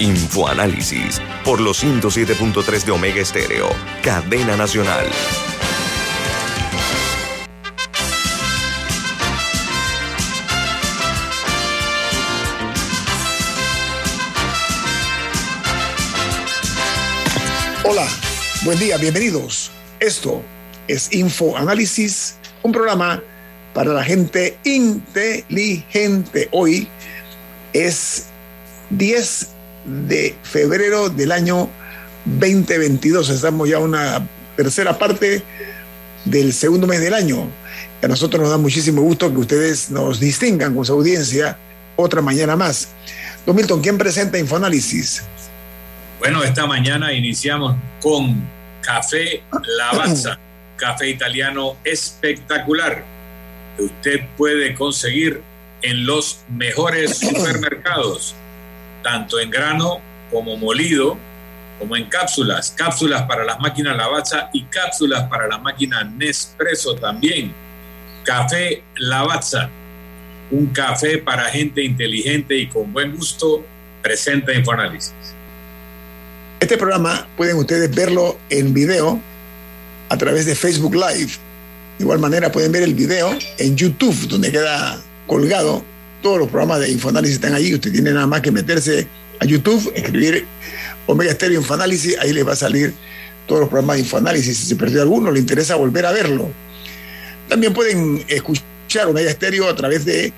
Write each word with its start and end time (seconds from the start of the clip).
Infoanálisis 0.00 1.20
por 1.44 1.60
los 1.60 1.84
107.3 1.84 2.84
de 2.84 2.90
Omega 2.90 3.20
Estéreo, 3.20 3.68
cadena 4.02 4.56
nacional. 4.56 5.06
Hola, 17.84 18.08
buen 18.64 18.78
día, 18.78 18.96
bienvenidos. 18.96 19.70
Esto 20.00 20.42
es 20.88 21.12
Infoanálisis, 21.12 22.36
un 22.62 22.72
programa 22.72 23.22
para 23.74 23.92
la 23.92 24.02
gente 24.02 24.56
inteligente. 24.64 26.48
Hoy 26.52 26.88
es 27.74 28.28
10 28.88 29.59
de 29.84 30.34
febrero 30.42 31.08
del 31.08 31.32
año 31.32 31.68
2022. 32.24 33.30
Estamos 33.30 33.68
ya 33.68 33.78
una 33.78 34.26
tercera 34.56 34.98
parte 34.98 35.42
del 36.24 36.52
segundo 36.52 36.86
mes 36.86 37.00
del 37.00 37.14
año. 37.14 37.48
A 38.02 38.08
nosotros 38.08 38.42
nos 38.42 38.50
da 38.50 38.58
muchísimo 38.58 39.02
gusto 39.02 39.30
que 39.30 39.38
ustedes 39.38 39.90
nos 39.90 40.20
distingan 40.20 40.74
con 40.74 40.84
su 40.84 40.92
audiencia 40.92 41.56
otra 41.96 42.22
mañana 42.22 42.56
más. 42.56 42.88
Don 43.46 43.56
Milton, 43.56 43.80
¿quién 43.80 43.98
presenta 43.98 44.38
Infoanálisis? 44.38 45.22
Bueno, 46.18 46.42
esta 46.42 46.66
mañana 46.66 47.12
iniciamos 47.12 47.76
con 48.02 48.46
Café 48.82 49.42
Lavazza, 49.78 50.38
café 50.76 51.08
italiano 51.08 51.76
espectacular 51.84 53.04
que 53.76 53.84
usted 53.84 54.20
puede 54.36 54.74
conseguir 54.74 55.42
en 55.82 56.06
los 56.06 56.40
mejores 56.48 57.18
supermercados 57.18 58.34
tanto 59.02 59.38
en 59.40 59.50
grano 59.50 60.00
como 60.30 60.56
molido, 60.56 61.16
como 61.78 61.96
en 61.96 62.04
cápsulas, 62.08 62.74
cápsulas 62.76 63.22
para 63.22 63.44
las 63.44 63.58
máquinas 63.58 63.96
Lavazza 63.96 64.50
y 64.52 64.64
cápsulas 64.64 65.28
para 65.28 65.48
la 65.48 65.58
máquina 65.58 66.04
Nespresso 66.04 66.94
también. 66.94 67.52
Café 68.24 68.82
Lavazza, 68.96 69.70
un 70.50 70.66
café 70.68 71.18
para 71.18 71.44
gente 71.44 71.82
inteligente 71.82 72.56
y 72.56 72.68
con 72.68 72.92
buen 72.92 73.16
gusto, 73.16 73.64
presenta 74.02 74.52
Infoanálisis. 74.52 75.14
Este 76.60 76.76
programa 76.76 77.26
pueden 77.36 77.56
ustedes 77.56 77.94
verlo 77.94 78.38
en 78.50 78.74
video 78.74 79.20
a 80.10 80.16
través 80.18 80.44
de 80.44 80.54
Facebook 80.54 80.94
Live. 80.94 81.32
De 81.98 82.04
igual 82.04 82.18
manera 82.18 82.52
pueden 82.52 82.72
ver 82.72 82.82
el 82.82 82.94
video 82.94 83.36
en 83.58 83.76
YouTube, 83.76 84.28
donde 84.28 84.52
queda 84.52 85.00
colgado 85.26 85.82
todos 86.22 86.38
los 86.38 86.48
programas 86.48 86.80
de 86.80 86.90
Infoanálisis 86.90 87.36
están 87.36 87.54
ahí. 87.54 87.74
Usted 87.74 87.92
tiene 87.92 88.12
nada 88.12 88.26
más 88.26 88.40
que 88.40 88.50
meterse 88.50 89.06
a 89.40 89.44
YouTube, 89.44 89.92
escribir 89.94 90.46
Omega 91.06 91.32
Stereo 91.32 91.60
Infoanálisis, 91.60 92.16
ahí 92.18 92.32
les 92.32 92.46
va 92.46 92.52
a 92.52 92.56
salir 92.56 92.94
todos 93.46 93.62
los 93.62 93.68
programas 93.68 93.96
de 93.96 94.02
Infoanálisis. 94.02 94.56
Si 94.58 94.66
se 94.66 94.76
perdió 94.76 95.02
alguno, 95.02 95.30
le 95.30 95.40
interesa 95.40 95.74
volver 95.76 96.06
a 96.06 96.12
verlo. 96.12 96.50
También 97.48 97.72
pueden 97.72 98.24
escuchar 98.28 99.08
Omega 99.08 99.30
Stereo 99.32 99.68
a 99.68 99.74
través 99.74 100.04
de 100.04 100.32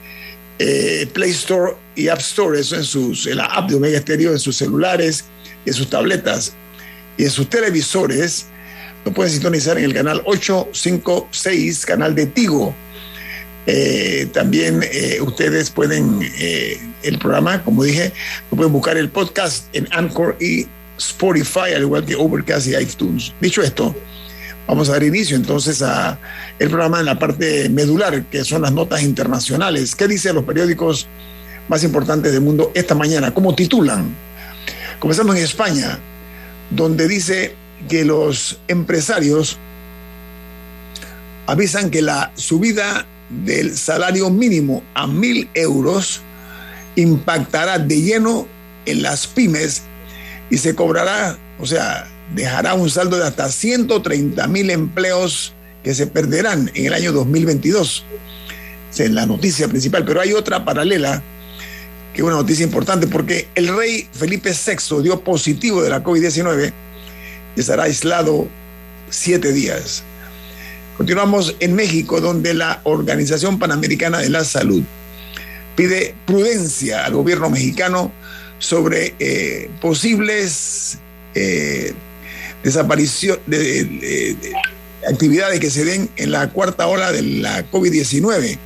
eh, 0.59 1.09
Play 1.13 1.31
Store 1.31 1.75
y 1.95 2.09
App 2.09 2.21
Store, 2.21 2.59
eso 2.59 2.77
en, 2.77 3.31
en 3.31 3.37
la 3.37 3.47
app 3.47 3.69
de 3.69 3.77
Omega 3.77 3.99
Stereo, 3.99 4.33
en 4.33 4.39
sus 4.39 4.57
celulares, 4.57 5.25
en 5.67 5.75
sus 5.75 5.91
tabletas 5.91 6.55
y 7.19 7.25
en 7.25 7.31
sus 7.31 7.49
televisores. 7.51 8.47
Lo 9.05 9.13
pueden 9.13 9.33
sintonizar 9.33 9.77
en 9.79 9.85
el 9.85 9.95
canal 9.95 10.23
856, 10.25 11.85
canal 11.85 12.15
de 12.15 12.27
Tigo 12.27 12.75
eh, 13.67 14.29
también 14.33 14.83
eh, 14.83 15.21
ustedes 15.21 15.71
pueden, 15.71 16.21
eh, 16.39 16.81
el 17.03 17.19
programa, 17.19 17.63
como 17.63 17.85
dije, 17.85 18.13
pueden 18.51 18.73
buscar 18.73 18.97
el 18.97 19.09
podcast 19.09 19.67
en 19.73 19.87
Anchor 19.93 20.37
y 20.41 20.67
Spotify, 20.99 21.73
al 21.77 21.83
igual 21.83 22.05
que 22.05 22.17
Overcast 22.17 22.67
y 22.67 22.77
iTunes. 22.77 23.33
Dicho 23.41 23.63
esto, 23.63 23.95
vamos 24.67 24.89
a 24.89 24.93
dar 24.93 25.03
inicio 25.05 25.37
entonces 25.37 25.81
a 25.83 26.19
el 26.59 26.69
programa 26.69 27.01
en 27.01 27.07
la 27.07 27.19
parte 27.19 27.69
medular, 27.69 28.25
que 28.25 28.45
son 28.45 28.63
las 28.63 28.73
notas 28.73 29.03
internacionales. 29.03 29.95
¿Qué 29.95 30.09
dicen 30.09 30.35
los 30.35 30.45
periódicos 30.45 31.07
más 31.69 31.85
importantes 31.85 32.33
del 32.33 32.41
mundo 32.41 32.73
esta 32.75 32.97
mañana? 32.97 33.33
¿Cómo 33.33 33.55
titulan? 33.55 34.15
Comenzamos 34.99 35.37
en 35.37 35.45
España, 35.45 35.99
donde 36.71 37.07
dice 37.07 37.55
que 37.89 38.05
los 38.05 38.59
empresarios 38.69 39.59
avisan 41.47 41.91
que 41.91 42.03
la 42.03 42.33
subida 42.35 43.07
del 43.45 43.77
salario 43.77 44.31
mínimo 44.31 44.83
a 44.95 45.07
mil 45.07 45.49
euros 45.55 46.21
impactará 46.97 47.79
de 47.79 48.01
lleno 48.01 48.47
en 48.85 49.03
las 49.03 49.27
pymes 49.27 49.83
y 50.51 50.59
se 50.59 50.75
cobrará, 50.75 51.39
o 51.59 51.67
sea, 51.67 52.07
dejará 52.35 52.75
un 52.75 52.91
saldo 52.91 53.17
de 53.17 53.27
hasta 53.27 53.51
130 53.51 54.47
mil 54.49 54.71
empleos 54.71 55.55
que 55.83 55.95
se 55.95 56.07
perderán 56.07 56.71
en 56.75 56.87
el 56.87 56.95
año 56.95 57.13
2022. 57.13 58.05
Esa 58.93 59.05
es 59.05 59.11
la 59.11 59.27
noticia 59.27 59.69
principal, 59.69 60.05
pero 60.05 60.21
hay 60.21 60.33
otra 60.35 60.65
paralela 60.65 61.23
que 62.13 62.21
es 62.21 62.27
una 62.27 62.37
noticia 62.37 62.65
importante 62.65 63.07
porque 63.07 63.49
el 63.55 63.75
rey 63.75 64.07
Felipe 64.13 64.51
VI 64.51 65.03
dio 65.03 65.25
positivo 65.25 65.83
de 65.83 65.89
la 65.89 66.05
COVID-19 66.05 66.73
y 67.57 67.61
estará 67.61 67.85
aislado 67.85 68.47
siete 69.09 69.53
días. 69.53 70.05
Continuamos 70.97 71.57
en 71.61 71.75
México, 71.75 72.21
donde 72.21 72.53
la 72.53 72.81
Organización 72.85 73.59
Panamericana 73.59 74.19
de 74.19 74.29
la 74.29 74.45
Salud 74.45 74.83
pide 75.75 76.15
prudencia 76.27 77.07
al 77.07 77.15
gobierno 77.15 77.49
mexicano 77.49 78.13
sobre 78.59 79.15
eh, 79.19 79.71
posibles 79.81 80.99
eh, 81.35 81.95
desaparición 82.63 83.39
de, 83.47 84.37
actividades 85.09 85.59
que 85.61 85.71
se 85.71 85.85
den 85.85 86.11
en 86.17 86.31
la 86.31 86.51
cuarta 86.51 86.87
ola 86.87 87.11
de 87.11 87.23
la 87.23 87.69
COVID-19 87.71 88.59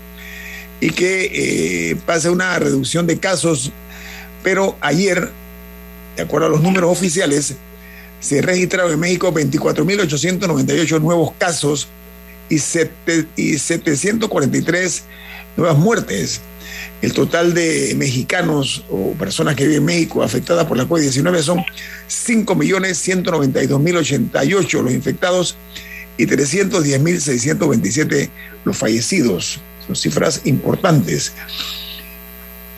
y 0.81 0.91
que 0.91 1.91
eh, 1.91 1.97
pase 2.05 2.29
una 2.29 2.59
reducción 2.59 3.07
de 3.07 3.19
casos, 3.19 3.73
pero 4.43 4.77
ayer, 4.81 5.31
de 6.17 6.23
acuerdo 6.23 6.49
a 6.49 6.51
los 6.51 6.61
números 6.61 6.91
oficiales, 6.91 7.55
se 8.21 8.43
registraron 8.43 8.93
en 8.93 9.01
México 9.01 9.33
24.898 9.33 11.01
nuevos 11.01 11.33
casos 11.39 11.89
y, 12.49 12.59
743 12.59 15.05
nuevas 15.57 15.79
muertes. 15.79 16.41
El 17.03 17.13
total 17.13 17.53
de 17.55 17.95
mexicanos 17.97 18.85
o 18.91 19.13
personas 19.13 19.55
que 19.55 19.63
viven 19.65 19.81
en 19.81 19.87
México 19.87 20.23
afectadas 20.23 20.67
por 20.67 20.77
la 20.77 20.85
COVID-19 20.85 21.43
son 21.43 21.65
5.192.088 22.09 24.83
los 24.83 24.93
infectados 24.93 25.57
y 26.17 26.27
310.627 26.27 28.29
los 28.65 28.77
fallecidos. 28.77 29.61
Son 29.87 29.95
cifras 29.95 30.41
importantes. 30.45 31.33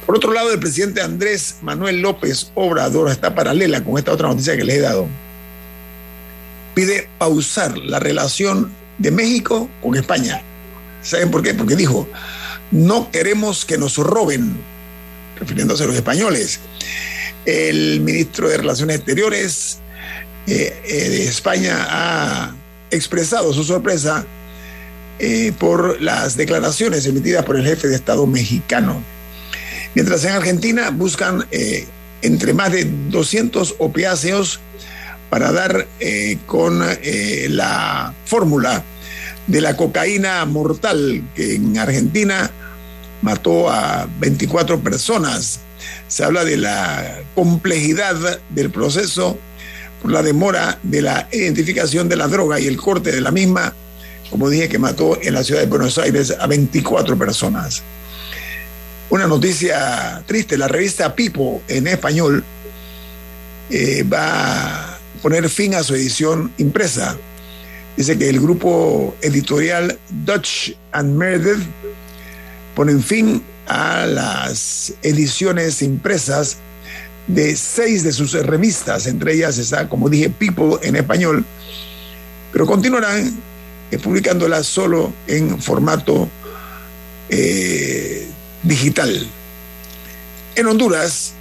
Por 0.09 0.17
otro 0.17 0.33
lado, 0.33 0.53
el 0.53 0.59
presidente 0.59 1.03
Andrés 1.03 1.57
Manuel 1.62 2.01
López 2.01 2.51
Obrador 2.55 3.11
está 3.11 3.34
paralela 3.34 3.84
con 3.84 3.99
esta 3.99 4.12
otra 4.12 4.28
noticia 4.28 4.57
que 4.57 4.65
les 4.65 4.77
he 4.77 4.81
dado. 4.81 5.07
Pide 6.75 7.11
pausar 7.19 7.77
la 7.77 7.99
relación 7.99 8.73
de 8.98 9.10
México 9.10 9.68
con 9.80 9.97
España. 9.97 10.42
¿Saben 11.03 11.30
por 11.30 11.42
qué? 11.42 11.54
Porque 11.54 11.77
dijo, 11.77 12.09
no 12.71 13.10
queremos 13.10 13.65
que 13.65 13.78
nos 13.78 13.97
roben, 13.97 14.56
refiriéndose 15.39 15.84
a 15.84 15.86
los 15.86 15.97
españoles. 15.97 16.60
El 17.45 18.00
ministro 18.00 18.48
de 18.48 18.59
Relaciones 18.59 18.97
Exteriores 18.97 19.78
eh, 20.47 20.83
eh, 20.84 21.09
de 21.09 21.24
España 21.24 21.86
ha 21.89 22.54
expresado 22.91 23.53
su 23.53 23.65
sorpresa 23.65 24.27
eh, 25.18 25.53
por 25.59 26.01
las 26.01 26.36
declaraciones 26.36 27.06
emitidas 27.06 27.44
por 27.44 27.56
el 27.56 27.65
jefe 27.65 27.89
de 27.89 27.97
Estado 27.97 28.27
mexicano. 28.27 29.03
Mientras 29.94 30.24
en 30.24 30.33
Argentina 30.33 30.91
buscan 30.91 31.47
entre 32.22 32.53
más 32.53 32.72
de 32.72 32.84
200 32.84 33.77
opiáceos 33.78 34.60
para 35.30 35.53
dar 35.53 35.86
eh, 36.01 36.39
con 36.47 36.83
eh, 36.84 37.47
la 37.51 38.15
fórmula 38.25 38.83
de 39.47 39.60
la 39.60 39.77
cocaína 39.77 40.45
mortal 40.45 41.22
que 41.34 41.54
en 41.57 41.78
Argentina 41.78 42.51
mató 43.22 43.71
a 43.71 44.09
24 44.21 44.80
personas. 44.80 45.60
Se 46.07 46.25
habla 46.25 46.45
de 46.45 46.57
la 46.57 47.21
complejidad 47.34 48.41
del 48.51 48.71
proceso 48.71 49.39
por 50.01 50.13
la 50.13 50.22
demora 50.22 50.78
de 50.83 51.03
la 51.03 51.28
identificación 51.33 52.09
de 52.09 52.16
la 52.16 52.28
droga 52.28 52.60
y 52.60 52.66
el 52.66 52.77
corte 52.77 53.10
de 53.13 53.21
la 53.21 53.30
misma, 53.30 53.75
como 54.30 54.48
dije, 54.48 54.69
que 54.69 54.78
mató 54.78 55.19
en 55.21 55.34
la 55.34 55.42
ciudad 55.42 55.60
de 55.60 55.66
Buenos 55.66 55.98
Aires 55.98 56.34
a 56.39 56.47
24 56.47 57.19
personas. 57.19 57.83
Una 59.10 59.27
noticia 59.27 60.22
triste, 60.27 60.59
la 60.59 60.69
revista 60.69 61.15
Pipo 61.15 61.63
en 61.66 61.86
español 61.86 62.45
eh, 63.71 64.03
va 64.03 64.97
poner 65.22 65.48
fin 65.48 65.74
a 65.74 65.82
su 65.82 65.94
edición 65.94 66.53
impresa. 66.59 67.16
Dice 67.97 68.16
que 68.16 68.28
el 68.28 68.41
grupo 68.41 69.15
editorial 69.22 69.98
Dutch 70.24 70.72
and 70.92 71.16
Meredith 71.16 71.66
ponen 72.74 73.03
fin 73.03 73.42
a 73.66 74.06
las 74.06 74.94
ediciones 75.03 75.82
impresas 75.82 76.59
de 77.26 77.56
seis 77.56 78.04
de 78.04 78.12
sus 78.12 78.32
revistas, 78.32 79.06
entre 79.06 79.34
ellas 79.34 79.59
está, 79.59 79.88
como 79.88 80.09
dije, 80.09 80.30
People 80.30 80.76
en 80.82 80.97
español, 80.97 81.44
pero 82.53 82.66
continuarán 82.66 83.36
publicándolas 84.03 84.66
solo 84.66 85.12
en 85.26 85.60
formato 85.60 86.28
eh, 87.28 88.26
digital. 88.62 89.26
En 90.54 90.66
Honduras 90.66 91.32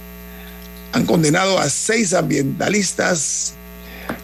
han 0.92 1.04
condenado 1.06 1.58
a 1.58 1.68
seis 1.68 2.14
ambientalistas 2.14 3.54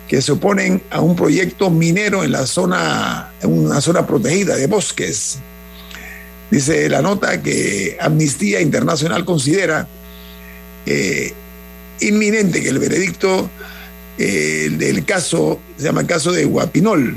que 0.08 0.20
se 0.20 0.32
oponen 0.32 0.82
a 0.90 1.00
un 1.00 1.16
proyecto 1.16 1.70
minero 1.70 2.24
en 2.24 2.32
la 2.32 2.46
zona, 2.46 3.32
en 3.40 3.66
una 3.66 3.80
zona 3.80 4.06
protegida 4.06 4.56
de 4.56 4.66
bosques. 4.66 5.38
Dice 6.50 6.88
la 6.88 7.02
nota 7.02 7.42
que 7.42 7.96
Amnistía 8.00 8.60
Internacional 8.60 9.24
considera 9.24 9.88
eh, 10.86 11.32
inminente 12.00 12.62
que 12.62 12.68
el 12.68 12.78
veredicto 12.78 13.50
eh, 14.18 14.70
del 14.70 15.04
caso, 15.04 15.58
se 15.76 15.84
llama 15.84 16.02
el 16.02 16.06
caso 16.06 16.32
de 16.32 16.44
Guapinol, 16.44 17.16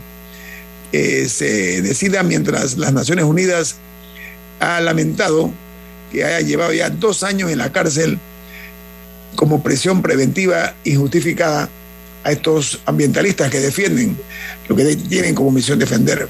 eh, 0.93 1.27
se 1.27 1.81
decida 1.81 2.23
mientras 2.23 2.77
las 2.77 2.93
Naciones 2.93 3.25
Unidas 3.25 3.75
ha 4.59 4.79
lamentado 4.79 5.51
que 6.11 6.23
haya 6.23 6.39
llevado 6.39 6.73
ya 6.73 6.89
dos 6.89 7.23
años 7.23 7.51
en 7.51 7.57
la 7.57 7.71
cárcel 7.71 8.17
como 9.35 9.61
presión 9.61 10.01
preventiva 10.01 10.73
injustificada 10.85 11.69
a 12.27 12.31
estos 12.33 12.81
ambientalistas 12.85 13.50
que 13.50 13.62
defienden 13.62 14.18
lo 14.68 14.75
que 14.75 14.97
tienen 14.97 15.33
como 15.33 15.50
misión 15.50 15.79
defender. 15.79 16.27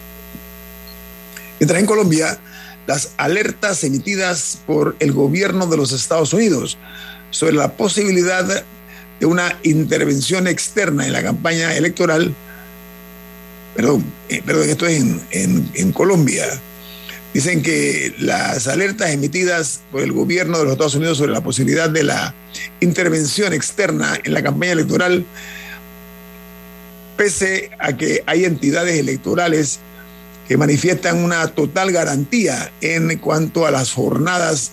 Mientras 1.60 1.80
en 1.80 1.88
Colombia, 1.88 2.38
las 2.86 3.14
alertas 3.18 3.84
emitidas 3.84 4.60
por 4.68 4.96
el 5.00 5.12
gobierno 5.12 5.66
de 5.66 5.76
los 5.76 5.92
Estados 5.94 6.34
Unidos 6.34 6.78
sobre 7.32 7.54
la 7.54 7.74
posibilidad 7.74 8.64
de 9.20 9.26
una 9.26 9.58
intervención 9.64 10.46
externa 10.46 11.08
en 11.08 11.14
la 11.14 11.24
campaña 11.24 11.74
electoral, 11.76 12.32
perdón, 13.76 14.06
eh, 14.30 14.44
perdón 14.46 14.70
esto 14.70 14.86
es 14.86 15.04
en, 15.32 15.72
en 15.74 15.92
Colombia, 15.94 16.46
dicen 17.34 17.64
que 17.64 18.14
las 18.20 18.68
alertas 18.68 19.10
emitidas 19.10 19.82
por 19.92 20.04
el 20.04 20.12
gobierno 20.12 20.60
de 20.60 20.66
los 20.66 20.74
Estados 20.74 20.96
Unidos 20.96 21.18
sobre 21.18 21.32
la 21.32 21.42
posibilidad 21.42 21.90
de 21.90 22.04
la 22.04 22.36
intervención 22.82 23.52
externa 23.52 24.20
en 24.24 24.36
la 24.36 24.44
campaña 24.44 24.74
electoral, 24.74 25.26
pese 27.18 27.72
a 27.80 27.94
que 27.94 28.24
hay 28.26 28.46
entidades 28.46 28.98
electorales 28.98 29.80
que 30.48 30.58
manifiestan 30.58 31.24
una 31.24 31.46
total 31.48 31.92
garantía 31.92 32.72
en 32.82 33.18
cuanto 33.18 33.66
a 33.66 33.72
las 33.72 33.92
jornadas, 33.92 34.72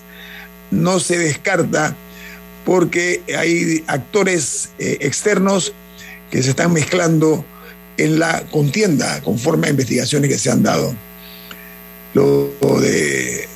no 0.71 0.99
se 0.99 1.17
descarta 1.17 1.95
porque 2.63 3.21
hay 3.37 3.83
actores 3.87 4.69
eh, 4.79 4.97
externos 5.01 5.73
que 6.31 6.41
se 6.41 6.51
están 6.51 6.71
mezclando 6.71 7.45
en 7.97 8.19
la 8.19 8.41
contienda 8.51 9.21
conforme 9.21 9.67
a 9.67 9.71
investigaciones 9.71 10.29
que 10.29 10.37
se 10.37 10.51
han 10.51 10.63
dado. 10.63 10.95
Lo 12.13 12.53
de 12.79 13.47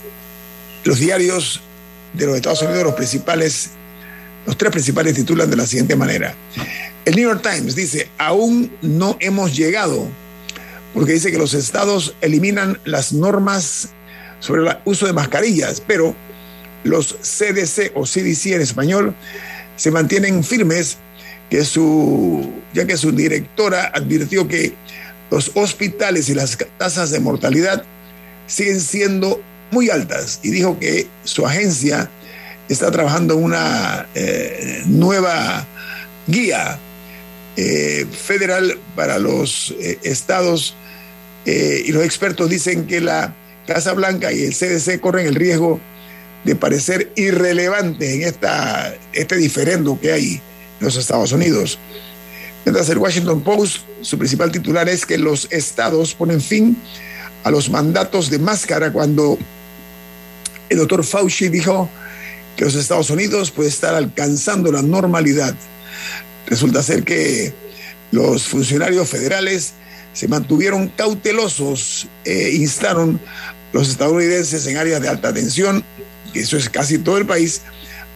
los 0.83 0.99
diarios 0.99 1.61
de 2.13 2.25
los 2.25 2.35
Estados 2.35 2.61
Unidos, 2.61 2.83
los 2.83 2.95
principales, 2.95 3.71
los 4.49 4.57
tres 4.57 4.71
principales 4.71 5.13
titulan 5.13 5.47
de 5.47 5.55
la 5.55 5.67
siguiente 5.67 5.95
manera. 5.95 6.33
El 7.05 7.15
New 7.15 7.29
York 7.29 7.43
Times 7.43 7.75
dice, 7.75 8.09
aún 8.17 8.71
no 8.81 9.15
hemos 9.19 9.55
llegado, 9.55 10.07
porque 10.91 11.13
dice 11.13 11.31
que 11.31 11.37
los 11.37 11.53
estados 11.53 12.15
eliminan 12.21 12.79
las 12.83 13.13
normas 13.13 13.89
sobre 14.39 14.63
el 14.63 14.75
uso 14.85 15.05
de 15.05 15.13
mascarillas, 15.13 15.83
pero 15.85 16.15
los 16.83 17.15
CDC 17.21 17.91
o 17.93 18.05
CDC 18.05 18.53
en 18.53 18.61
español 18.61 19.15
se 19.75 19.91
mantienen 19.91 20.43
firmes 20.43 20.97
que 21.51 21.63
su, 21.63 22.51
ya 22.73 22.87
que 22.87 22.97
su 22.97 23.11
directora 23.11 23.91
advirtió 23.93 24.47
que 24.47 24.73
los 25.29 25.51
hospitales 25.53 26.27
y 26.27 26.33
las 26.33 26.57
tasas 26.79 27.11
de 27.11 27.19
mortalidad 27.19 27.83
siguen 28.47 28.81
siendo 28.81 29.43
muy 29.69 29.91
altas 29.91 30.39
y 30.41 30.49
dijo 30.49 30.79
que 30.79 31.05
su 31.23 31.45
agencia 31.45 32.09
está 32.69 32.91
trabajando 32.91 33.35
una 33.35 34.07
eh, 34.13 34.83
nueva 34.85 35.65
guía 36.27 36.77
eh, 37.57 38.05
federal 38.11 38.77
para 38.95 39.17
los 39.17 39.73
eh, 39.79 39.99
estados 40.03 40.75
y 41.45 41.91
los 41.93 42.03
expertos 42.03 42.47
dicen 42.47 42.85
que 42.85 43.01
la 43.01 43.33
Casa 43.65 43.93
Blanca 43.93 44.31
y 44.31 44.43
el 44.43 44.53
CDC 44.53 44.99
corren 44.99 45.25
el 45.25 45.33
riesgo 45.33 45.79
de 46.43 46.55
parecer 46.55 47.11
irrelevantes 47.15 48.07
en 48.13 48.21
esta, 48.21 48.93
este 49.13 49.35
diferendo 49.35 49.99
que 49.99 50.11
hay 50.11 50.33
en 50.33 50.41
los 50.85 50.95
Estados 50.95 51.31
Unidos. 51.31 51.79
Mientras 52.65 52.87
el 52.89 52.99
Washington 52.99 53.41
Post, 53.41 53.77
su 54.01 54.19
principal 54.19 54.51
titular 54.51 54.87
es 54.89 55.07
que 55.07 55.17
los 55.17 55.47
estados 55.49 56.13
ponen 56.13 56.39
fin 56.39 56.77
a 57.43 57.49
los 57.49 57.67
mandatos 57.71 58.29
de 58.29 58.37
máscara 58.37 58.91
cuando 58.91 59.39
el 60.69 60.77
doctor 60.77 61.03
Fauci 61.03 61.49
dijo 61.49 61.89
que 62.59 62.65
los 62.65 62.75
Estados 62.75 63.09
Unidos 63.09 63.51
puede 63.51 63.69
estar 63.69 63.95
alcanzando 63.95 64.69
la 64.69 64.81
normalidad. 64.81 65.55
Resulta 66.45 66.83
ser 66.83 67.05
que 67.05 67.53
los 68.11 68.47
funcionarios 68.47 69.07
federales 69.07 69.71
se 70.11 70.27
mantuvieron 70.27 70.89
cautelosos 70.89 72.09
e 72.25 72.49
instaron 72.55 73.17
los 73.71 73.87
estadounidenses 73.87 74.67
en 74.67 74.75
áreas 74.75 75.01
de 75.01 75.07
alta 75.07 75.33
tensión 75.33 75.85
que 76.33 76.41
eso 76.41 76.57
es 76.57 76.69
casi 76.69 76.97
todo 76.97 77.17
el 77.17 77.25
país, 77.25 77.61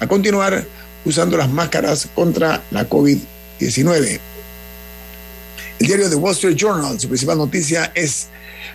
a 0.02 0.08
continuar 0.08 0.66
usando 1.06 1.38
las 1.38 1.50
máscaras 1.50 2.10
contra 2.14 2.62
la 2.70 2.90
COVID-19. 2.90 4.20
El 5.80 5.88
diario 5.88 6.10
The 6.10 6.16
Wall 6.16 6.34
Street 6.34 6.58
Journal, 6.58 7.00
su 7.00 7.08
principal 7.08 7.38
noticia 7.38 7.94
es 7.96 8.28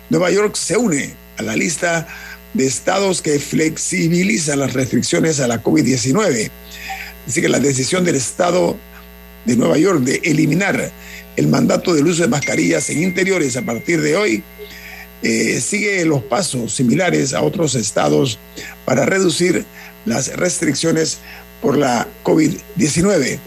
Nueva 0.09 0.31
York 0.31 0.55
se 0.55 0.77
une 0.77 1.13
a 1.37 1.43
la 1.43 1.55
lista 1.55 2.07
de 2.53 2.65
estados 2.65 3.21
que 3.21 3.39
flexibilizan 3.39 4.59
las 4.59 4.73
restricciones 4.73 5.39
a 5.39 5.47
la 5.47 5.63
COVID-19. 5.63 6.49
Dice 7.25 7.41
que 7.41 7.49
la 7.49 7.59
decisión 7.59 8.03
del 8.03 8.15
estado 8.15 8.77
de 9.45 9.55
Nueva 9.55 9.77
York 9.77 10.01
de 10.01 10.21
eliminar 10.23 10.91
el 11.35 11.47
mandato 11.47 11.93
del 11.93 12.07
uso 12.07 12.23
de 12.23 12.27
mascarillas 12.27 12.89
en 12.89 13.03
interiores 13.03 13.55
a 13.55 13.61
partir 13.61 14.01
de 14.01 14.17
hoy 14.17 14.43
eh, 15.21 15.59
sigue 15.61 16.05
los 16.05 16.23
pasos 16.23 16.73
similares 16.73 17.33
a 17.33 17.41
otros 17.41 17.75
estados 17.75 18.39
para 18.85 19.05
reducir 19.05 19.65
las 20.05 20.35
restricciones 20.35 21.19
por 21.61 21.77
la 21.77 22.07
COVID-19. 22.23 23.39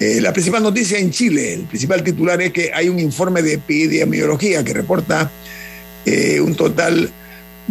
Eh, 0.00 0.20
la 0.22 0.32
principal 0.32 0.62
noticia 0.62 0.98
en 0.98 1.10
Chile, 1.10 1.52
el 1.54 1.60
principal 1.64 2.02
titular 2.02 2.40
es 2.40 2.52
que 2.52 2.72
hay 2.72 2.88
un 2.88 2.98
informe 2.98 3.42
de 3.42 3.54
epidemiología 3.54 4.64
que 4.64 4.72
reporta 4.72 5.30
eh, 6.06 6.40
un 6.40 6.54
total 6.54 7.10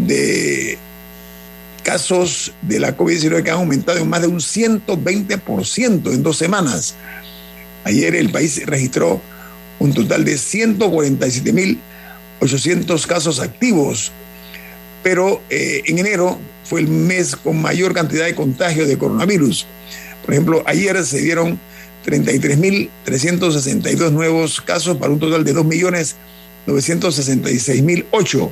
de 0.08 0.77
casos 1.84 2.53
de 2.62 2.79
la 2.79 2.96
COVID-19 2.96 3.44
que 3.44 3.51
han 3.51 3.58
aumentado 3.58 3.98
en 3.98 4.10
más 4.10 4.22
de 4.22 4.27
un 4.27 4.39
120% 4.39 6.13
en 6.13 6.24
dos 6.24 6.38
semanas. 6.38 6.96
Ayer 7.84 8.15
el 8.15 8.29
país 8.29 8.65
registró 8.65 9.22
un 9.79 9.94
total 9.94 10.25
de 10.25 10.38
147 10.38 11.53
mil 11.53 11.79
800 12.41 13.08
casos 13.08 13.39
activos, 13.39 14.12
pero 15.03 15.41
eh, 15.50 15.84
en 15.86 16.00
enero 16.00 16.38
fue 16.63 16.82
el 16.82 16.88
mes 16.88 17.36
con 17.36 17.62
mayor 17.62 17.94
cantidad 17.94 18.25
de 18.25 18.34
contagios 18.36 18.88
de 18.88 18.98
coronavirus. 18.98 19.68
Por 20.24 20.34
ejemplo, 20.34 20.63
ayer 20.65 21.06
se 21.06 21.20
dieron 21.20 21.60
33.362 22.06 24.12
nuevos 24.12 24.62
casos 24.62 24.96
para 24.98 25.12
un 25.12 25.20
total 25.20 25.44
de 25.44 25.53
2.966.008. 25.56 28.51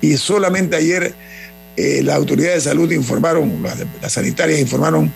Y 0.00 0.16
solamente 0.16 0.76
ayer 0.76 1.14
eh, 1.76 2.02
las 2.02 2.16
autoridades 2.16 2.64
de 2.64 2.70
salud 2.70 2.90
informaron, 2.92 3.62
las, 3.62 4.12
sanitarias 4.12 4.60
informaron 4.60 5.12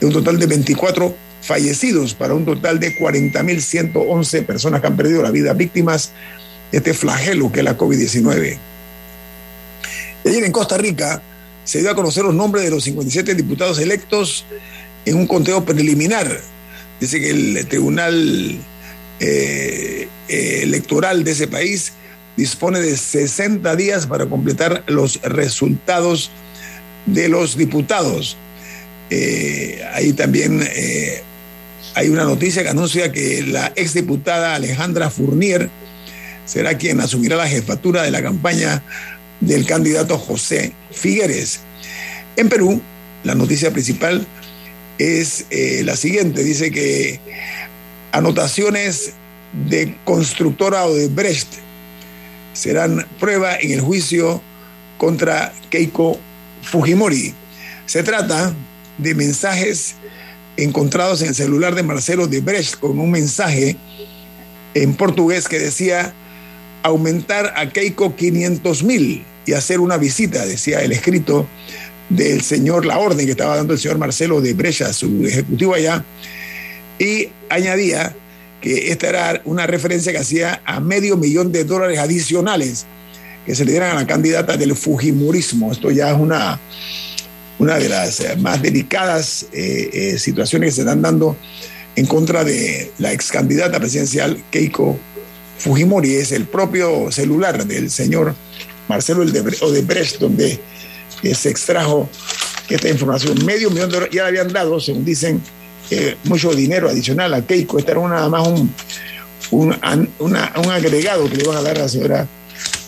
de 0.00 0.06
un 0.06 0.12
total 0.12 0.38
de 0.38 0.46
24 0.46 1.14
fallecidos 1.42 2.14
para 2.14 2.34
un 2.34 2.44
total 2.44 2.80
de 2.80 2.98
40.111 2.98 4.46
personas 4.46 4.80
que 4.80 4.86
han 4.86 4.96
perdido 4.96 5.22
la 5.22 5.30
vida, 5.30 5.52
víctimas 5.52 6.12
este 6.72 6.94
flagelo 6.94 7.52
que 7.52 7.60
es 7.60 7.64
la 7.64 7.78
COVID-19. 7.78 8.58
Ayer 10.24 10.44
en 10.44 10.52
Costa 10.52 10.76
Rica 10.76 11.22
se 11.64 11.80
dio 11.80 11.90
a 11.90 11.94
conocer 11.94 12.24
los 12.24 12.34
nombres 12.34 12.64
de 12.64 12.70
los 12.70 12.82
57 12.84 13.34
diputados 13.34 13.78
electos 13.78 14.44
en 15.04 15.16
un 15.16 15.26
conteo 15.26 15.64
preliminar 15.64 16.40
Dice 17.00 17.20
que 17.20 17.30
el 17.30 17.66
Tribunal 17.68 18.58
eh, 19.20 20.08
eh, 20.28 20.60
Electoral 20.62 21.24
de 21.24 21.32
ese 21.32 21.46
país 21.46 21.92
dispone 22.36 22.80
de 22.80 22.96
60 22.96 23.76
días 23.76 24.06
para 24.06 24.26
completar 24.26 24.84
los 24.86 25.20
resultados 25.22 26.30
de 27.06 27.28
los 27.28 27.56
diputados. 27.56 28.36
Eh, 29.10 29.82
ahí 29.94 30.12
también 30.12 30.68
hay 31.94 32.08
una 32.08 32.24
noticia 32.24 32.62
que 32.62 32.68
anuncia 32.68 33.12
que 33.12 33.42
la 33.42 33.72
exdiputada 33.76 34.54
Alejandra 34.54 35.08
Fournier 35.08 35.70
será 36.44 36.76
quien 36.76 37.00
asumirá 37.00 37.36
la 37.36 37.48
jefatura 37.48 38.02
de 38.02 38.10
la 38.10 38.22
campaña 38.22 38.82
del 39.40 39.66
candidato 39.66 40.18
José 40.18 40.72
Figueres. 40.90 41.60
En 42.36 42.48
Perú, 42.48 42.80
la 43.24 43.34
noticia 43.34 43.70
principal 43.70 44.26
es 44.98 45.46
eh, 45.50 45.82
la 45.84 45.96
siguiente. 45.96 46.42
Dice 46.44 46.70
que 46.70 47.20
anotaciones 48.12 49.12
de 49.68 49.96
constructora 50.04 50.86
o 50.86 50.94
de 50.94 51.08
Brecht 51.08 51.48
serán 52.56 53.06
prueba 53.20 53.56
en 53.56 53.72
el 53.72 53.80
juicio 53.80 54.40
contra 54.98 55.52
Keiko 55.70 56.18
Fujimori. 56.62 57.34
Se 57.84 58.02
trata 58.02 58.54
de 58.98 59.14
mensajes 59.14 59.94
encontrados 60.56 61.20
en 61.22 61.28
el 61.28 61.34
celular 61.34 61.74
de 61.74 61.82
Marcelo 61.82 62.26
de 62.26 62.40
Brecht 62.40 62.76
con 62.80 62.98
un 62.98 63.10
mensaje 63.10 63.76
en 64.74 64.94
portugués 64.94 65.48
que 65.48 65.58
decía 65.58 66.14
aumentar 66.82 67.52
a 67.56 67.68
Keiko 67.68 68.16
500 68.16 68.82
mil 68.84 69.24
y 69.44 69.52
hacer 69.52 69.80
una 69.80 69.98
visita, 69.98 70.46
decía 70.46 70.80
el 70.80 70.92
escrito 70.92 71.46
del 72.08 72.40
señor, 72.40 72.86
la 72.86 72.98
orden 72.98 73.26
que 73.26 73.32
estaba 73.32 73.56
dando 73.56 73.74
el 73.74 73.78
señor 73.78 73.98
Marcelo 73.98 74.40
de 74.40 74.54
Brecha, 74.54 74.92
su 74.92 75.26
ejecutivo 75.26 75.74
allá, 75.74 76.04
y 76.98 77.28
añadía 77.50 78.14
esta 78.66 79.08
era 79.08 79.42
una 79.44 79.66
referencia 79.66 80.12
que 80.12 80.18
hacía 80.18 80.60
a 80.64 80.80
medio 80.80 81.16
millón 81.16 81.52
de 81.52 81.64
dólares 81.64 81.98
adicionales 81.98 82.86
que 83.44 83.54
se 83.54 83.64
le 83.64 83.70
dieran 83.70 83.96
a 83.96 84.00
la 84.00 84.06
candidata 84.06 84.56
del 84.56 84.74
Fujimorismo. 84.74 85.70
Esto 85.70 85.90
ya 85.90 86.10
es 86.10 86.18
una, 86.18 86.58
una 87.58 87.78
de 87.78 87.88
las 87.88 88.22
más 88.38 88.60
delicadas 88.60 89.46
eh, 89.52 89.90
eh, 89.92 90.18
situaciones 90.18 90.70
que 90.70 90.74
se 90.76 90.80
están 90.80 91.00
dando 91.00 91.36
en 91.94 92.06
contra 92.06 92.44
de 92.44 92.90
la 92.98 93.12
ex 93.12 93.30
candidata 93.30 93.78
presidencial 93.78 94.42
Keiko 94.50 94.98
Fujimori. 95.58 96.16
Es 96.16 96.32
el 96.32 96.46
propio 96.46 97.10
celular 97.12 97.64
del 97.64 97.90
señor 97.90 98.34
Marcelo 98.88 99.22
Odebrecht, 99.22 100.18
donde 100.18 100.58
se 101.22 101.48
extrajo 101.48 102.08
esta 102.68 102.88
información. 102.88 103.44
Medio 103.46 103.70
millón 103.70 103.90
de 103.90 103.94
dólares 103.94 104.14
ya 104.14 104.22
le 104.24 104.28
habían 104.28 104.52
dado, 104.52 104.80
según 104.80 105.04
dicen, 105.04 105.40
eh, 105.90 106.16
mucho 106.24 106.54
dinero 106.54 106.88
adicional 106.88 107.34
a 107.34 107.42
Keiko. 107.42 107.78
Este 107.78 107.92
era 107.92 108.00
nada 108.08 108.28
más 108.28 108.46
un, 108.48 108.72
un, 109.50 110.70
agregado 110.70 111.28
que 111.28 111.36
le 111.36 111.44
iban 111.44 111.56
a 111.56 111.62
dar 111.62 111.76
a 111.76 111.82
la 111.82 111.88
señora 111.88 112.26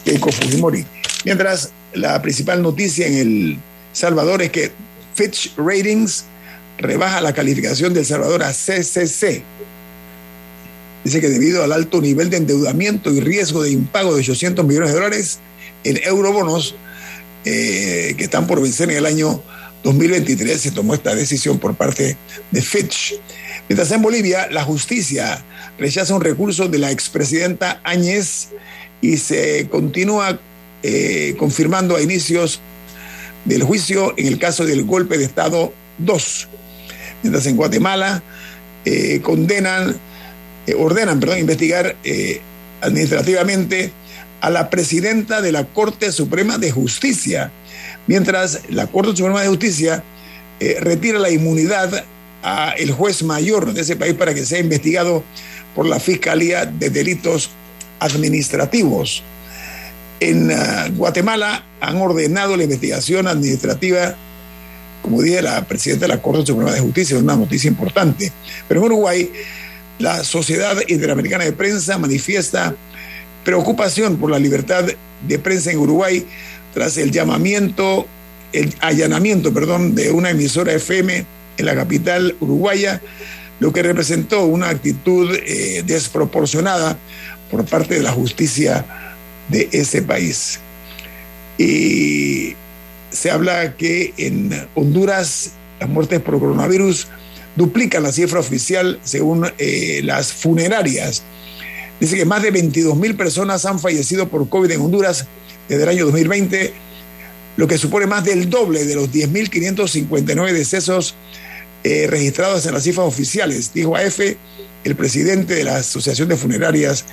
Keiko 0.05 0.33
Fujimori. 0.33 0.85
Mientras 1.25 1.71
la 1.95 2.21
principal 2.23 2.63
noticia 2.63 3.07
en 3.07 3.15
El 3.15 3.59
Salvador 3.93 4.43
es 4.43 4.51
que 4.51 4.73
Fitch 5.15 5.53
Ratings 5.57 6.25
rebaja 6.79 7.21
la 7.21 7.33
calificación 7.33 7.95
del 7.95 8.05
Salvador 8.05 8.43
a 8.43 8.53
CCC. 8.53 9.43
Dice 11.05 11.21
que 11.21 11.29
debido 11.29 11.63
al 11.65 11.73
alto 11.73 12.01
nivel 12.01 12.31
de 12.31 12.39
endeudamiento 12.39 13.13
y 13.13 13.21
riesgo 13.21 13.63
de 13.63 13.71
impago 13.71 14.15
de 14.15 14.21
800 14.21 14.65
millones 14.65 14.91
de 14.91 14.95
dólares 14.95 15.39
en 15.85 16.01
eurobonos, 16.05 16.75
eh, 17.45 18.15
que 18.17 18.25
están 18.25 18.47
por 18.47 18.61
vencer 18.61 18.91
en 18.91 18.99
el 18.99 19.07
año 19.07 19.43
2023 19.83 20.61
se 20.61 20.71
tomó 20.71 20.95
esta 20.95 21.15
decisión 21.15 21.59
por 21.59 21.75
parte 21.75 22.17
de 22.51 22.63
Fitch. 22.63 23.15
Mientras 23.69 23.91
en 23.93 24.03
Bolivia, 24.03 24.49
la 24.51 24.65
justicia 24.65 25.43
rechaza 25.79 26.15
un 26.15 26.21
recurso 26.21 26.69
de 26.69 26.79
la 26.79 26.91
expresidenta 26.91 27.81
Áñez 27.85 28.49
y 29.01 29.17
se 29.19 29.69
continúa 29.69 30.41
eh, 30.83 31.37
confirmando 31.39 31.97
a 31.97 32.03
inicios 32.03 32.61
del 33.45 33.63
juicio 33.63 34.15
en 34.17 34.27
el 34.27 34.39
caso 34.39 34.65
del 34.65 34.85
golpe 34.85 35.19
de 35.19 35.25
Estado 35.25 35.73
2. 35.99 36.49
Mientras 37.23 37.47
en 37.47 37.57
Guatemala 37.57 38.23
eh, 38.85 39.21
condenan, 39.23 39.97
ordenan 40.77 41.21
perdón, 41.21 41.39
investigar 41.39 41.97
administrativamente 42.81 43.93
a 44.41 44.51
la 44.51 44.71
presidenta 44.71 45.41
de 45.41 45.53
la 45.53 45.65
Corte 45.65 46.13
Suprema 46.13 46.59
de 46.59 46.71
Justicia, 46.71 47.51
mientras 48.09 48.63
la 48.71 48.89
Corte 48.89 49.17
Suprema 49.17 49.43
de 49.43 49.49
Justicia 49.49 50.03
eh, 50.59 50.79
retira 50.81 51.21
la 51.21 51.31
inmunidad 51.31 52.05
a 52.43 52.71
el 52.73 52.91
juez 52.91 53.23
mayor 53.23 53.73
de 53.73 53.83
ese 53.83 53.95
país 53.95 54.15
para 54.15 54.35
que 54.35 54.45
sea 54.45 54.59
investigado 54.59 55.23
por 55.77 55.87
la 55.87 56.01
Fiscalía 56.01 56.67
de 56.67 56.91
Delitos 56.91 57.51
Administrativos. 58.01 59.23
En 60.19 60.51
ah, 60.51 60.89
Guatemala 60.97 61.65
han 61.81 61.97
ordenado 61.99 62.57
la 62.57 62.65
investigación 62.65 63.29
administrativa, 63.29 64.17
como 65.03 65.23
dije, 65.23 65.43
la 65.43 65.65
presidenta 65.65 66.07
de 66.07 66.15
la 66.15 66.23
Corte 66.23 66.47
Suprema 66.47 66.73
de 66.73 66.81
Justicia, 66.81 67.17
es 67.17 67.23
una 67.23 67.37
noticia 67.37 67.69
importante. 67.69 68.33
Pero 68.67 68.81
en 68.81 68.87
Uruguay, 68.87 69.31
la 69.99 70.25
Sociedad 70.25 70.77
Interamericana 70.89 71.45
de 71.45 71.53
Prensa 71.53 71.99
manifiesta 71.99 72.75
preocupación 73.45 74.17
por 74.17 74.31
la 74.31 74.39
libertad 74.39 74.85
de 75.27 75.39
prensa 75.39 75.71
en 75.71 75.79
Uruguay 75.79 76.27
tras 76.75 76.97
el 76.97 77.11
llamamiento, 77.11 78.07
el 78.53 78.75
allanamiento, 78.81 79.53
perdón, 79.53 79.95
de 79.95 80.11
una 80.11 80.31
emisora 80.31 80.73
FM 80.73 81.25
en 81.57 81.67
la 81.67 81.75
capital 81.75 82.37
uruguaya, 82.41 83.01
lo 83.61 83.73
que 83.73 83.83
representó 83.83 84.45
una 84.45 84.69
actitud 84.69 85.35
eh, 85.35 85.83
desproporcionada 85.85 86.97
por 87.51 87.65
parte 87.65 87.95
de 87.95 88.03
la 88.03 88.13
justicia 88.13 88.85
de 89.49 89.69
ese 89.73 90.03
país. 90.03 90.61
Y 91.57 92.55
se 93.11 93.31
habla 93.31 93.77
que 93.77 94.15
en 94.17 94.69
Honduras 94.75 95.53
las 95.81 95.89
muertes 95.89 96.21
por 96.21 96.39
coronavirus 96.39 97.09
duplican 97.57 98.03
la 98.03 98.13
cifra 98.13 98.39
oficial 98.39 99.01
según 99.03 99.51
eh, 99.59 100.01
las 100.05 100.33
funerarias 100.33 101.23
Dice 102.01 102.17
que 102.17 102.25
más 102.25 102.43
de 102.43 102.51
22 102.51 102.97
mil 102.97 103.17
personas 103.17 103.65
han 103.65 103.81
fallecido 103.81 104.29
por 104.29 104.49
COVID 104.49 104.71
en 104.71 104.81
Honduras 104.81 105.27
desde 105.69 105.83
el 105.83 105.89
año 105.89 106.05
2020, 106.07 106.73
lo 107.57 107.67
que 107.67 107.79
supone 107.79 108.07
más 108.07 108.25
del 108.25 108.49
doble 108.49 108.85
de 108.85 108.95
los 108.95 109.11
10.559 109.11 110.53
decesos 110.53 111.15
eh, 111.85 112.07
registrados 112.09 112.67
en 112.67 112.75
las 112.75 112.85
cifras 112.85 113.07
oficiales, 113.07 113.73
dijo 113.73 113.97
AF 113.97 114.21
el 114.85 114.95
presidente 114.97 115.55
de 115.55 115.65
la 115.65 115.77
Asociación 115.77 116.29
de 116.29 116.37
Funerarias 116.37 117.05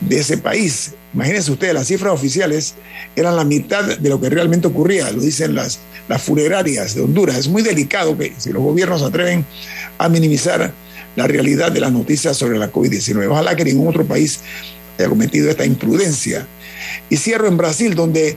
de 0.00 0.18
ese 0.18 0.38
país. 0.38 0.92
Imagínense 1.12 1.50
ustedes, 1.50 1.74
las 1.74 1.88
cifras 1.88 2.12
oficiales 2.12 2.74
eran 3.16 3.36
la 3.36 3.44
mitad 3.44 3.84
de 3.84 4.08
lo 4.08 4.20
que 4.20 4.30
realmente 4.30 4.68
ocurría, 4.68 5.10
lo 5.10 5.20
dicen 5.20 5.54
las, 5.54 5.80
las 6.08 6.22
funerarias 6.22 6.94
de 6.94 7.02
Honduras. 7.02 7.36
Es 7.36 7.48
muy 7.48 7.62
delicado 7.62 8.16
que 8.16 8.32
si 8.38 8.52
los 8.52 8.62
gobiernos 8.62 9.00
se 9.00 9.06
atreven 9.06 9.44
a 9.98 10.08
minimizar 10.08 10.72
la 11.16 11.26
realidad 11.26 11.72
de 11.72 11.80
las 11.80 11.92
noticias 11.92 12.36
sobre 12.36 12.58
la 12.58 12.72
COVID-19. 12.72 13.28
Ojalá 13.30 13.56
que 13.56 13.64
ningún 13.64 13.88
otro 13.88 14.04
país 14.04 14.40
haya 14.98 15.08
cometido 15.08 15.50
esta 15.50 15.64
imprudencia. 15.64 16.46
Y 17.08 17.16
cierro 17.16 17.48
en 17.48 17.56
Brasil, 17.56 17.94
donde 17.94 18.36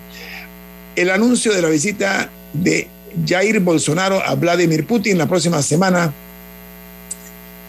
el 0.95 1.09
anuncio 1.09 1.53
de 1.53 1.61
la 1.61 1.69
visita 1.69 2.29
de 2.53 2.87
Jair 3.25 3.59
Bolsonaro 3.59 4.21
a 4.23 4.35
Vladimir 4.35 4.85
Putin 4.85 5.17
la 5.17 5.27
próxima 5.27 5.61
semana 5.61 6.13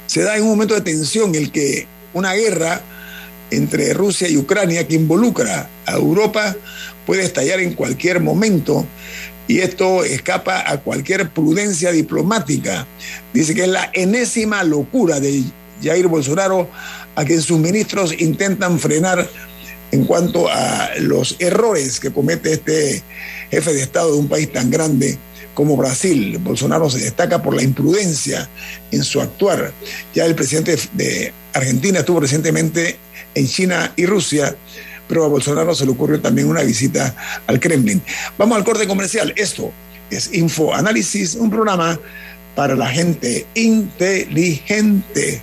se 0.06 0.22
da 0.22 0.36
en 0.36 0.42
un 0.42 0.50
momento 0.50 0.74
de 0.74 0.80
tensión 0.80 1.34
en 1.34 1.42
el 1.42 1.50
que 1.50 1.86
una 2.12 2.34
guerra 2.34 2.80
entre 3.50 3.92
Rusia 3.94 4.28
y 4.28 4.36
Ucrania 4.36 4.86
que 4.86 4.94
involucra 4.94 5.68
a 5.86 5.92
Europa 5.92 6.54
puede 7.06 7.24
estallar 7.24 7.60
en 7.60 7.74
cualquier 7.74 8.20
momento 8.20 8.86
y 9.46 9.60
esto 9.60 10.04
escapa 10.04 10.70
a 10.70 10.78
cualquier 10.78 11.28
prudencia 11.30 11.92
diplomática. 11.92 12.86
Dice 13.32 13.54
que 13.54 13.62
es 13.62 13.68
la 13.68 13.90
enésima 13.92 14.64
locura 14.64 15.20
de 15.20 15.42
Jair 15.82 16.08
Bolsonaro 16.08 16.68
a 17.14 17.24
quien 17.24 17.42
sus 17.42 17.58
ministros 17.58 18.18
intentan 18.18 18.78
frenar 18.78 19.28
en 19.94 20.04
cuanto 20.06 20.48
a 20.48 20.90
los 20.98 21.36
errores 21.38 22.00
que 22.00 22.12
comete 22.12 22.54
este 22.54 23.00
jefe 23.50 23.72
de 23.72 23.82
Estado 23.82 24.12
de 24.12 24.18
un 24.18 24.28
país 24.28 24.52
tan 24.52 24.68
grande 24.68 25.16
como 25.54 25.76
Brasil. 25.76 26.36
Bolsonaro 26.38 26.90
se 26.90 26.98
destaca 26.98 27.40
por 27.40 27.54
la 27.54 27.62
imprudencia 27.62 28.48
en 28.90 29.04
su 29.04 29.20
actuar. 29.20 29.72
Ya 30.12 30.24
el 30.24 30.34
presidente 30.34 30.76
de 30.94 31.32
Argentina 31.52 32.00
estuvo 32.00 32.18
recientemente 32.18 32.96
en 33.36 33.46
China 33.46 33.92
y 33.96 34.06
Rusia 34.06 34.56
pero 35.06 35.26
a 35.26 35.28
Bolsonaro 35.28 35.74
se 35.74 35.84
le 35.84 35.92
ocurrió 35.92 36.18
también 36.18 36.48
una 36.48 36.62
visita 36.62 37.14
al 37.46 37.60
Kremlin. 37.60 38.02
Vamos 38.38 38.56
al 38.56 38.64
corte 38.64 38.86
comercial. 38.86 39.34
Esto 39.36 39.70
es 40.10 40.32
Info 40.32 40.74
Análisis, 40.74 41.34
un 41.34 41.50
programa 41.50 42.00
para 42.56 42.74
la 42.74 42.88
gente 42.88 43.46
inteligente. 43.54 45.42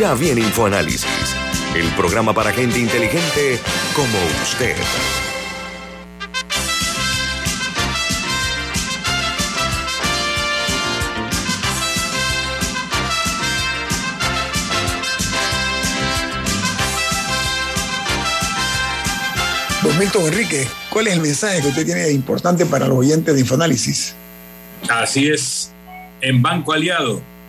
Ya 0.00 0.14
viene 0.14 0.40
InfoAnálisis, 0.40 1.36
el 1.76 1.86
programa 1.88 2.32
para 2.32 2.50
gente 2.52 2.78
inteligente 2.78 3.60
como 3.94 4.16
usted. 4.42 4.74
Don 19.82 19.98
Milton 19.98 20.28
Enrique, 20.28 20.66
¿cuál 20.88 21.08
es 21.08 21.12
el 21.12 21.20
mensaje 21.20 21.60
que 21.60 21.68
usted 21.68 21.84
tiene 21.84 22.10
importante 22.10 22.64
para 22.64 22.88
los 22.88 22.96
oyentes 22.96 23.34
de 23.34 23.40
Infoanálisis? 23.42 24.14
Así 24.88 25.28
es. 25.28 25.72
En 26.22 26.40
Banco 26.40 26.72
Aliado 26.72 27.20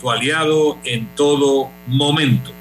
tu 0.00 0.10
aliado 0.10 0.78
en 0.84 1.08
todo 1.14 1.70
momento. 1.86 2.52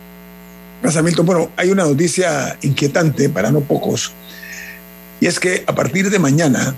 Gracias, 0.82 1.04
Milton. 1.04 1.26
Bueno, 1.26 1.52
hay 1.58 1.72
una 1.72 1.84
noticia 1.84 2.58
inquietante 2.62 3.30
para 3.30 3.52
no 3.52 3.62
pocos, 3.62 4.12
y 5.20 5.26
es 5.26 5.40
que 5.40 5.64
a 5.66 5.74
partir 5.74 6.10
de 6.10 6.20
mañana 6.20 6.76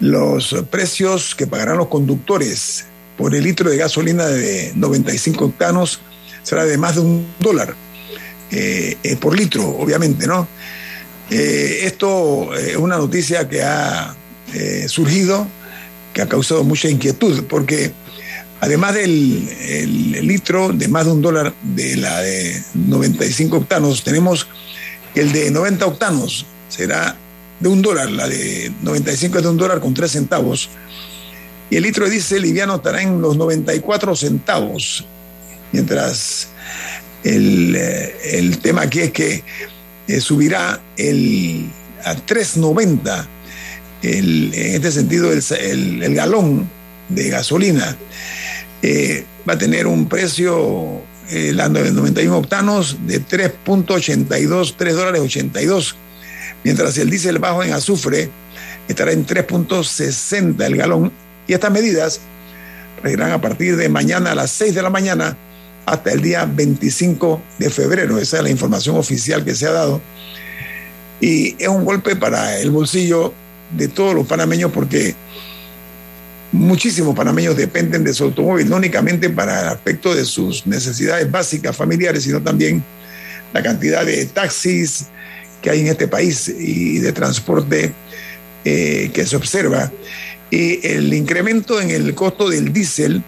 los 0.00 0.54
precios 0.70 1.34
que 1.34 1.46
pagarán 1.46 1.76
los 1.76 1.88
conductores 1.88 2.86
por 3.16 3.34
el 3.34 3.44
litro 3.44 3.70
de 3.70 3.76
gasolina 3.76 4.26
de 4.26 4.72
95 4.74 5.44
octanos 5.44 6.00
será 6.42 6.64
de 6.64 6.78
más 6.78 6.96
de 6.96 7.02
un 7.02 7.26
dólar 7.38 7.74
eh, 8.50 8.96
eh, 9.02 9.16
por 9.16 9.36
litro, 9.36 9.66
obviamente, 9.66 10.26
¿no? 10.26 10.46
Eh, 11.30 11.80
esto 11.84 12.54
es 12.54 12.76
una 12.76 12.96
noticia 12.96 13.48
que 13.48 13.62
ha 13.62 14.14
surgido, 14.86 15.46
que 16.12 16.20
ha 16.20 16.28
causado 16.28 16.62
mucha 16.62 16.90
inquietud, 16.90 17.44
porque 17.48 17.90
además 18.62 18.94
del 18.94 20.24
litro 20.24 20.72
de 20.72 20.86
más 20.86 21.06
de 21.06 21.10
un 21.10 21.20
dólar 21.20 21.52
de 21.62 21.96
la 21.96 22.20
de 22.20 22.62
95 22.74 23.56
octanos, 23.56 24.04
tenemos 24.04 24.46
el 25.16 25.32
de 25.32 25.50
90 25.50 25.84
octanos, 25.84 26.46
será 26.68 27.16
de 27.58 27.68
un 27.68 27.82
dólar, 27.82 28.08
la 28.12 28.28
de 28.28 28.72
95 28.82 29.38
es 29.38 29.42
de 29.42 29.50
un 29.50 29.56
dólar 29.56 29.80
con 29.80 29.92
3 29.92 30.08
centavos, 30.08 30.70
y 31.70 31.76
el 31.76 31.82
litro 31.82 32.04
de 32.04 32.12
diésel 32.12 32.42
liviano 32.42 32.76
estará 32.76 33.02
en 33.02 33.20
los 33.20 33.36
94 33.36 34.14
centavos, 34.14 35.04
mientras 35.72 36.46
eh, 37.24 38.16
el, 38.32 38.58
tema 38.58 38.82
aquí 38.82 39.00
es 39.00 39.10
que 39.10 39.42
eh, 40.06 40.20
subirá 40.20 40.80
el, 40.96 41.68
a 42.04 42.14
3.90 42.14 43.26
en 44.02 44.52
este 44.54 44.92
sentido 44.92 45.32
el, 45.32 46.14
galón 46.14 46.70
de 47.08 47.28
gasolina 47.28 47.96
eh, 48.82 49.24
va 49.48 49.54
a 49.54 49.58
tener 49.58 49.86
un 49.86 50.08
precio 50.08 51.02
la 51.30 51.68
91 51.68 52.36
octanos 52.36 52.98
de 53.06 53.22
3.82 53.24 54.74
3 54.76 54.94
dólares 54.94 55.22
82 55.22 55.96
mientras 56.62 56.98
el 56.98 57.08
diésel 57.08 57.38
bajo 57.38 57.62
en 57.62 57.72
azufre 57.72 58.28
estará 58.86 59.12
en 59.12 59.24
3.60 59.26 60.62
el 60.62 60.76
galón 60.76 61.12
y 61.46 61.54
estas 61.54 61.70
medidas 61.70 62.20
regirán 63.02 63.32
a 63.32 63.40
partir 63.40 63.76
de 63.76 63.88
mañana 63.88 64.32
a 64.32 64.34
las 64.34 64.50
6 64.50 64.74
de 64.74 64.82
la 64.82 64.90
mañana 64.90 65.36
hasta 65.86 66.12
el 66.12 66.22
día 66.22 66.44
25 66.44 67.42
de 67.58 67.70
febrero. 67.70 68.18
Esa 68.18 68.38
es 68.38 68.42
la 68.42 68.50
información 68.50 68.96
oficial 68.96 69.44
que 69.44 69.54
se 69.54 69.66
ha 69.66 69.72
dado. 69.72 70.00
Y 71.20 71.56
es 71.62 71.68
un 71.68 71.84
golpe 71.84 72.16
para 72.16 72.58
el 72.58 72.70
bolsillo 72.70 73.32
de 73.76 73.88
todos 73.88 74.14
los 74.14 74.26
panameños 74.26 74.70
porque 74.72 75.14
muchísimos 76.52 77.16
panameños 77.16 77.56
dependen 77.56 78.04
de 78.04 78.14
su 78.14 78.24
automóvil, 78.24 78.68
no 78.68 78.76
únicamente 78.76 79.30
para 79.30 79.62
el 79.62 79.68
aspecto 79.68 80.14
de 80.14 80.24
sus 80.24 80.66
necesidades 80.66 81.30
básicas 81.30 81.74
familiares, 81.74 82.24
sino 82.24 82.40
también 82.40 82.84
la 83.52 83.62
cantidad 83.62 84.04
de 84.04 84.26
taxis 84.26 85.06
que 85.60 85.70
hay 85.70 85.80
en 85.80 85.88
este 85.88 86.08
país 86.08 86.48
y 86.48 86.98
de 86.98 87.12
transporte 87.12 87.92
eh, 88.64 89.10
que 89.12 89.26
se 89.26 89.36
observa. 89.36 89.90
Y 90.50 90.86
el 90.86 91.12
incremento 91.14 91.80
en 91.80 91.90
el 91.90 92.14
costo 92.14 92.50
del 92.50 92.72
diésel 92.72 93.22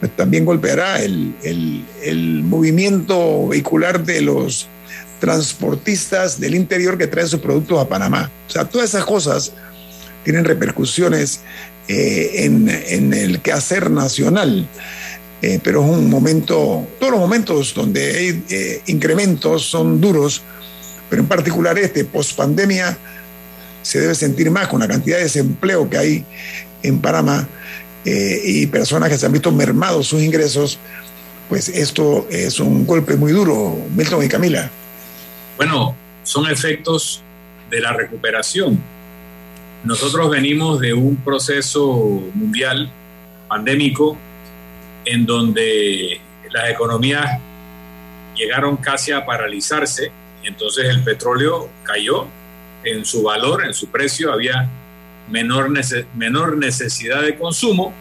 pues, 0.00 0.14
también 0.16 0.44
golpeará 0.44 1.02
el, 1.02 1.34
movimiento 2.44 3.48
vehicular 3.48 4.04
de 4.04 4.20
los 4.20 4.68
transportistas 5.20 6.40
del 6.40 6.54
interior 6.54 6.98
que 6.98 7.06
traen 7.06 7.28
sus 7.28 7.40
productos 7.40 7.80
a 7.80 7.88
Panamá. 7.88 8.30
O 8.48 8.50
sea, 8.50 8.64
todas 8.64 8.90
esas 8.90 9.04
cosas 9.04 9.52
tienen 10.24 10.44
repercusiones 10.44 11.40
eh, 11.88 12.44
en, 12.44 13.12
el 13.12 13.40
quehacer 13.40 13.90
nacional. 13.90 14.68
Eh, 15.42 15.58
pero 15.62 15.82
es 15.82 15.90
un 15.90 16.08
momento, 16.08 16.86
todos 17.00 17.12
los 17.12 17.20
momentos 17.20 17.74
donde 17.74 18.16
hay 18.16 18.44
eh, 18.48 18.82
incrementos 18.86 19.64
son 19.64 20.00
duros, 20.00 20.42
pero 21.10 21.22
en 21.22 21.28
particular 21.28 21.76
este, 21.78 22.04
post 22.04 22.36
pandemia, 22.36 22.96
se 23.82 24.00
debe 24.00 24.14
sentir 24.14 24.50
más 24.50 24.68
con 24.68 24.80
la 24.80 24.88
cantidad 24.88 25.16
de 25.16 25.24
desempleo 25.24 25.90
que 25.90 25.98
hay 25.98 26.24
en 26.82 27.00
Panamá 27.00 27.46
eh, 28.04 28.40
y 28.44 28.66
personas 28.66 29.08
que 29.08 29.18
se 29.18 29.26
han 29.26 29.32
visto 29.32 29.52
mermados 29.52 30.08
sus 30.08 30.22
ingresos, 30.22 30.78
pues 31.48 31.68
esto 31.68 32.26
es 32.30 32.58
un 32.60 32.86
golpe 32.86 33.16
muy 33.16 33.32
duro, 33.32 33.78
Milton 33.94 34.24
y 34.24 34.28
Camila. 34.28 34.70
Bueno, 35.56 35.94
son 36.22 36.50
efectos 36.50 37.22
de 37.70 37.80
la 37.80 37.92
recuperación. 37.92 38.82
Nosotros 39.84 40.30
venimos 40.30 40.80
de 40.80 40.94
un 40.94 41.16
proceso 41.16 42.22
mundial 42.34 42.90
pandémico 43.48 44.16
en 45.04 45.26
donde 45.26 46.20
las 46.52 46.70
economías 46.70 47.40
llegaron 48.36 48.76
casi 48.76 49.12
a 49.12 49.26
paralizarse 49.26 50.12
entonces 50.44 50.86
el 50.88 51.02
petróleo 51.02 51.68
cayó 51.82 52.26
en 52.84 53.04
su 53.04 53.22
valor, 53.22 53.64
en 53.64 53.74
su 53.74 53.88
precio, 53.88 54.32
había 54.32 54.68
menor, 55.30 55.70
menor 56.14 56.56
necesidad 56.56 57.22
de 57.22 57.36
consumo 57.36 57.92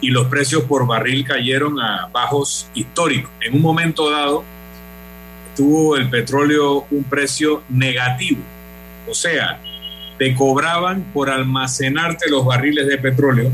y 0.00 0.10
los 0.10 0.26
precios 0.26 0.64
por 0.64 0.86
barril 0.86 1.24
cayeron 1.26 1.80
a 1.80 2.08
bajos 2.12 2.68
históricos. 2.74 3.30
En 3.40 3.54
un 3.54 3.62
momento 3.62 4.10
dado 4.10 4.44
tuvo 5.54 5.96
el 5.96 6.08
petróleo 6.08 6.86
un 6.90 7.04
precio 7.04 7.62
negativo, 7.68 8.40
o 9.08 9.14
sea, 9.14 9.60
te 10.18 10.34
cobraban 10.34 11.04
por 11.12 11.30
almacenarte 11.30 12.30
los 12.30 12.44
barriles 12.44 12.86
de 12.86 12.98
petróleo 12.98 13.52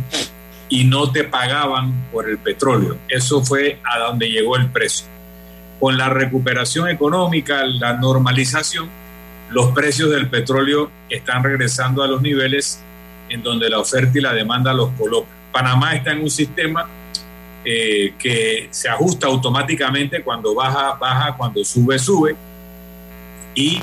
y 0.68 0.85
no 0.85 1.11
te 1.11 1.25
pagaban 1.25 2.09
por 2.11 2.29
el 2.29 2.38
petróleo. 2.38 2.96
Eso 3.09 3.42
fue 3.42 3.79
a 3.85 3.98
donde 3.98 4.31
llegó 4.31 4.57
el 4.57 4.70
precio. 4.70 5.07
Con 5.79 5.98
la 5.98 6.09
recuperación 6.09 6.88
económica, 6.88 7.64
la 7.64 7.94
normalización, 7.94 8.88
los 9.51 9.72
precios 9.72 10.11
del 10.11 10.29
petróleo 10.29 10.90
están 11.11 11.42
regresando 11.42 12.03
a 12.03 12.07
los 12.07 12.22
niveles 12.22 12.81
en 13.29 13.42
donde 13.42 13.68
la 13.68 13.81
oferta 13.81 14.18
y 14.18 14.22
la 14.22 14.33
demanda 14.33 14.72
los 14.72 14.90
coloca. 14.92 15.29
Panamá 15.53 15.94
está 15.94 16.12
en 16.12 16.22
un 16.22 16.31
sistema 16.31 16.87
eh, 17.64 18.14
que 18.18 18.68
se 18.70 18.88
ajusta 18.88 19.27
automáticamente 19.27 20.22
cuando 20.22 20.55
baja, 20.55 20.94
baja, 20.94 21.37
cuando 21.37 21.62
sube, 21.64 21.98
sube, 21.98 22.35
y 23.55 23.83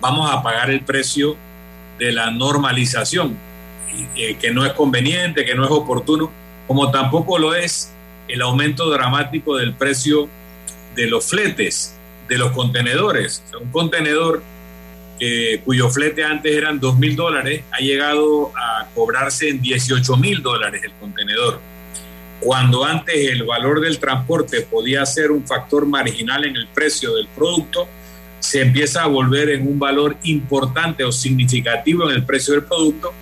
vamos 0.00 0.30
a 0.30 0.42
pagar 0.42 0.70
el 0.70 0.82
precio 0.82 1.36
de 1.98 2.12
la 2.12 2.30
normalización, 2.30 3.36
eh, 4.16 4.36
que 4.40 4.50
no 4.50 4.64
es 4.64 4.72
conveniente, 4.72 5.44
que 5.44 5.54
no 5.54 5.64
es 5.64 5.70
oportuno, 5.70 6.30
como 6.66 6.90
tampoco 6.90 7.38
lo 7.38 7.54
es 7.54 7.92
el 8.28 8.42
aumento 8.42 8.90
dramático 8.90 9.56
del 9.56 9.74
precio 9.74 10.28
de 10.94 11.06
los 11.06 11.26
fletes, 11.26 11.96
de 12.28 12.38
los 12.38 12.52
contenedores. 12.52 13.42
un 13.60 13.70
contenedor 13.70 14.42
cuyo 15.64 15.90
flete 15.90 16.22
antes 16.22 16.54
eran 16.54 16.78
2 16.78 16.96
mil 16.96 17.16
dólares 17.16 17.64
ha 17.72 17.78
llegado 17.78 18.52
a 18.56 18.86
cobrarse 18.94 19.48
en 19.48 19.60
18 19.60 20.16
mil 20.16 20.42
dólares 20.42 20.82
el 20.84 20.92
contenedor. 20.92 21.60
Cuando 22.40 22.84
antes 22.84 23.16
el 23.28 23.42
valor 23.42 23.80
del 23.80 23.98
transporte 23.98 24.60
podía 24.62 25.04
ser 25.06 25.32
un 25.32 25.44
factor 25.44 25.86
marginal 25.86 26.44
en 26.44 26.54
el 26.54 26.68
precio 26.68 27.14
del 27.16 27.26
producto, 27.28 27.88
se 28.40 28.62
empieza 28.62 29.02
a 29.02 29.06
volver 29.06 29.50
en 29.50 29.66
un 29.66 29.78
valor 29.78 30.16
importante 30.24 31.04
o 31.04 31.12
significativo 31.12 32.08
en 32.08 32.16
el 32.16 32.24
precio 32.24 32.54
del 32.54 32.64
producto, 32.64 33.12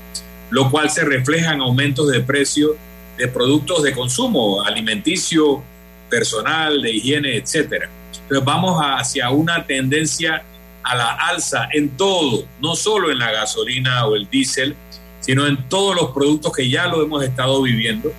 lo 0.51 0.71
cual 0.71 0.91
se 0.91 1.05
refleja 1.05 1.53
en 1.53 1.61
aumentos 1.61 2.11
de 2.11 2.21
precio 2.21 2.77
de 3.17 3.29
productos 3.29 3.83
de 3.83 3.93
consumo 3.93 4.63
alimenticio, 4.63 5.63
personal, 6.11 6.83
de 6.83 6.93
higiene, 6.93 7.37
etcétera. 7.37 7.89
Entonces 8.23 8.45
vamos 8.45 8.81
hacia 8.81 9.31
una 9.31 9.65
tendencia 9.65 10.43
a 10.83 10.95
la 10.95 11.13
alza 11.13 11.69
en 11.73 11.91
todo, 11.91 12.45
no 12.61 12.77
solo 12.77 13.11
en 13.11 13.19
la 13.19 13.33
gasolina 13.33 14.07
o 14.07 14.15
el 14.15 14.29
diésel, 14.29 14.77
sino 15.21 15.47
en 15.47 15.69
todos 15.69 15.97
los 15.97 16.11
productos 16.11 16.53
que 16.53 16.69
ya 16.69 16.87
lo 16.87 17.03
hemos 17.03 17.25
estado 17.25 17.63
viviendo. 17.63 18.13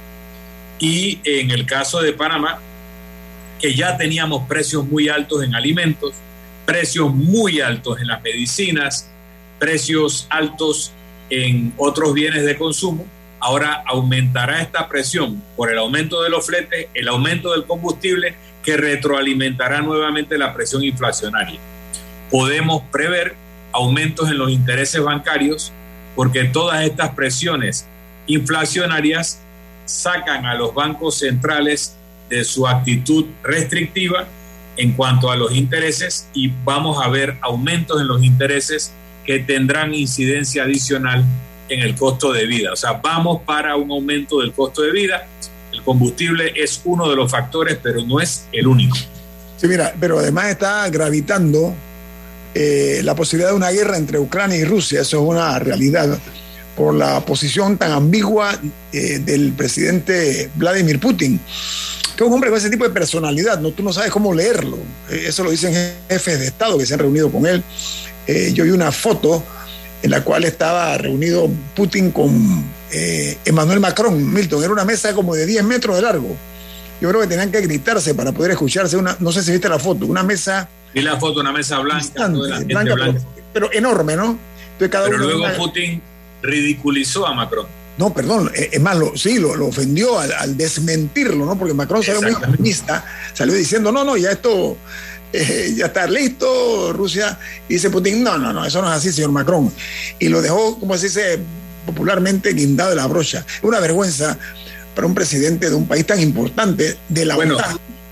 Y 0.80 1.20
en 1.24 1.52
el 1.52 1.66
caso 1.66 2.02
de 2.02 2.14
Panamá, 2.14 2.60
que 3.60 3.74
ya 3.74 3.98
teníamos 3.98 4.48
precios 4.48 4.86
muy 4.86 5.10
altos 5.10 5.44
en 5.44 5.56
alimentos, 5.56 6.14
precios 6.68 7.14
muy 7.14 7.62
altos 7.62 8.02
en 8.02 8.08
las 8.08 8.22
medicinas, 8.22 9.10
precios 9.58 10.28
altos 10.30 10.92
en 11.30 11.74
otros 11.78 12.14
bienes 12.14 12.46
de 12.46 12.58
consumo. 12.58 13.06
Ahora 13.40 13.84
aumentará 13.88 14.62
esta 14.62 14.90
presión 14.90 15.42
por 15.56 15.72
el 15.72 15.78
aumento 15.78 16.22
de 16.22 16.30
los 16.30 16.46
fletes, 16.46 16.88
el 16.94 17.08
aumento 17.08 17.54
del 17.54 17.64
combustible, 17.66 18.36
que 18.64 18.76
retroalimentará 18.76 19.82
nuevamente 19.82 20.38
la 20.38 20.54
presión 20.54 20.84
inflacionaria. 20.84 21.58
Podemos 22.30 22.84
prever 22.92 23.36
aumentos 23.72 24.30
en 24.30 24.38
los 24.38 24.52
intereses 24.52 25.02
bancarios 25.02 25.72
porque 26.18 26.44
todas 26.44 26.84
estas 26.84 27.12
presiones 27.12 27.88
inflacionarias 28.26 29.40
sacan 29.86 30.46
a 30.46 30.56
los 30.56 30.74
bancos 30.74 31.20
centrales 31.20 31.96
de 32.28 32.44
su 32.44 32.68
actitud 32.68 33.26
restrictiva 33.42 34.28
en 34.78 34.94
cuanto 34.94 35.32
a 35.32 35.36
los 35.36 35.52
intereses 35.52 36.28
y 36.34 36.52
vamos 36.64 37.04
a 37.04 37.10
ver 37.10 37.38
aumentos 37.42 38.00
en 38.00 38.08
los 38.08 38.24
intereses 38.24 38.94
que 39.26 39.40
tendrán 39.40 39.94
incidencia 39.94 40.64
adicional 40.64 41.26
en 41.70 41.82
el 41.82 41.96
costo 41.96 42.32
de 42.32 42.46
vida. 42.46 42.72
O 42.72 42.76
sea, 42.76 42.94
vamos 42.94 43.42
para 43.46 43.76
un 43.76 43.92
aumento 43.92 44.40
del 44.40 44.54
costo 44.54 44.84
de 44.84 44.92
vida. 44.92 45.28
El 45.74 45.84
combustible 45.84 46.54
es 46.56 46.82
uno 46.86 47.10
de 47.10 47.16
los 47.16 47.30
factores, 47.30 47.78
pero 47.82 48.02
no 48.06 48.20
es 48.20 48.48
el 48.52 48.68
único. 48.68 48.96
Sí, 49.58 49.68
mira, 49.68 49.94
pero 50.00 50.20
además 50.20 50.48
está 50.48 50.88
gravitando 50.90 51.74
eh, 52.54 53.02
la 53.04 53.16
posibilidad 53.16 53.50
de 53.50 53.56
una 53.56 53.72
guerra 53.72 53.98
entre 53.98 54.20
Ucrania 54.20 54.58
y 54.58 54.64
Rusia. 54.64 55.02
Eso 55.02 55.18
es 55.18 55.24
una 55.24 55.60
realidad 55.60 56.18
por 56.78 56.94
la 56.94 57.26
posición 57.26 57.78
tan 57.78 57.92
ambigua 57.92 58.58
eh, 58.94 59.20
del 59.20 59.52
presidente 59.52 60.50
Vladimir 60.56 61.00
Putin 61.00 61.42
que 62.18 62.24
es 62.24 62.28
un 62.28 62.34
hombre 62.34 62.50
con 62.50 62.58
ese 62.58 62.72
tipo 62.72 62.84
de 62.84 62.90
personalidad, 62.90 63.60
¿no? 63.60 63.72
tú 63.72 63.84
no 63.84 63.94
sabes 63.94 64.10
cómo 64.10 64.34
leerlo. 64.34 64.78
Eh, 65.10 65.26
eso 65.28 65.44
lo 65.44 65.52
dicen 65.52 65.74
jefes 66.10 66.40
de 66.40 66.48
Estado 66.48 66.76
que 66.78 66.86
se 66.86 66.96
han 66.96 67.00
reunido 67.00 67.32
con 67.32 67.46
él. 67.46 67.64
Eh, 68.26 68.52
yo 68.54 68.64
vi 68.64 68.72
una 68.72 68.92
foto 68.92 69.44
en 70.02 70.10
la 70.10 70.24
cual 70.24 70.44
estaba 70.44 70.98
reunido 70.98 71.48
Putin 71.76 72.12
con 72.12 72.66
eh, 72.92 73.38
Emmanuel 73.46 73.80
Macron, 73.80 74.34
Milton. 74.34 74.64
Era 74.64 74.74
una 74.74 74.84
mesa 74.84 75.14
como 75.14 75.36
de 75.36 75.46
10 75.46 75.64
metros 75.64 75.96
de 75.96 76.02
largo. 76.02 76.36
Yo 77.00 77.08
creo 77.10 77.22
que 77.22 77.28
tenían 77.28 77.52
que 77.52 77.62
gritarse 77.62 78.16
para 78.16 78.32
poder 78.32 78.52
escucharse. 78.52 78.98
Una, 78.98 79.16
no 79.20 79.32
sé 79.32 79.44
si 79.44 79.52
viste 79.52 79.70
la 79.70 79.78
foto, 79.78 80.08
una 80.08 80.24
mesa. 80.24 80.68
Vi 80.96 81.02
la 81.02 81.20
foto, 81.20 81.42
una 81.42 81.52
mesa 81.52 81.78
blanca. 81.78 82.32
Pero, 83.54 83.72
enorme, 83.72 84.16
¿no? 84.16 84.40
pero 84.80 85.18
luego 85.18 85.46
Putin 85.56 86.02
ridiculizó 86.48 87.28
a 87.28 87.34
Macron. 87.34 87.68
No, 87.98 88.14
perdón, 88.14 88.52
eh, 88.56 88.70
es 88.74 88.82
más, 88.82 88.98
lo, 88.98 89.18
sí, 89.18 89.40
lo, 89.40 89.54
ofendió 89.66 90.20
al, 90.20 90.56
desmentirlo, 90.56 91.46
¿no? 91.46 91.58
Porque 91.58 91.74
Macron 91.74 92.04
salió 92.04 92.22
muy 92.22 92.34
comunista, 92.34 93.04
salió 93.34 93.56
diciendo, 93.56 93.92
no, 93.92 94.04
no, 94.04 94.16
ya 94.18 94.32
esto, 94.32 94.78
eh, 95.34 95.74
ya 95.76 95.88
está 95.88 96.08
listo, 96.08 96.94
Rusia, 96.94 97.40
y 97.68 97.74
dice 97.74 97.90
Putin, 97.90 98.24
no, 98.24 98.38
no, 98.38 98.54
no, 98.54 98.66
eso 98.66 98.82
no 98.82 98.88
es 98.92 98.98
así, 98.98 99.12
señor 99.12 99.32
Macron. 99.32 99.72
Y 100.20 100.30
lo 100.30 100.42
dejó, 100.42 100.80
como 100.80 100.96
se 100.98 101.08
dice 101.08 101.40
popularmente, 101.88 102.54
guindado 102.54 102.92
de 102.92 102.98
la 102.98 103.08
brocha. 103.08 103.46
Una 103.64 103.80
vergüenza 103.80 104.38
para 104.94 105.08
un 105.08 105.16
presidente 105.16 105.70
de 105.70 105.76
un 105.76 105.88
país 105.88 106.06
tan 106.06 106.22
importante 106.22 106.98
de 107.08 107.26
la 107.26 107.36
bueno, 107.36 107.58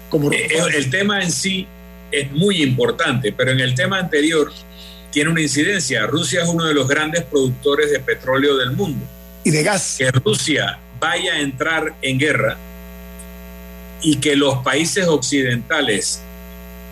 como 0.10 0.32
eh, 0.32 0.48
El 0.74 0.90
tema 0.90 1.22
en 1.22 1.32
sí 1.32 1.68
es 2.12 2.32
muy 2.32 2.64
importante, 2.64 3.34
pero 3.34 3.52
en 3.52 3.60
el 3.60 3.76
tema 3.76 4.00
anterior 4.00 4.52
tiene 5.16 5.30
una 5.30 5.40
incidencia. 5.40 6.06
Rusia 6.08 6.44
es 6.44 6.50
uno 6.50 6.66
de 6.66 6.74
los 6.74 6.90
grandes 6.90 7.24
productores 7.24 7.90
de 7.90 8.02
petróleo 8.02 8.58
del 8.58 8.74
mundo 8.74 9.06
y 9.46 9.50
de 9.50 9.64
gas. 9.64 9.96
Que 9.98 10.12
Rusia 10.12 10.78
vaya 11.00 11.36
a 11.36 11.40
entrar 11.40 11.94
en 12.02 12.20
guerra 12.20 12.58
y 14.02 14.18
que 14.18 14.36
los 14.36 14.58
países 14.58 15.08
occidentales 15.08 16.22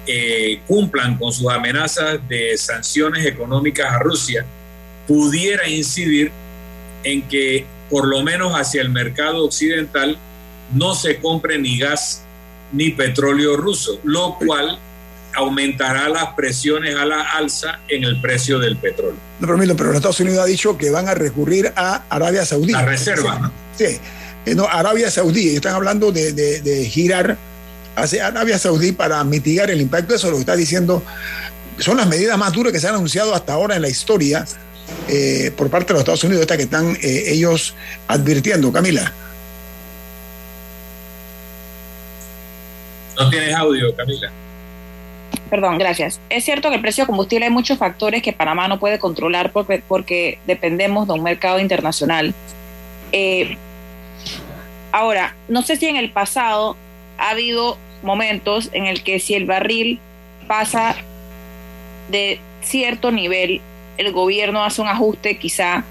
eh, 0.07 0.61
cumplan 0.65 1.17
con 1.17 1.33
sus 1.33 1.51
amenazas 1.51 2.17
de 2.29 2.57
sanciones 2.57 3.25
económicas 3.25 3.91
a 3.91 3.99
Rusia, 3.99 4.45
pudiera 5.05 5.67
incidir 5.67 6.31
en 7.03 7.23
que 7.23 7.65
por 7.89 8.07
lo 8.07 8.23
menos 8.23 8.53
hacia 8.53 8.81
el 8.81 8.89
mercado 8.89 9.43
occidental 9.43 10.17
no 10.73 10.95
se 10.95 11.17
compre 11.17 11.59
ni 11.59 11.77
gas 11.77 12.23
ni 12.71 12.91
petróleo 12.91 13.57
ruso, 13.57 13.99
lo 14.05 14.37
cual 14.37 14.79
aumentará 15.35 16.09
las 16.09 16.33
presiones 16.33 16.95
a 16.95 17.05
la 17.05 17.21
alza 17.21 17.79
en 17.87 18.03
el 18.03 18.19
precio 18.21 18.59
del 18.59 18.77
petróleo. 18.77 19.17
No, 19.39 19.47
pero, 19.47 19.75
pero 19.75 19.89
los 19.89 19.97
Estados 19.97 20.19
Unidos 20.19 20.39
ha 20.39 20.45
dicho 20.45 20.77
que 20.77 20.89
van 20.89 21.07
a 21.07 21.13
recurrir 21.13 21.71
a 21.75 22.03
Arabia 22.09 22.45
Saudí. 22.45 22.71
La 22.71 22.85
reserva, 22.85 23.39
¿no? 23.39 23.51
Sí, 23.77 23.99
eh, 24.45 24.55
no, 24.55 24.65
Arabia 24.65 25.09
Saudí, 25.09 25.55
están 25.55 25.75
hablando 25.75 26.11
de, 26.11 26.87
girar 26.89 27.37
hacia 27.95 28.27
Arabia 28.27 28.57
Saudí 28.57 28.91
para 28.91 29.23
mitigar 29.23 29.69
el 29.71 29.81
impacto 29.81 30.13
de 30.13 30.17
eso, 30.17 30.29
lo 30.29 30.35
que 30.35 30.41
está 30.41 30.55
diciendo, 30.55 31.03
son 31.79 31.97
las 31.97 32.07
medidas 32.07 32.37
más 32.37 32.53
duras 32.53 32.71
que 32.71 32.79
se 32.79 32.87
han 32.87 32.95
anunciado 32.95 33.33
hasta 33.33 33.53
ahora 33.53 33.75
en 33.75 33.81
la 33.81 33.89
historia 33.89 34.45
eh, 35.07 35.51
por 35.55 35.69
parte 35.69 35.87
de 35.87 35.93
los 35.93 36.01
Estados 36.01 36.23
Unidos, 36.23 36.41
esta 36.41 36.57
que 36.57 36.63
están 36.63 36.97
eh, 37.01 37.23
ellos 37.27 37.75
advirtiendo. 38.07 38.71
Camila. 38.71 39.11
No 43.19 43.29
tienes 43.29 43.55
audio, 43.55 43.95
Camila 43.95 44.31
perdón, 45.49 45.77
gracias. 45.77 46.19
Es 46.29 46.45
cierto 46.45 46.69
que 46.69 46.75
el 46.75 46.81
precio 46.81 47.03
de 47.03 47.07
combustible 47.07 47.45
hay 47.45 47.51
muchos 47.51 47.77
factores 47.77 48.21
que 48.21 48.33
Panamá 48.33 48.67
no 48.67 48.79
puede 48.79 48.99
controlar 48.99 49.51
porque, 49.51 49.83
porque 49.87 50.39
dependemos 50.45 51.07
de 51.07 51.13
un 51.13 51.23
mercado 51.23 51.59
internacional. 51.59 52.33
Eh, 53.11 53.57
ahora, 54.91 55.35
no 55.47 55.61
sé 55.61 55.75
si 55.75 55.87
en 55.87 55.95
el 55.95 56.11
pasado 56.11 56.75
ha 57.17 57.31
habido 57.31 57.77
momentos 58.01 58.69
en 58.73 58.87
el 58.87 59.03
que 59.03 59.19
si 59.19 59.33
el 59.35 59.45
barril 59.45 59.99
pasa 60.47 60.95
de 62.09 62.39
cierto 62.61 63.11
nivel, 63.11 63.61
el 63.97 64.11
gobierno 64.11 64.63
hace 64.63 64.81
un 64.81 64.87
ajuste 64.87 65.37
quizá 65.37 65.83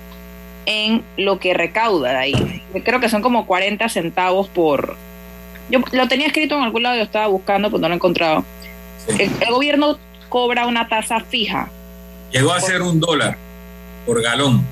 en 0.67 1.03
lo 1.17 1.39
que 1.39 1.55
recauda 1.55 2.11
de 2.11 2.17
ahí. 2.17 2.63
Creo 2.85 3.01
que 3.01 3.09
son 3.09 3.23
como 3.23 3.47
40 3.47 3.89
centavos 3.89 4.49
por... 4.49 4.97
Yo 5.71 5.81
lo 5.93 6.09
tenía 6.09 6.27
escrito 6.27 6.57
en 6.57 6.65
algún 6.65 6.83
lado, 6.83 6.97
yo 6.97 7.03
estaba 7.03 7.29
buscando, 7.29 7.71
pero 7.71 7.81
no 7.81 7.89
lo 7.89 7.95
he 7.95 7.97
encontrado 7.97 8.45
el, 9.09 9.31
gobierno 9.51 9.99
cobra 10.29 10.67
una 10.67 10.89
tasa 10.89 11.21
fija. 11.21 11.71
Llegó 12.31 12.53
a 12.53 12.61
ser 12.61 12.83
un 12.83 13.01
dólar 13.01 13.37
por 14.07 14.23
galón 14.23 14.65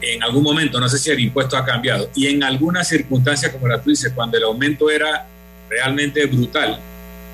en 0.00 0.22
algún 0.22 0.42
momento, 0.42 0.80
no 0.80 0.88
sé 0.88 0.98
si 0.98 1.10
el 1.10 1.20
impuesto 1.20 1.56
ha 1.56 1.64
cambiado, 1.64 2.10
y 2.14 2.26
en 2.26 2.42
algunas 2.42 2.88
circunstancias, 2.88 3.52
como 3.52 3.68
la 3.68 3.80
tú 3.80 3.90
dices, 3.90 4.12
cuando 4.12 4.36
el 4.36 4.42
aumento 4.44 4.90
era 4.90 5.26
realmente 5.70 6.26
brutal, 6.26 6.80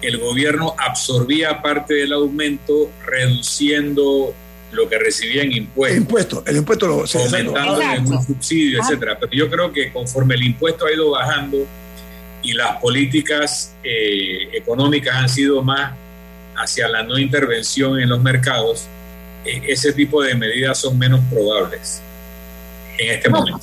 el 0.03 0.18
gobierno 0.18 0.74
absorbía 0.79 1.61
parte 1.62 1.94
del 1.94 2.12
aumento 2.12 2.90
reduciendo 3.05 4.35
lo 4.70 4.88
que 4.88 4.98
recibía 4.98 5.42
en 5.42 5.53
impuestos. 5.53 5.96
El 5.96 6.03
impuesto, 6.03 6.42
el 6.46 6.57
impuesto 6.57 6.87
lo 6.87 7.05
aumentando 7.20 7.81
en 7.81 8.07
un 8.07 8.22
subsidio, 8.24 8.81
etcétera. 8.83 9.18
Pero 9.18 9.33
yo 9.33 9.51
creo 9.51 9.72
que 9.72 9.90
conforme 9.92 10.35
el 10.35 10.42
impuesto 10.42 10.87
ha 10.87 10.92
ido 10.92 11.11
bajando 11.11 11.66
y 12.42 12.53
las 12.53 12.77
políticas 12.77 13.74
eh, 13.83 14.51
económicas 14.53 15.16
han 15.16 15.29
sido 15.29 15.62
más 15.62 15.94
hacia 16.59 16.88
la 16.88 17.03
no 17.03 17.18
intervención 17.18 18.01
en 18.01 18.09
los 18.09 18.21
mercados, 18.21 18.87
eh, 19.44 19.62
ese 19.68 19.92
tipo 19.92 20.23
de 20.23 20.35
medidas 20.35 20.79
son 20.79 20.99
menos 20.99 21.21
probables 21.31 22.03
en 22.99 23.14
este 23.14 23.31
momento. 23.31 23.61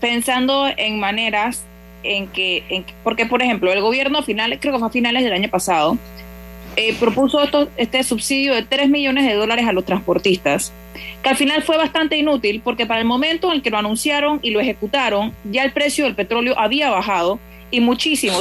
pensando 0.00 0.68
en 0.76 1.00
maneras 1.00 1.64
en 2.02 2.28
que, 2.28 2.64
en 2.68 2.84
porque 3.04 3.26
por 3.26 3.42
ejemplo, 3.42 3.72
el 3.72 3.80
gobierno 3.80 4.22
final, 4.22 4.58
creo 4.60 4.72
que 4.72 4.78
fue 4.78 4.88
a 4.88 4.90
finales 4.90 5.24
del 5.24 5.32
año 5.32 5.48
pasado, 5.48 5.98
eh, 6.76 6.94
propuso 6.98 7.42
esto, 7.42 7.68
este 7.76 8.02
subsidio 8.04 8.54
de 8.54 8.62
3 8.62 8.88
millones 8.88 9.26
de 9.26 9.34
dólares 9.34 9.66
a 9.66 9.72
los 9.72 9.84
transportistas, 9.84 10.72
que 11.22 11.28
al 11.28 11.36
final 11.36 11.62
fue 11.62 11.76
bastante 11.76 12.16
inútil 12.16 12.60
porque 12.62 12.86
para 12.86 13.00
el 13.00 13.06
momento 13.06 13.48
en 13.48 13.54
el 13.54 13.62
que 13.62 13.70
lo 13.70 13.78
anunciaron 13.78 14.38
y 14.42 14.50
lo 14.50 14.60
ejecutaron, 14.60 15.34
ya 15.44 15.64
el 15.64 15.72
precio 15.72 16.04
del 16.04 16.14
petróleo 16.14 16.58
había 16.58 16.90
bajado 16.90 17.40
y 17.70 17.80
muchísimo. 17.80 18.38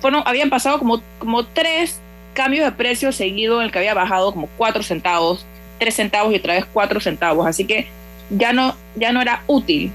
Bueno, 0.00 0.22
habían 0.26 0.50
pasado 0.50 0.78
como, 0.78 1.02
como 1.18 1.44
tres 1.44 2.00
cambios 2.32 2.64
de 2.64 2.72
precio 2.72 3.12
seguido 3.12 3.60
en 3.60 3.66
el 3.66 3.72
que 3.72 3.78
había 3.78 3.94
bajado 3.94 4.32
como 4.32 4.48
4 4.56 4.82
centavos, 4.82 5.46
3 5.78 5.94
centavos 5.94 6.32
y 6.32 6.36
otra 6.36 6.54
vez 6.54 6.64
4 6.72 7.00
centavos. 7.00 7.46
Así 7.46 7.66
que 7.66 7.88
ya 8.30 8.52
no, 8.52 8.76
ya 8.94 9.12
no 9.12 9.20
era 9.20 9.42
útil 9.46 9.90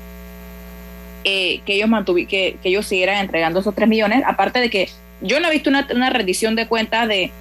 eh, 1.23 1.61
que 1.65 1.75
ellos 1.75 1.89
mantuvi 1.89 2.25
que, 2.25 2.57
que 2.61 2.69
ellos 2.69 2.85
siguieran 2.85 3.17
entregando 3.17 3.59
esos 3.59 3.73
3 3.75 3.87
millones, 3.87 4.23
aparte 4.25 4.59
de 4.59 4.69
que 4.69 4.89
yo 5.21 5.39
no 5.39 5.47
he 5.47 5.51
visto 5.51 5.69
una, 5.69 5.87
una 5.93 6.09
rendición 6.09 6.55
de 6.55 6.67
cuentas 6.67 7.07
de 7.07 7.31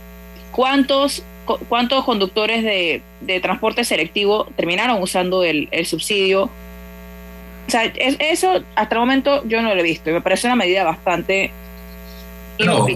¿Cuántos, 0.57 1.23
cuántos 1.69 2.03
conductores 2.05 2.65
de, 2.65 3.03
transporte 3.41 3.85
selectivo 3.85 4.47
terminaron 4.57 5.03
usando 5.03 5.45
el, 5.45 5.69
subsidio? 5.85 6.45
O 6.45 7.71
sea, 7.71 7.85
eso 7.85 8.63
hasta 8.75 8.95
el 8.95 9.01
momento 9.01 9.43
yo 9.47 9.61
no 9.61 9.75
lo 9.75 9.81
he 9.81 9.85
visto 9.85 10.09
y 10.09 10.15
me 10.15 10.23
parece 10.23 10.47
una 10.47 10.57
medida 10.57 10.83
bastante... 10.83 11.51
No, 12.59 12.87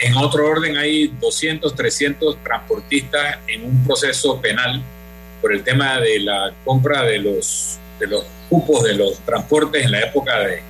en 0.00 0.16
otro 0.16 0.46
orden 0.46 0.76
hay 0.76 1.08
200, 1.20 1.74
300 1.74 2.42
transportistas 2.42 3.38
en 3.46 3.64
un 3.64 3.84
proceso 3.84 4.40
penal 4.40 4.82
por 5.40 5.52
el 5.52 5.62
tema 5.62 6.00
de 6.00 6.20
la 6.20 6.52
compra 6.64 7.02
de 7.02 7.18
los, 7.18 7.78
de 7.98 8.06
los 8.06 8.24
cupos 8.48 8.82
de 8.84 8.94
los 8.94 9.18
transportes 9.20 9.84
en 9.84 9.92
la 9.92 10.00
época 10.00 10.38
de 10.40 10.62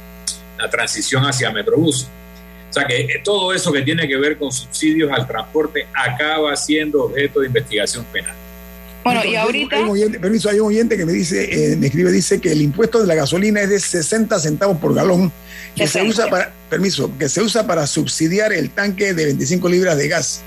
la 0.59 0.69
transición 0.69 1.25
hacia 1.25 1.51
Metrobús. 1.51 2.09
O 2.69 2.73
sea 2.73 2.85
que 2.87 3.01
eh, 3.01 3.21
todo 3.25 3.53
eso 3.53 3.73
que 3.73 3.83
tiene 3.83 4.07
que 4.07 4.17
ver 4.17 4.37
con 4.37 4.53
subsidios 4.53 5.11
al 5.11 5.27
transporte 5.27 5.87
acaba 5.95 6.55
siendo 6.57 7.05
objeto 7.05 7.41
de 7.41 7.47
investigación 7.47 8.05
penal. 8.13 8.35
Bueno, 9.03 9.25
y 9.25 9.35
ahorita... 9.35 9.77
Hay 9.77 9.83
un 9.83 9.91
oyente, 9.91 10.21
permiso, 10.21 10.51
hay 10.51 10.61
un 10.61 10.69
oyente 10.69 10.97
que 10.97 11.07
me 11.07 11.13
dice, 11.13 11.73
eh, 11.73 11.77
me 11.77 11.87
escribe, 11.87 12.13
dice 12.13 12.41
que 12.41 12.53
el 12.53 12.61
impuesto 12.61 13.01
de 13.01 13.07
la 13.07 13.15
gasolina 13.15 13.61
es 13.63 13.71
de 13.71 13.81
60 13.81 14.39
centavos 14.39 14.77
por 14.77 14.95
galón, 14.95 15.33
que 15.75 15.87
se 15.87 16.03
usa 16.03 16.29
para, 16.29 16.53
permiso, 16.69 17.11
que 17.19 17.29
se 17.29 17.41
usa 17.43 17.67
para 17.67 17.87
subsidiar 17.87 18.53
el 18.53 18.71
tanque 18.71 19.15
de 19.15 19.27
25 19.27 19.69
libras 19.69 19.97
de 19.97 20.09
gas. 20.09 20.43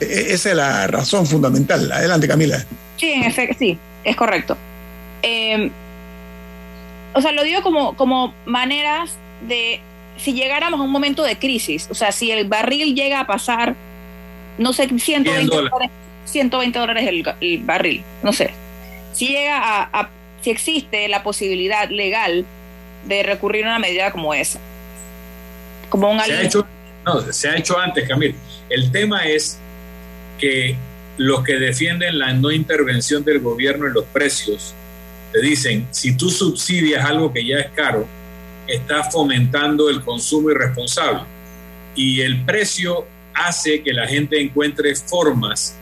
E, 0.00 0.04
e, 0.04 0.32
esa 0.32 0.50
es 0.50 0.56
la 0.56 0.86
razón 0.86 1.26
fundamental. 1.26 1.90
Adelante, 1.90 2.28
Camila. 2.28 2.64
Sí, 2.96 3.12
en 3.12 3.24
efecto, 3.24 3.56
sí, 3.58 3.78
es 4.04 4.16
correcto. 4.16 4.56
Eh, 5.22 5.70
o 7.14 7.20
sea, 7.20 7.32
lo 7.32 7.42
digo 7.42 7.62
como, 7.62 7.96
como 7.96 8.34
maneras 8.46 9.16
de 9.46 9.80
si 10.16 10.34
llegáramos 10.34 10.80
a 10.80 10.82
un 10.82 10.90
momento 10.90 11.22
de 11.22 11.38
crisis, 11.38 11.88
o 11.90 11.94
sea, 11.94 12.12
si 12.12 12.30
el 12.30 12.48
barril 12.48 12.94
llega 12.94 13.20
a 13.20 13.26
pasar, 13.26 13.74
no 14.58 14.72
sé, 14.72 14.88
120 14.88 15.54
dólares, 15.54 15.90
120 16.26 16.78
dólares 16.78 17.08
el, 17.40 17.58
barril, 17.62 18.02
no 18.22 18.32
sé, 18.32 18.52
si 19.12 19.28
llega 19.28 19.58
a, 19.92 20.10
si 20.40 20.50
existe 20.50 21.08
la 21.08 21.22
posibilidad 21.22 21.88
legal 21.90 22.44
de 23.04 23.22
recurrir 23.22 23.64
a 23.66 23.70
una 23.70 23.78
medida 23.78 24.10
como 24.12 24.34
esa, 24.34 24.60
como 25.88 26.10
un 26.10 26.20
se 26.20 26.32
ha 26.32 26.42
hecho, 26.42 26.66
no, 27.04 27.32
se 27.32 27.48
ha 27.48 27.56
hecho 27.56 27.78
antes, 27.78 28.08
Camil. 28.08 28.34
El 28.68 28.90
tema 28.90 29.24
es 29.24 29.58
que 30.38 30.76
los 31.16 31.44
que 31.44 31.58
defienden 31.58 32.18
la 32.18 32.32
no 32.32 32.50
intervención 32.50 33.24
del 33.24 33.40
gobierno 33.40 33.86
en 33.86 33.92
los 33.92 34.04
precios 34.04 34.74
te 35.32 35.40
dicen, 35.40 35.86
si 35.90 36.16
tú 36.16 36.30
subsidias 36.30 37.04
algo 37.04 37.32
que 37.32 37.44
ya 37.44 37.58
es 37.58 37.70
caro, 37.70 38.06
está 38.66 39.04
fomentando 39.04 39.88
el 39.88 40.02
consumo 40.02 40.50
irresponsable 40.50 41.22
y 41.94 42.20
el 42.20 42.44
precio 42.44 43.06
hace 43.34 43.82
que 43.82 43.92
la 43.92 44.06
gente 44.06 44.40
encuentre 44.40 44.94
formas 44.94 45.76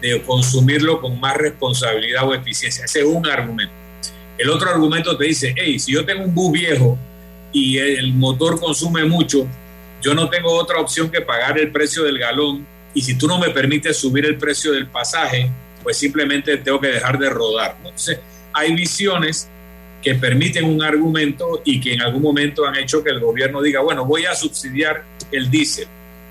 de 0.00 0.20
consumirlo 0.22 1.00
con 1.00 1.18
más 1.20 1.36
responsabilidad 1.36 2.28
o 2.28 2.34
eficiencia. 2.34 2.84
Ese 2.84 3.00
es 3.00 3.06
un 3.06 3.26
argumento. 3.26 3.83
El 4.36 4.50
otro 4.50 4.70
argumento 4.70 5.16
te 5.16 5.26
dice, 5.26 5.54
hey, 5.56 5.78
si 5.78 5.92
yo 5.92 6.04
tengo 6.04 6.24
un 6.24 6.34
bus 6.34 6.52
viejo 6.52 6.98
y 7.52 7.78
el 7.78 8.12
motor 8.14 8.58
consume 8.58 9.04
mucho, 9.04 9.46
yo 10.02 10.14
no 10.14 10.28
tengo 10.28 10.52
otra 10.52 10.80
opción 10.80 11.10
que 11.10 11.20
pagar 11.20 11.58
el 11.58 11.70
precio 11.70 12.02
del 12.04 12.18
galón 12.18 12.66
y 12.92 13.02
si 13.02 13.16
tú 13.16 13.26
no 13.26 13.38
me 13.38 13.50
permites 13.50 13.96
subir 13.96 14.26
el 14.26 14.36
precio 14.36 14.72
del 14.72 14.86
pasaje, 14.86 15.50
pues 15.82 15.96
simplemente 15.96 16.56
tengo 16.58 16.80
que 16.80 16.88
dejar 16.88 17.18
de 17.18 17.30
rodar. 17.30 17.76
Entonces, 17.78 18.18
hay 18.52 18.74
visiones 18.74 19.48
que 20.02 20.14
permiten 20.14 20.64
un 20.64 20.82
argumento 20.82 21.62
y 21.64 21.80
que 21.80 21.94
en 21.94 22.02
algún 22.02 22.22
momento 22.22 22.66
han 22.66 22.76
hecho 22.76 23.02
que 23.02 23.10
el 23.10 23.20
gobierno 23.20 23.62
diga, 23.62 23.80
bueno, 23.80 24.04
voy 24.04 24.26
a 24.26 24.34
subsidiar 24.34 25.02
el 25.32 25.50
diésel, 25.50 25.88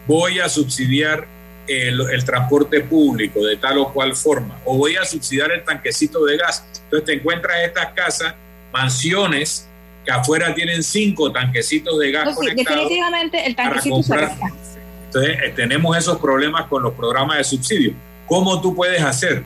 voy 0.07 0.39
a 0.39 0.47
subsidiar 0.47 1.27
el, 1.67 2.25
transporte 2.25 2.81
público 2.81 3.43
de 3.45 3.57
tal 3.57 3.77
o 3.79 3.91
cual 3.91 4.15
forma, 4.15 4.59
o 4.65 4.77
voy 4.77 4.95
a 4.95 5.05
subsidiar 5.05 5.51
el 5.51 5.63
tanquecito 5.63 6.23
de 6.25 6.37
gas. 6.37 6.65
Entonces 6.83 7.05
te 7.05 7.13
encuentras 7.13 7.57
estas 7.63 7.93
casas, 7.93 8.35
mansiones, 8.71 9.67
que 10.05 10.11
afuera 10.11 10.53
tienen 10.53 10.83
cinco 10.83 11.31
tanquecitos 11.31 11.97
de 11.99 12.11
gas 12.11 12.35
conectados. 12.35 12.81
Definitivamente 12.81 13.45
el 13.45 13.55
tanquecito 13.55 13.95
Entonces 13.95 15.37
eh, 15.43 15.53
tenemos 15.55 15.97
esos 15.97 16.17
problemas 16.17 16.67
con 16.67 16.83
los 16.83 16.93
programas 16.93 17.37
de 17.37 17.43
subsidio. 17.43 17.93
¿Cómo 18.27 18.61
tú 18.61 18.75
puedes 18.75 19.01
hacer 19.01 19.43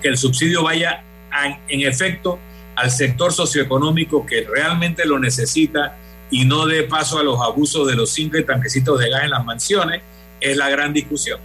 que 0.00 0.08
el 0.08 0.16
subsidio 0.16 0.62
vaya 0.62 1.02
en 1.68 1.80
efecto 1.80 2.38
al 2.76 2.90
sector 2.90 3.32
socioeconómico 3.32 4.24
que 4.24 4.46
realmente 4.46 5.04
lo 5.04 5.18
necesita 5.18 5.96
y 6.30 6.44
no 6.44 6.66
dé 6.66 6.84
paso 6.84 7.18
a 7.18 7.22
los 7.22 7.40
abusos 7.40 7.88
de 7.88 7.96
los 7.96 8.10
simples 8.10 8.46
tanquecitos 8.46 8.98
de 9.00 9.10
gas 9.10 9.24
en 9.24 9.30
las 9.30 9.44
mansiones, 9.44 10.02
es 10.40 10.56
la 10.56 10.68
gran 10.68 10.92
discusión. 10.92 11.40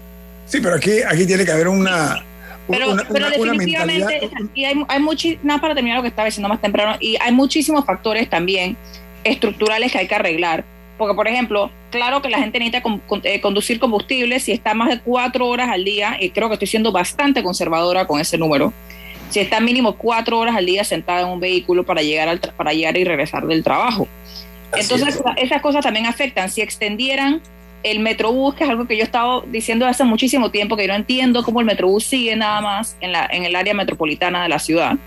Sí, 0.45 0.59
pero 0.61 0.75
aquí, 0.75 1.01
aquí 1.07 1.25
tiene 1.25 1.45
que 1.45 1.51
haber 1.51 1.67
una... 1.67 2.23
Pero, 2.67 2.95
definitivamente, 2.95 4.29
y 4.53 4.63
hay, 4.63 4.81
hay 4.87 5.39
nada 5.43 5.59
para 5.59 5.75
terminar 5.75 5.97
lo 5.97 6.01
que 6.01 6.07
estaba 6.07 6.27
diciendo 6.27 6.47
más 6.47 6.61
temprano, 6.61 6.95
y 7.01 7.17
hay 7.19 7.33
muchísimos 7.33 7.85
factores 7.85 8.29
también 8.29 8.77
estructurales 9.25 9.91
que 9.91 9.97
hay 9.97 10.07
que 10.07 10.15
arreglar. 10.15 10.63
Porque, 10.97 11.13
por 11.13 11.27
ejemplo, 11.27 11.71
claro 11.91 12.21
que 12.21 12.29
la 12.29 12.39
gente 12.39 12.59
necesita 12.59 12.81
eh, 13.23 13.41
conducir 13.41 13.79
combustible 13.79 14.39
si 14.39 14.53
está 14.53 14.73
más 14.73 14.89
de 14.89 14.99
cuatro 15.01 15.47
horas 15.47 15.69
al 15.69 15.83
día, 15.83 16.15
y 16.19 16.29
creo 16.29 16.47
que 16.47 16.53
estoy 16.53 16.69
siendo 16.69 16.93
bastante 16.93 17.43
conservadora 17.43 18.07
con 18.07 18.21
ese 18.21 18.37
número 18.37 18.71
si 19.33 19.39
está 19.39 19.59
mínimo 19.59 19.95
cuatro 19.95 20.37
horas 20.37 20.55
al 20.55 20.67
día 20.67 20.83
sentada 20.83 21.21
en 21.21 21.27
un 21.27 21.39
vehículo 21.39 21.83
para 21.83 22.03
llegar, 22.03 22.29
al 22.29 22.39
para 22.39 22.71
llegar 22.71 22.95
y 22.97 23.03
regresar 23.03 23.47
del 23.47 23.63
trabajo. 23.63 24.07
Entonces, 24.75 25.19
esas 25.37 25.61
cosas 25.61 25.83
también 25.83 26.05
afectan. 26.05 26.51
Si 26.51 26.61
extendieran 26.61 27.41
el 27.83 27.99
Metrobús, 27.99 28.55
que 28.55 28.63
es 28.63 28.69
algo 28.69 28.87
que 28.87 28.95
yo 28.95 29.01
he 29.01 29.05
estado 29.05 29.43
diciendo 29.47 29.85
hace 29.85 30.03
muchísimo 30.03 30.49
tiempo, 30.49 30.75
que 30.75 30.83
yo 30.83 30.89
no 30.89 30.95
entiendo 30.95 31.43
cómo 31.43 31.59
el 31.59 31.65
Metrobús 31.65 32.05
sigue 32.05 32.35
nada 32.35 32.61
más 32.61 32.97
en, 33.01 33.11
la, 33.11 33.27
en 33.29 33.43
el 33.43 33.55
área 33.55 33.73
metropolitana 33.73 34.43
de 34.43 34.49
la 34.49 34.59
ciudad. 34.59 34.97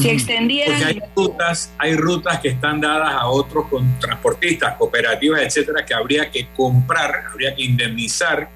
Si 0.00 0.08
extendieran... 0.08 0.78
Porque 0.78 0.94
hay 0.94 1.02
rutas, 1.14 1.72
hay 1.76 1.94
rutas 1.96 2.40
que 2.40 2.48
están 2.48 2.80
dadas 2.80 3.12
a 3.12 3.26
otros 3.26 3.66
con 3.68 3.98
transportistas, 3.98 4.76
cooperativas, 4.76 5.42
etcétera, 5.42 5.84
que 5.84 5.92
habría 5.92 6.30
que 6.30 6.48
comprar, 6.56 7.24
habría 7.30 7.54
que 7.54 7.62
indemnizar 7.62 8.48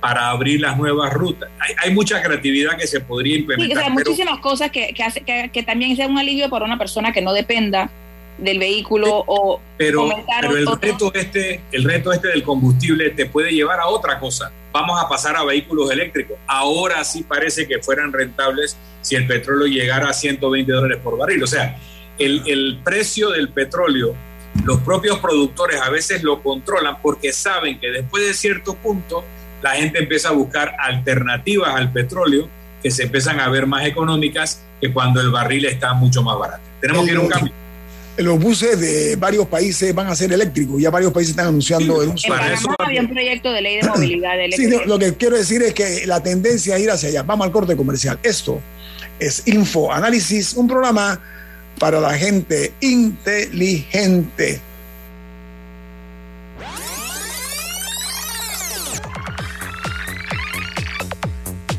para 0.00 0.28
abrir 0.28 0.60
las 0.60 0.76
nuevas 0.76 1.12
rutas. 1.12 1.48
Hay, 1.82 1.92
mucha 1.92 2.22
creatividad 2.22 2.76
que 2.76 2.86
se 2.86 3.00
podría 3.00 3.38
implementar. 3.38 3.76
Sí, 3.76 3.80
o 3.80 3.84
sea, 3.84 3.90
muchísimas 3.90 4.38
cosas 4.38 4.70
que, 4.70 4.92
que, 4.92 5.02
hace, 5.02 5.22
que, 5.22 5.62
también 5.62 5.96
sea 5.96 6.06
un 6.06 6.18
alivio 6.18 6.50
para 6.50 6.64
una 6.64 6.78
persona 6.78 7.10
que 7.10 7.22
no 7.22 7.32
dependa 7.32 7.90
del 8.38 8.58
vehículo 8.58 9.24
o 9.26 9.60
pero, 9.76 10.08
pero 10.40 10.56
el 10.56 10.66
reto 10.80 11.12
este 11.14 11.60
el 11.70 11.84
reto 11.84 12.12
este 12.12 12.28
del 12.28 12.42
combustible 12.42 13.10
te 13.10 13.26
puede 13.26 13.52
llevar 13.52 13.80
a 13.80 13.86
otra 13.86 14.18
cosa. 14.18 14.50
Vamos 14.72 15.00
a 15.00 15.08
pasar 15.08 15.36
a 15.36 15.44
vehículos 15.44 15.90
eléctricos. 15.90 16.36
Ahora 16.46 17.04
sí 17.04 17.22
parece 17.22 17.68
que 17.68 17.80
fueran 17.80 18.12
rentables 18.12 18.76
si 19.02 19.14
el 19.14 19.26
petróleo 19.26 19.66
llegara 19.66 20.08
a 20.08 20.12
120 20.12 20.72
dólares 20.72 20.98
por 21.02 21.16
barril. 21.16 21.42
O 21.42 21.46
sea 21.46 21.78
el, 22.18 22.42
el 22.46 22.80
precio 22.84 23.30
del 23.30 23.48
petróleo 23.48 24.14
los 24.62 24.80
propios 24.80 25.18
productores 25.18 25.80
a 25.80 25.90
veces 25.90 26.22
lo 26.22 26.42
controlan 26.42 27.02
porque 27.02 27.32
saben 27.32 27.80
que 27.80 27.90
después 27.90 28.24
de 28.24 28.34
cierto 28.34 28.74
punto 28.74 29.24
la 29.62 29.72
gente 29.72 29.98
empieza 29.98 30.28
a 30.28 30.32
buscar 30.32 30.76
alternativas 30.78 31.74
al 31.74 31.90
petróleo 31.92 32.48
que 32.82 32.90
se 32.90 33.04
empiezan 33.04 33.40
a 33.40 33.48
ver 33.48 33.66
más 33.66 33.84
económicas 33.84 34.62
que 34.80 34.92
cuando 34.92 35.20
el 35.20 35.30
barril 35.30 35.64
está 35.64 35.94
mucho 35.94 36.22
más 36.22 36.38
barato. 36.38 36.62
Tenemos 36.80 37.04
que 37.04 37.12
ir 37.12 37.16
a 37.16 37.20
un 37.20 37.28
cambio. 37.28 37.52
Los 38.16 38.38
buses 38.38 38.78
de 38.78 39.16
varios 39.16 39.46
países 39.48 39.94
van 39.94 40.06
a 40.06 40.14
ser 40.14 40.32
eléctricos. 40.32 40.80
Ya 40.80 40.90
varios 40.90 41.12
países 41.12 41.30
están 41.30 41.48
anunciando 41.48 42.02
el 42.02 42.10
uso. 42.10 42.26
En 42.26 42.38
Panamá 42.38 42.76
había 42.78 43.00
un 43.00 43.08
proyecto 43.08 43.52
de 43.52 43.60
ley 43.60 43.76
de 43.76 43.88
movilidad 43.88 44.40
eléctrica. 44.40 44.82
Sí, 44.82 44.88
lo 44.88 44.98
que 44.98 45.14
quiero 45.14 45.36
decir 45.36 45.62
es 45.62 45.74
que 45.74 46.06
la 46.06 46.22
tendencia 46.22 46.76
es 46.76 46.82
ir 46.82 46.90
hacia 46.90 47.08
allá. 47.08 47.22
Vamos 47.22 47.46
al 47.46 47.52
corte 47.52 47.76
comercial. 47.76 48.18
Esto 48.22 48.60
es 49.18 49.42
Info 49.46 49.92
Análisis, 49.92 50.54
un 50.54 50.68
programa 50.68 51.20
para 51.78 52.00
la 52.00 52.14
gente 52.14 52.72
inteligente. 52.80 54.60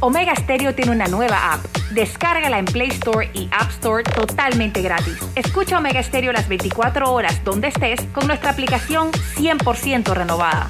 Omega 0.05 0.35
Stereo 0.35 0.75
tiene 0.75 0.91
una 0.91 1.07
nueva 1.07 1.53
app. 1.53 1.65
Descárgala 1.89 2.59
en 2.59 2.65
Play 2.65 2.89
Store 2.89 3.27
y 3.33 3.49
App 3.51 3.71
Store 3.71 4.03
totalmente 4.03 4.83
gratis. 4.83 5.17
Escucha 5.33 5.79
Omega 5.79 6.03
Stereo 6.03 6.31
las 6.31 6.47
24 6.47 7.11
horas 7.11 7.43
donde 7.43 7.69
estés 7.69 7.99
con 8.13 8.27
nuestra 8.27 8.51
aplicación 8.51 9.11
100% 9.11 10.13
renovada. 10.13 10.69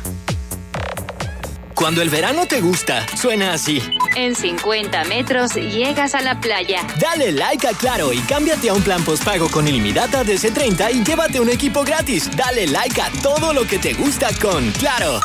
Cuando 1.73 2.01
el 2.01 2.09
verano 2.09 2.45
te 2.45 2.61
gusta, 2.61 3.05
suena 3.17 3.51
así. 3.51 3.81
En 4.15 4.35
50 4.35 5.03
metros 5.03 5.53
llegas 5.55 6.15
a 6.15 6.21
la 6.21 6.39
playa. 6.39 6.87
Dale 6.97 7.33
like 7.33 7.67
a 7.67 7.73
Claro 7.73 8.13
y 8.13 8.19
cámbiate 8.19 8.69
a 8.69 8.73
un 8.73 8.83
plan 8.83 9.03
postpago 9.03 9.49
con 9.49 9.67
ilimitada 9.67 10.23
de 10.23 10.35
C30 10.35 10.93
y 10.93 11.03
llévate 11.03 11.41
un 11.41 11.49
equipo 11.49 11.83
gratis. 11.83 12.31
Dale 12.37 12.67
like 12.67 13.01
a 13.01 13.09
todo 13.21 13.53
lo 13.53 13.67
que 13.67 13.79
te 13.79 13.95
gusta 13.95 14.29
con 14.41 14.71
Claro. 14.71 15.19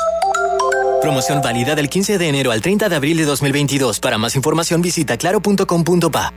Promoción 1.00 1.40
válida 1.40 1.74
del 1.74 1.88
15 1.88 2.18
de 2.18 2.28
enero 2.28 2.52
al 2.52 2.60
30 2.60 2.88
de 2.88 2.96
abril 2.96 3.16
de 3.16 3.24
2022. 3.24 4.00
Para 4.00 4.18
más 4.18 4.36
información 4.36 4.82
visita 4.82 5.16
claro.com.pa. 5.16 6.32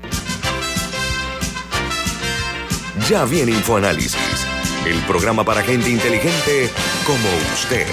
Ya 3.09 3.25
viene 3.25 3.51
InfoAnálisis, 3.51 4.47
el 4.85 4.99
programa 5.01 5.43
para 5.43 5.61
gente 5.61 5.89
inteligente 5.89 6.69
como 7.05 7.27
usted. 7.53 7.85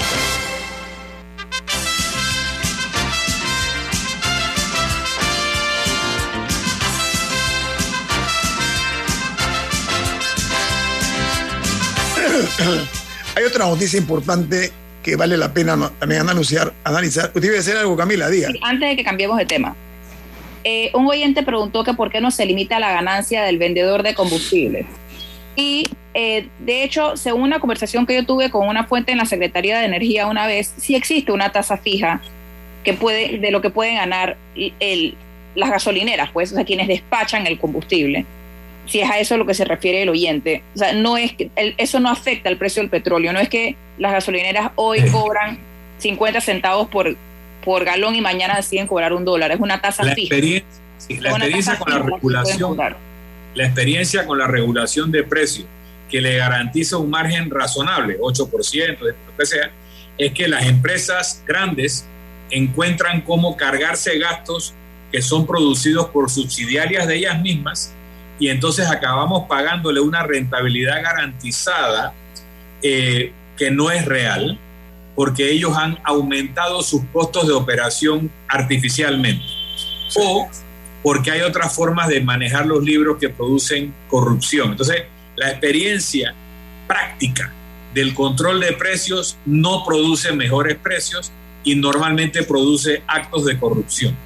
Hay 13.37 13.45
otra 13.45 13.67
noticia 13.67 13.99
importante 13.99 14.73
que 15.03 15.17
vale 15.17 15.37
la 15.37 15.53
pena 15.53 15.91
también 15.99 16.29
anunciar, 16.29 16.73
analizar. 16.85 17.27
Usted 17.35 17.45
iba 17.45 17.55
a 17.55 17.57
decir 17.57 17.77
algo, 17.77 17.97
Camila, 17.97 18.29
diga. 18.29 18.51
antes 18.63 18.91
de 18.91 18.97
que 18.97 19.05
cambiemos 19.05 19.39
de 19.39 19.47
tema. 19.47 19.75
Eh, 20.63 20.91
un 20.95 21.07
oyente 21.07 21.43
preguntó 21.43 21.85
que 21.85 21.95
por 21.95 22.11
qué 22.11 22.21
no 22.21 22.31
se 22.31 22.45
limita 22.45 22.79
la 22.79 22.93
ganancia 22.93 23.43
del 23.43 23.59
vendedor 23.59 24.03
de 24.03 24.15
combustibles. 24.15 24.87
Y 25.57 25.89
eh, 26.13 26.49
de 26.59 26.85
hecho, 26.85 27.17
según 27.17 27.43
una 27.43 27.61
conversación 27.61 28.05
que 28.07 28.15
yo 28.15 28.27
tuve 28.27 28.51
con 28.51 28.69
una 28.69 28.85
fuente 28.85 29.13
en 29.13 29.19
la 29.19 29.25
Secretaría 29.25 29.79
de 29.79 29.87
Energía 29.87 30.27
una 30.27 30.47
vez, 30.47 30.75
sí 30.77 30.95
existe 30.95 31.33
una 31.33 31.51
tasa 31.51 31.79
fija 31.79 32.21
que 32.85 32.93
puede, 32.93 33.39
de 33.39 33.51
lo 33.51 33.61
que 33.61 33.71
pueden 33.71 33.97
ganar 33.97 34.37
el, 34.55 35.15
las 35.55 35.71
gasolineras, 35.71 36.31
pues, 36.31 36.53
o 36.53 36.57
sea, 36.57 36.65
quienes 36.65 36.89
despachan 36.89 37.47
el 37.47 37.59
combustible 37.59 38.27
si 38.91 39.01
es 39.01 39.09
a 39.09 39.21
eso 39.21 39.37
a 39.37 39.39
lo 39.39 39.47
que 39.47 39.55
se 39.55 39.65
refiere 39.65 40.03
el 40.03 40.09
oyente. 40.09 40.65
O 40.75 40.79
sea, 40.79 40.93
no 40.93 41.17
es 41.17 41.33
que 41.33 41.51
eso 41.55 42.01
no 42.01 42.11
afecta 42.11 42.49
al 42.49 42.57
precio 42.57 42.83
del 42.83 42.91
petróleo, 42.91 43.33
no 43.33 43.39
es 43.39 43.49
que 43.49 43.77
las 43.99 44.13
gasolineras 44.13 44.73
hoy 44.75 45.09
cobran 45.11 45.59
50 45.99 46.41
centavos 46.41 46.89
por, 46.89 47.15
por 47.65 47.85
galón 47.85 48.17
y 48.17 48.21
mañana 48.21 48.57
deciden 48.57 48.89
cobrar 48.89 49.13
un 49.13 49.25
dólar, 49.25 49.53
es 49.53 49.61
una 49.61 49.81
tasa 49.81 50.03
la 50.03 50.13
Experiencia, 50.13 50.81
la 51.21 51.31
experiencia 51.31 51.79
con 51.79 51.93
la 51.93 51.99
regulación, 52.01 52.77
la 53.55 53.65
experiencia 53.65 54.27
con 54.27 54.39
la 54.39 54.47
regulación 54.49 55.13
de 55.13 55.23
precios 55.23 55.67
que 56.11 56.21
le 56.21 56.37
garantiza 56.37 56.97
un 56.97 57.11
margen 57.11 57.49
razonable, 57.49 58.19
8%, 58.19 58.99
de 58.99 59.13
lo 59.13 59.37
que 59.39 59.47
sea, 59.47 59.71
es 60.19 60.33
que 60.33 60.49
las 60.49 60.67
empresas 60.67 61.45
grandes 61.47 62.05
encuentran 62.51 63.21
cómo 63.21 63.57
cargarse 63.57 64.19
gastos 64.19 64.75
que 65.13 65.23
son 65.23 65.47
producidos 65.47 66.09
por 66.09 66.29
subsidiarias 66.29 67.07
de 67.07 67.17
ellas 67.17 67.41
mismas 67.41 67.95
y 68.41 68.49
entonces 68.49 68.89
acabamos 68.89 69.47
pagándole 69.47 70.01
una 70.01 70.23
rentabilidad 70.23 71.03
garantizada 71.03 72.15
eh, 72.83 73.33
que 73.57 73.71
no 73.71 73.91
es 73.91 74.07
real, 74.07 74.59
porque 75.15 75.53
ellos 75.53 75.77
han 75.77 75.99
aumentado 76.05 76.83
sus 76.83 77.03
costos 77.13 77.47
de 77.47 77.53
operación 77.53 78.31
artificialmente. 78.49 79.45
O 80.17 80.49
porque 81.03 81.31
hay 81.31 81.43
otras 81.43 81.75
formas 81.75 82.09
de 82.09 82.23
manejar 82.23 82.67
los 82.67 82.83
libros 82.83 83.19
que 83.19 83.29
producen 83.29 83.95
corrupción. 84.09 84.71
Entonces, 84.71 85.05
la 85.37 85.51
experiencia 85.51 86.35
práctica 86.87 87.53
del 87.93 88.15
control 88.15 88.61
de 88.61 88.73
precios 88.73 89.37
no 89.45 89.85
produce 89.85 90.33
mejores 90.33 90.79
precios 90.79 91.31
y 91.63 91.75
normalmente 91.75 92.43
produce 92.43 93.03
actos 93.07 93.45
de 93.45 93.59
corrupción. 93.59 94.17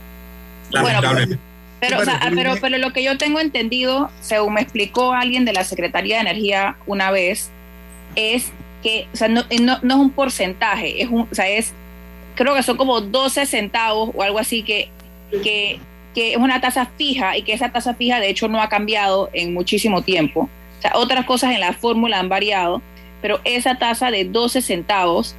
Lamentablemente. 0.71 1.54
Pero, 1.89 1.99
pero, 2.35 2.55
pero 2.61 2.79
lo 2.79 2.93
que 2.93 3.03
yo 3.03 3.19
tengo 3.19 3.41
entendido, 3.41 4.11
según 4.21 4.55
me 4.55 4.61
explicó 4.61 5.13
alguien 5.13 5.45
de 5.45 5.53
la 5.53 5.65
Secretaría 5.65 6.17
de 6.17 6.23
Energía 6.23 6.77
una 6.87 7.11
vez, 7.11 7.51
es 8.17 8.53
que 8.83 9.09
o 9.13 9.17
sea, 9.17 9.29
no, 9.29 9.43
no, 9.61 9.75
es 9.75 9.95
un 9.95 10.11
porcentaje, 10.11 11.03
es 11.03 11.09
un, 11.09 11.23
o 11.23 11.35
sea, 11.35 11.49
es, 11.49 11.73
creo 12.35 12.55
que 12.55 12.63
son 12.63 12.77
como 12.77 13.01
12 13.01 13.47
centavos 13.47 14.11
o 14.15 14.23
algo 14.23 14.39
así 14.39 14.63
que, 14.63 14.91
que, 15.43 15.81
que 16.15 16.33
es 16.33 16.37
una 16.37 16.61
tasa 16.61 16.87
fija 16.99 17.37
y 17.37 17.43
que 17.43 17.55
esa 17.55 17.73
tasa 17.73 17.95
fija 17.95 18.21
de 18.21 18.29
hecho 18.29 18.47
no 18.47 18.61
ha 18.61 18.69
cambiado 18.69 19.31
en 19.33 19.55
muchísimo 19.55 20.03
tiempo. 20.03 20.51
O 20.79 20.83
sea, 20.83 20.93
otras 20.97 21.25
cosas 21.25 21.53
en 21.53 21.61
la 21.61 21.73
fórmula 21.73 22.21
han 22.21 22.29
variado, 22.29 22.83
pero 23.23 23.41
esa 23.45 23.77
tasa 23.79 24.11
de 24.11 24.27
12 24.27 24.61
centavos 24.61 25.35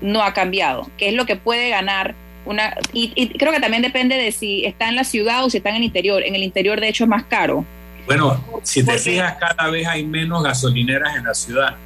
no 0.00 0.22
ha 0.22 0.32
cambiado, 0.32 0.88
que 0.96 1.08
es 1.08 1.14
lo 1.14 1.26
que 1.26 1.34
puede 1.34 1.70
ganar 1.70 2.14
una, 2.46 2.76
y, 2.92 3.28
creo 3.38 3.52
que 3.52 3.60
también 3.60 3.82
depende 3.82 4.16
de 4.16 4.32
si 4.32 4.64
está 4.64 4.88
en 4.88 4.96
la 4.96 5.04
ciudad 5.04 5.44
o 5.44 5.50
si 5.50 5.58
está 5.58 5.70
en 5.70 5.76
el 5.76 5.84
interior. 5.84 6.22
En 6.22 6.34
el 6.34 6.42
interior, 6.42 6.80
de 6.80 6.88
hecho, 6.88 7.04
es 7.04 7.10
más 7.10 7.24
caro. 7.24 7.64
Bueno, 8.06 8.42
si 8.62 8.84
te 8.84 8.98
fijas, 8.98 9.36
cada 9.38 9.70
vez 9.70 9.86
hay 9.86 10.04
menos 10.04 10.42
gasolineras 10.42 11.16
en 11.16 11.24
la 11.24 11.34
ciudad. 11.34 11.76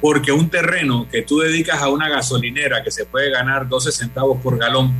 Porque 0.00 0.32
un 0.32 0.50
terreno 0.50 1.06
que 1.10 1.22
tú 1.22 1.38
dedicas 1.38 1.80
a 1.80 1.88
una 1.88 2.08
gasolinera 2.08 2.82
que 2.82 2.90
se 2.90 3.06
puede 3.06 3.30
ganar 3.30 3.68
12 3.68 3.92
centavos 3.92 4.40
por 4.42 4.58
galón, 4.58 4.92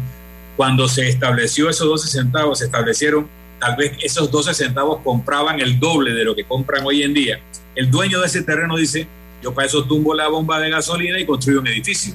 cuando 0.57 0.89
se 0.89 1.09
estableció 1.09 1.69
esos 1.69 1.89
12 1.89 2.09
centavos, 2.09 2.61
se 2.61 2.67
establecieron, 2.67 3.29
tal 3.59 3.77
vez 3.77 3.93
esos 4.01 4.31
12 4.31 4.55
centavos 4.55 5.01
compraban 5.03 5.61
el 5.61 5.81
doble 5.81 6.15
de 6.15 6.25
lo 6.25 6.35
que 6.35 6.45
compran 6.45 6.87
hoy 6.87 7.03
en 7.03 7.13
día. 7.13 7.41
El 7.75 7.91
dueño 7.91 8.21
de 8.21 8.27
ese 8.27 8.43
terreno 8.43 8.77
dice, 8.77 9.09
yo 9.43 9.53
para 9.53 9.67
eso 9.67 9.85
tumbo 9.85 10.15
la 10.15 10.29
bomba 10.29 10.61
de 10.61 10.71
gasolina 10.71 11.19
y 11.19 11.27
construyo 11.27 11.61
un 11.61 11.67
edificio. 11.67 12.15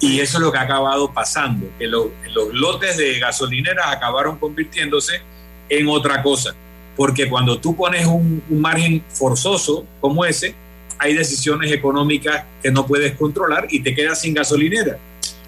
Y 0.00 0.20
eso 0.20 0.38
es 0.38 0.42
lo 0.42 0.50
que 0.50 0.58
ha 0.58 0.62
acabado 0.62 1.12
pasando, 1.12 1.70
que 1.78 1.86
los 1.86 2.08
lotes 2.52 2.96
de 2.96 3.18
gasolineras 3.18 3.86
acabaron 3.88 4.38
convirtiéndose 4.38 5.20
en 5.68 5.88
otra 5.88 6.22
cosa. 6.22 6.54
Porque 6.96 7.28
cuando 7.28 7.58
tú 7.58 7.76
pones 7.76 8.06
un, 8.06 8.42
margen 8.48 9.04
forzoso 9.08 9.86
como 10.00 10.24
ese, 10.24 10.54
hay 10.98 11.14
decisiones 11.14 11.70
económicas 11.70 12.44
que 12.62 12.70
no 12.70 12.86
puedes 12.86 13.12
controlar 13.12 13.66
y 13.70 13.80
te 13.80 13.94
quedas 13.94 14.20
sin 14.20 14.34
gasolinera. 14.34 14.98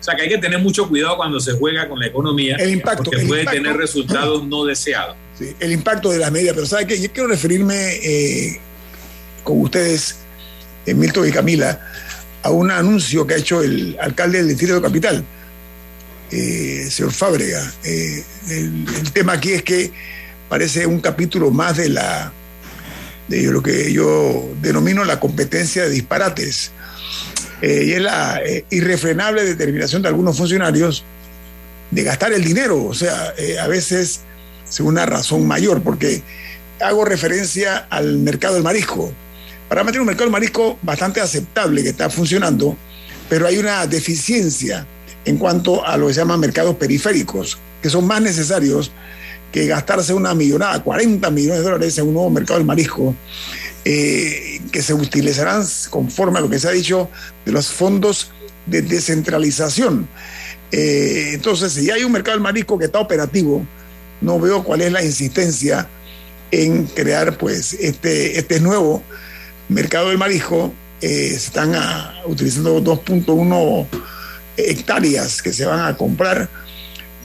O 0.00 0.02
sea 0.04 0.16
que 0.16 0.22
hay 0.22 0.28
que 0.28 0.38
tener 0.38 0.58
mucho 0.58 0.88
cuidado 0.88 1.16
cuando 1.16 1.38
se 1.38 1.52
juega 1.52 1.88
con 1.88 2.00
la 2.00 2.08
economía, 2.08 2.56
el 2.56 2.72
impacto, 2.72 3.04
porque 3.04 3.24
puede 3.24 3.44
tener 3.44 3.76
resultados 3.76 4.44
no 4.44 4.64
deseados. 4.64 5.16
Sí, 5.38 5.54
el 5.60 5.72
impacto 5.72 6.10
de 6.10 6.18
las 6.18 6.32
medidas, 6.32 6.54
pero 6.54 6.66
¿sabe 6.66 6.86
qué? 6.86 7.00
Yo 7.00 7.10
quiero 7.12 7.28
referirme 7.28 7.74
eh, 8.02 8.60
con 9.44 9.60
ustedes, 9.60 10.18
eh, 10.86 10.94
Milton 10.94 11.28
y 11.28 11.30
Camila, 11.30 11.91
a 12.42 12.50
un 12.50 12.70
anuncio 12.70 13.26
que 13.26 13.34
ha 13.34 13.36
hecho 13.36 13.62
el 13.62 13.96
alcalde 14.00 14.38
del 14.38 14.48
Distrito 14.48 14.74
de 14.74 14.82
Capital, 14.82 15.24
eh, 16.30 16.86
señor 16.90 17.12
Fábrega. 17.12 17.72
Eh, 17.84 18.24
el, 18.50 19.12
tema 19.12 19.34
aquí 19.34 19.52
es 19.52 19.62
que 19.62 19.92
parece 20.48 20.86
un 20.86 21.00
capítulo 21.00 21.50
más 21.50 21.76
de 21.76 21.88
la 21.88 22.32
de 23.28 23.42
lo 23.44 23.62
que 23.62 23.92
yo 23.92 24.50
denomino 24.60 25.04
la 25.04 25.20
competencia 25.20 25.84
de 25.84 25.90
disparates. 25.90 26.72
Eh, 27.62 27.84
y 27.86 27.92
es 27.92 28.02
la 28.02 28.40
irrefrenable 28.70 29.44
determinación 29.44 30.02
de 30.02 30.08
algunos 30.08 30.36
funcionarios 30.36 31.04
de 31.90 32.02
gastar 32.02 32.32
el 32.32 32.42
dinero, 32.42 32.84
o 32.84 32.94
sea, 32.94 33.34
a 33.62 33.68
veces 33.68 34.20
según 34.68 34.94
una 34.94 35.06
razón 35.06 35.46
mayor, 35.46 35.82
porque 35.82 36.22
hago 36.80 37.04
referencia 37.04 37.76
al 37.90 38.18
mercado 38.18 38.54
del 38.54 38.62
marisco 38.62 39.12
para 39.72 39.84
mantener 39.84 40.02
un 40.02 40.08
mercado 40.08 40.26
del 40.26 40.32
marisco 40.32 40.78
bastante 40.82 41.18
aceptable 41.18 41.82
que 41.82 41.88
está 41.88 42.10
funcionando, 42.10 42.76
pero 43.30 43.46
hay 43.46 43.56
una 43.56 43.86
deficiencia 43.86 44.86
en 45.24 45.38
cuanto 45.38 45.82
a 45.86 45.96
lo 45.96 46.08
que 46.08 46.12
se 46.12 46.20
llaman 46.20 46.40
mercados 46.40 46.76
periféricos, 46.76 47.56
que 47.80 47.88
son 47.88 48.06
más 48.06 48.20
necesarios 48.20 48.92
que 49.50 49.66
gastarse 49.66 50.12
una 50.12 50.34
millonada, 50.34 50.82
40 50.82 51.30
millones 51.30 51.60
de 51.60 51.64
dólares 51.64 51.96
en 51.96 52.06
un 52.06 52.12
nuevo 52.12 52.28
mercado 52.28 52.58
del 52.58 52.66
marisco, 52.66 53.14
eh, 53.86 54.60
que 54.70 54.82
se 54.82 54.92
utilizarán 54.92 55.64
conforme 55.88 56.40
a 56.40 56.42
lo 56.42 56.50
que 56.50 56.58
se 56.58 56.68
ha 56.68 56.72
dicho 56.72 57.08
de 57.46 57.52
los 57.52 57.68
fondos 57.68 58.30
de 58.66 58.82
descentralización. 58.82 60.06
Eh, 60.70 61.30
entonces, 61.32 61.72
si 61.72 61.90
hay 61.90 62.04
un 62.04 62.12
mercado 62.12 62.36
del 62.36 62.42
marisco 62.42 62.78
que 62.78 62.84
está 62.84 62.98
operativo, 62.98 63.66
no 64.20 64.38
veo 64.38 64.64
cuál 64.64 64.82
es 64.82 64.92
la 64.92 65.02
insistencia 65.02 65.88
en 66.50 66.84
crear 66.88 67.38
pues 67.38 67.72
este, 67.72 68.38
este 68.38 68.60
nuevo 68.60 69.02
mercado 69.72 70.08
del 70.08 70.18
marisco 70.18 70.72
eh, 71.00 71.32
están 71.34 71.74
ah, 71.74 72.22
utilizando 72.26 72.82
2.1 72.82 73.86
hectáreas 74.56 75.42
que 75.42 75.52
se 75.52 75.64
van 75.64 75.80
a 75.80 75.96
comprar, 75.96 76.48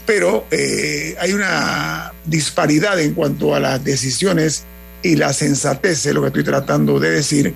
pero 0.05 0.45
eh, 0.51 1.15
hay 1.19 1.33
una 1.33 2.13
disparidad 2.25 2.99
en 2.99 3.13
cuanto 3.13 3.53
a 3.53 3.59
las 3.59 3.83
decisiones 3.83 4.63
y 5.03 5.15
la 5.15 5.33
sensatez, 5.33 6.05
es 6.05 6.13
lo 6.13 6.21
que 6.21 6.27
estoy 6.27 6.43
tratando 6.43 6.99
de 6.99 7.11
decir, 7.11 7.53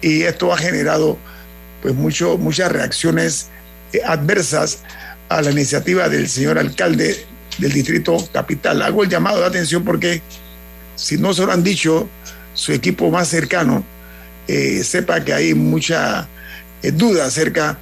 y 0.00 0.22
esto 0.22 0.52
ha 0.52 0.58
generado 0.58 1.18
pues 1.82 1.94
mucho, 1.94 2.38
muchas 2.38 2.72
reacciones 2.72 3.48
eh, 3.92 4.00
adversas 4.04 4.80
a 5.28 5.42
la 5.42 5.50
iniciativa 5.50 6.08
del 6.08 6.28
señor 6.28 6.58
alcalde 6.58 7.24
del 7.58 7.72
distrito 7.72 8.16
capital. 8.32 8.82
Hago 8.82 9.04
el 9.04 9.10
llamado 9.10 9.40
de 9.40 9.46
atención 9.46 9.84
porque 9.84 10.22
si 10.96 11.18
no 11.18 11.32
se 11.34 11.44
lo 11.44 11.52
han 11.52 11.62
dicho 11.62 12.08
su 12.54 12.72
equipo 12.72 13.10
más 13.10 13.28
cercano, 13.28 13.84
eh, 14.48 14.82
sepa 14.84 15.24
que 15.24 15.32
hay 15.32 15.54
mucha 15.54 16.28
eh, 16.82 16.90
duda 16.90 17.26
acerca 17.26 17.78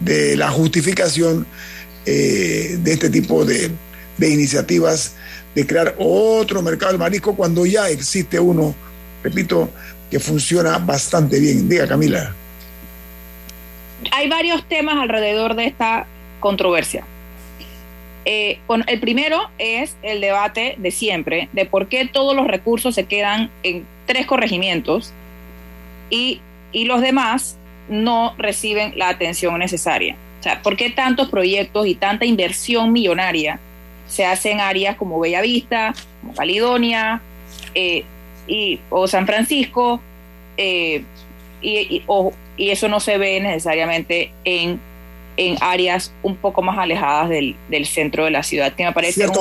de 0.00 0.36
la 0.36 0.50
justificación 0.50 1.46
de 2.04 2.82
este 2.84 3.08
tipo 3.08 3.44
de, 3.44 3.70
de 4.18 4.28
iniciativas 4.28 5.14
de 5.54 5.66
crear 5.66 5.94
otro 5.98 6.62
mercado 6.62 6.92
del 6.92 6.98
marisco 6.98 7.36
cuando 7.36 7.66
ya 7.66 7.88
existe 7.88 8.40
uno, 8.40 8.74
repito, 9.22 9.70
que 10.10 10.18
funciona 10.18 10.78
bastante 10.78 11.38
bien. 11.38 11.68
Diga, 11.68 11.86
Camila. 11.86 12.34
Hay 14.10 14.28
varios 14.28 14.66
temas 14.68 14.96
alrededor 14.96 15.54
de 15.54 15.66
esta 15.66 16.06
controversia. 16.40 17.04
Eh, 18.24 18.60
el 18.86 19.00
primero 19.00 19.50
es 19.58 19.96
el 20.02 20.20
debate 20.20 20.76
de 20.78 20.90
siempre, 20.90 21.48
de 21.52 21.66
por 21.66 21.88
qué 21.88 22.06
todos 22.06 22.36
los 22.36 22.46
recursos 22.46 22.94
se 22.94 23.04
quedan 23.04 23.50
en 23.62 23.84
tres 24.06 24.26
corregimientos 24.26 25.12
y, 26.12 26.40
y 26.72 26.84
los 26.84 27.00
demás 27.00 27.56
no 27.88 28.34
reciben 28.36 28.92
la 28.96 29.08
atención 29.08 29.58
necesaria. 29.58 30.14
O 30.38 30.42
sea, 30.42 30.60
¿por 30.62 30.76
qué 30.76 30.90
tantos 30.90 31.30
proyectos 31.30 31.86
y 31.86 31.94
tanta 31.94 32.26
inversión 32.26 32.92
millonaria 32.92 33.58
se 34.06 34.26
hacen 34.26 34.52
en 34.52 34.60
áreas 34.60 34.96
como 34.96 35.18
Bellavista, 35.18 35.94
como 36.20 36.34
Caledonia 36.34 37.22
eh, 37.74 38.04
y, 38.46 38.78
o 38.90 39.08
San 39.08 39.26
Francisco? 39.26 40.00
Eh, 40.58 41.02
y, 41.62 42.02
y 42.58 42.70
eso 42.70 42.88
no 42.88 43.00
se 43.00 43.16
ve 43.16 43.40
necesariamente 43.40 44.32
en, 44.44 44.78
en 45.38 45.56
áreas 45.62 46.12
un 46.22 46.36
poco 46.36 46.60
más 46.60 46.76
alejadas 46.76 47.30
del, 47.30 47.56
del 47.70 47.86
centro 47.86 48.26
de 48.26 48.32
la 48.32 48.42
ciudad, 48.42 48.74
que 48.74 48.84
me 48.84 48.92
parece 48.92 49.26
un, 49.26 49.34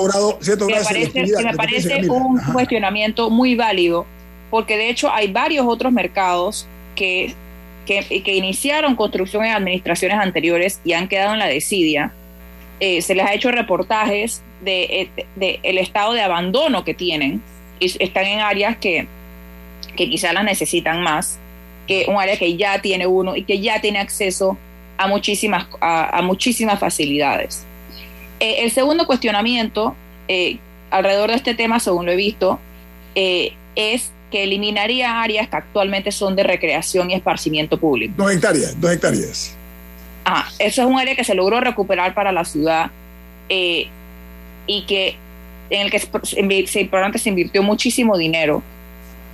me 0.67 1.53
parece, 1.53 2.09
un 2.09 2.39
cuestionamiento 2.53 3.29
muy 3.29 3.55
válido, 3.55 4.05
porque 4.51 4.77
de 4.77 4.89
hecho 4.89 5.11
hay 5.11 5.31
varios 5.31 5.65
otros 5.65 5.91
mercados 5.91 6.67
que, 6.95 7.33
que, 7.87 8.21
que, 8.21 8.35
iniciaron 8.35 8.95
construcción 8.95 9.45
en 9.45 9.53
administraciones 9.53 10.19
anteriores 10.19 10.79
y 10.83 10.93
han 10.93 11.07
quedado 11.07 11.33
en 11.33 11.39
la 11.39 11.47
desidia. 11.47 12.13
Eh, 12.79 13.01
se 13.01 13.15
les 13.15 13.25
ha 13.25 13.33
hecho 13.33 13.49
reportajes 13.49 14.43
de, 14.61 15.09
de, 15.15 15.25
de, 15.35 15.59
el 15.63 15.79
estado 15.79 16.13
de 16.13 16.21
abandono 16.21 16.83
que 16.83 16.93
tienen 16.93 17.41
y 17.79 17.85
están 18.03 18.25
en 18.25 18.39
áreas 18.41 18.77
que, 18.77 19.07
que 19.95 20.09
quizás 20.09 20.33
las 20.33 20.43
necesitan 20.43 21.01
más 21.01 21.39
que 21.87 22.05
un 22.07 22.17
área 22.17 22.37
que 22.37 22.55
ya 22.55 22.81
tiene 22.81 23.07
uno 23.07 23.35
y 23.35 23.43
que 23.43 23.59
ya 23.59 23.81
tiene 23.81 23.99
acceso 23.99 24.57
a 24.97 25.07
muchísimas, 25.07 25.67
a, 25.79 26.21
muchísimas 26.21 26.79
facilidades. 26.79 27.65
Eh, 28.39 28.63
el 28.63 28.71
segundo 28.71 29.07
cuestionamiento 29.07 29.95
eh, 30.27 30.57
alrededor 30.89 31.31
de 31.31 31.37
este 31.37 31.55
tema, 31.55 31.79
según 31.79 32.05
lo 32.05 32.11
he 32.11 32.15
visto, 32.15 32.59
eh, 33.15 33.53
es 33.75 34.11
que 34.31 34.43
eliminaría 34.43 35.21
áreas 35.21 35.47
que 35.49 35.57
actualmente 35.57 36.11
son 36.11 36.35
de 36.35 36.43
recreación 36.43 37.11
y 37.11 37.13
esparcimiento 37.13 37.77
público. 37.77 38.13
Dos 38.17 38.31
hectáreas, 38.31 38.79
dos 38.79 38.91
hectáreas. 38.91 39.55
Ah, 40.25 40.47
eso 40.57 40.81
es 40.81 40.87
un 40.87 40.97
área 40.97 41.15
que 41.15 41.23
se 41.23 41.35
logró 41.35 41.59
recuperar 41.59 42.13
para 42.13 42.31
la 42.31 42.45
ciudad 42.45 42.89
y 43.49 44.83
que 44.87 45.17
en 45.69 45.81
el 45.81 45.91
que 45.91 45.99
se, 45.99 46.09
se 46.23 47.29
invirtió 47.29 47.63
muchísimo 47.63 48.17
dinero 48.17 48.63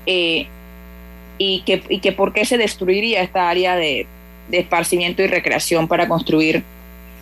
y 0.06 1.62
que, 1.66 1.84
y 1.89 2.00
que 2.00 2.12
por 2.12 2.34
qué 2.34 2.45
se 2.45 2.58
destruiría 2.58 3.22
esta 3.22 3.50
área 3.50 3.76
de, 3.76 4.08
de 4.50 4.60
esparcimiento 4.60 5.22
y 5.22 5.28
recreación 5.28 5.88
para 5.88 6.08
construir 6.08 6.64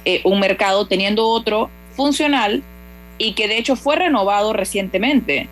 eh, 0.06 0.22
un 0.24 0.40
mercado 0.40 0.88
teniendo 0.88 1.28
otro 1.28 1.70
funcional 1.96 2.62
y 3.18 3.34
que 3.34 3.48
de 3.48 3.58
hecho 3.58 3.76
fue 3.76 3.96
renovado 3.96 4.54
recientemente. 4.54 5.48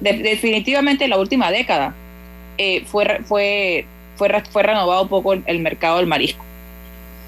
Definitivamente 0.00 1.04
en 1.04 1.10
la 1.10 1.18
última 1.18 1.50
década 1.50 1.94
eh, 2.56 2.84
fue, 2.86 3.20
fue, 3.24 3.86
fue, 4.16 4.42
fue 4.50 4.62
renovado 4.62 5.02
un 5.02 5.08
poco 5.08 5.32
el, 5.32 5.58
mercado 5.60 5.98
del 5.98 6.06
marisco. 6.06 6.44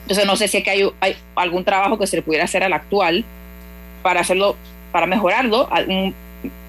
Entonces 0.02 0.26
no 0.26 0.36
sé 0.36 0.48
si 0.48 0.58
hay, 0.68 0.90
hay 1.00 1.16
algún 1.36 1.64
trabajo 1.64 1.98
que 1.98 2.06
se 2.06 2.16
le 2.16 2.22
pudiera 2.22 2.44
hacer 2.44 2.64
al 2.64 2.72
actual 2.72 3.24
para 4.02 4.20
hacerlo, 4.20 4.56
para 4.92 5.06
mejorarlo, 5.06 5.68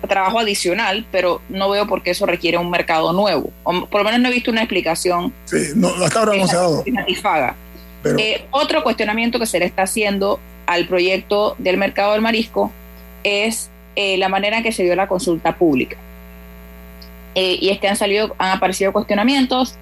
trabajo 0.08 0.40
adicional, 0.40 1.06
pero 1.12 1.42
no 1.50 1.70
veo 1.70 1.88
por 1.88 2.04
qué 2.04 2.12
eso 2.12 2.26
requiere 2.26 2.58
un 2.58 2.70
mercado 2.70 3.14
nuevo. 3.14 3.52
O 3.64 3.86
por 3.86 4.02
lo 4.02 4.06
menos 4.06 4.20
no 4.20 4.30
he 4.30 4.32
visto 4.32 4.52
una 4.52 4.62
explicación. 4.62 5.34
Sí, 5.46 5.58
no, 5.76 5.90
hasta 6.04 6.20
ahora 6.20 6.36
no 6.36 6.48
se 6.48 6.56
ha 6.56 6.60
dado. 6.60 6.84
Eh, 8.18 8.46
otro 8.52 8.84
cuestionamiento 8.84 9.40
que 9.40 9.46
se 9.46 9.60
le 9.60 9.66
está 9.66 9.84
haciendo 9.84 10.40
al 10.66 10.88
proyecto 10.88 11.56
del 11.60 11.78
mercado 11.78 12.14
del 12.14 12.22
marisco 12.22 12.72
es 13.24 13.70
eh, 13.96 14.18
la 14.18 14.30
manera 14.30 14.58
en 14.58 14.64
que 14.64 14.72
se 14.72 14.84
dio 14.84 14.96
la 14.96 15.08
consulta 15.08 15.56
pública. 15.56 15.98
Eh, 17.36 17.58
y 17.62 17.70
es 17.70 17.80
que 17.80 17.88
han 17.88 17.96
salido, 17.96 18.36
han 18.38 18.58
aparecido 18.58 18.92
cuestionamientos 18.92 19.76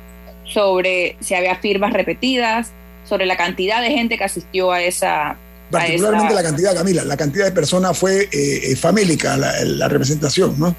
sobre 0.43 1.15
si 1.19 1.35
había 1.35 1.55
firmas 1.55 1.93
repetidas, 1.93 2.71
sobre 3.05 3.25
la 3.25 3.37
cantidad 3.37 3.81
de 3.81 3.91
gente 3.91 4.17
que 4.17 4.23
asistió 4.23 4.71
a 4.71 4.81
esa 4.81 5.37
Particularmente 5.71 6.33
la 6.33 6.43
cantidad, 6.43 6.73
Camila, 6.73 7.03
la 7.03 7.17
cantidad 7.17 7.45
de 7.45 7.51
personas 7.51 7.97
fue 7.97 8.27
eh, 8.31 8.75
famélica 8.75 9.37
la, 9.37 9.87
representación, 9.87 10.59
¿no? 10.59 10.75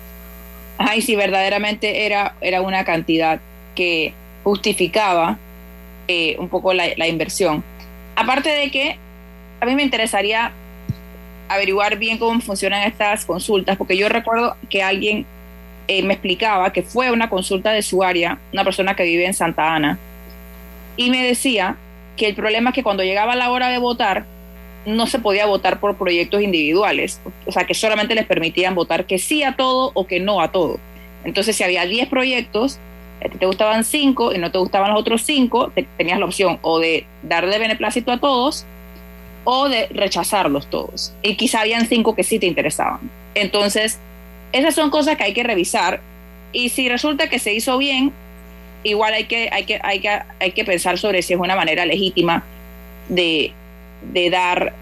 Ay, 0.79 1.03
sí, 1.03 1.15
verdaderamente 1.15 2.07
era, 2.07 2.35
era 2.41 2.61
una 2.63 2.85
cantidad 2.85 3.41
que 3.75 4.15
justificaba 4.43 5.39
eh, 6.09 6.37
un 6.39 6.49
poco 6.49 6.73
la, 6.73 7.07
inversión. 7.07 7.63
Aparte 8.17 8.49
de 8.49 8.71
que 8.71 8.99
a 9.61 9.67
mí 9.67 9.75
me 9.77 9.83
interesaría 9.83 10.53
averiguar 11.51 11.99
bien 11.99 12.17
cómo 12.17 12.41
funcionan 12.41 12.85
estas 12.85 13.25
consultas, 13.25 13.77
porque 13.77 13.97
yo 13.97 14.09
recuerdo 14.09 14.57
que 14.71 14.85
alguien 14.85 15.27
eh, 15.89 16.01
me 16.05 16.15
explicaba 16.15 16.73
que 16.73 16.85
fue 16.85 17.11
una 17.11 17.29
consulta 17.29 17.73
de 17.73 17.83
su 17.83 18.05
área, 18.05 18.39
una 18.53 18.63
persona 18.63 18.95
que 18.95 19.03
vive 19.03 19.27
en 19.27 19.35
Santa 19.35 19.75
Ana, 19.75 19.99
y 20.97 21.11
me 21.11 21.27
decía 21.27 21.77
que 22.17 22.29
el 22.29 22.37
problema 22.37 22.71
es 22.71 22.75
que 22.77 22.85
cuando 22.85 23.03
llegaba 23.03 23.35
la 23.35 23.51
hora 23.51 23.69
de 23.69 23.79
votar, 23.79 24.27
no 24.87 25.09
se 25.09 25.19
podía 25.19 25.45
votar 25.47 25.81
por 25.81 25.97
proyectos 25.97 26.41
individuales, 26.41 27.21
o 27.45 27.51
sea, 27.51 27.65
que 27.65 27.75
solamente 27.75 28.15
les 28.15 28.27
permitían 28.27 28.77
votar 28.77 29.05
que 29.05 29.19
sí 29.19 29.43
a 29.43 29.57
todo 29.57 29.91
o 29.95 30.07
que 30.07 30.21
no 30.21 30.41
a 30.41 30.53
todo. 30.53 30.79
Entonces, 31.25 31.57
si 31.57 31.65
había 31.65 31.85
10 31.85 32.09
proyectos, 32.09 32.79
te 33.41 33.47
gustaban 33.47 33.83
5 33.83 34.35
y 34.35 34.39
no 34.39 34.53
te 34.53 34.59
gustaban 34.59 34.93
los 34.93 35.01
otros 35.01 35.23
5, 35.23 35.73
tenías 35.99 36.21
la 36.21 36.27
opción 36.27 36.61
o 36.63 36.79
de 36.79 37.07
darle 37.25 37.59
beneplácito 37.59 38.13
a 38.13 38.21
todos 38.21 38.67
o 39.45 39.69
de 39.69 39.89
rechazarlos 39.89 40.69
todos. 40.69 41.13
Y 41.23 41.37
quizá 41.37 41.61
habían 41.61 41.87
5 41.87 42.15
que 42.15 42.25
sí 42.25 42.39
te 42.39 42.47
interesaban. 42.47 43.01
Entonces, 43.35 43.99
esas 44.53 44.75
son 44.75 44.91
cosas 44.91 45.17
que 45.17 45.25
hay 45.25 45.35
que 45.35 45.43
revisar 45.43 46.01
y 46.53 46.71
si 46.71 46.89
resulta 46.89 47.29
que 47.29 47.39
se 47.39 47.53
hizo 47.53 47.79
bien, 47.79 48.13
igual 48.83 49.15
hay 49.15 49.25
que, 49.25 49.49
hay 49.53 49.65
que, 49.65 49.81
hay 49.83 50.01
que, 50.01 50.19
hay 50.39 50.53
que 50.53 50.65
pensar 50.65 50.99
sobre 50.99 51.23
si 51.23 51.35
es 51.35 51.41
una 51.41 51.57
manera 51.57 51.87
legítima 51.87 52.45
de, 53.09 53.53
de 54.13 54.31
dar 54.31 54.75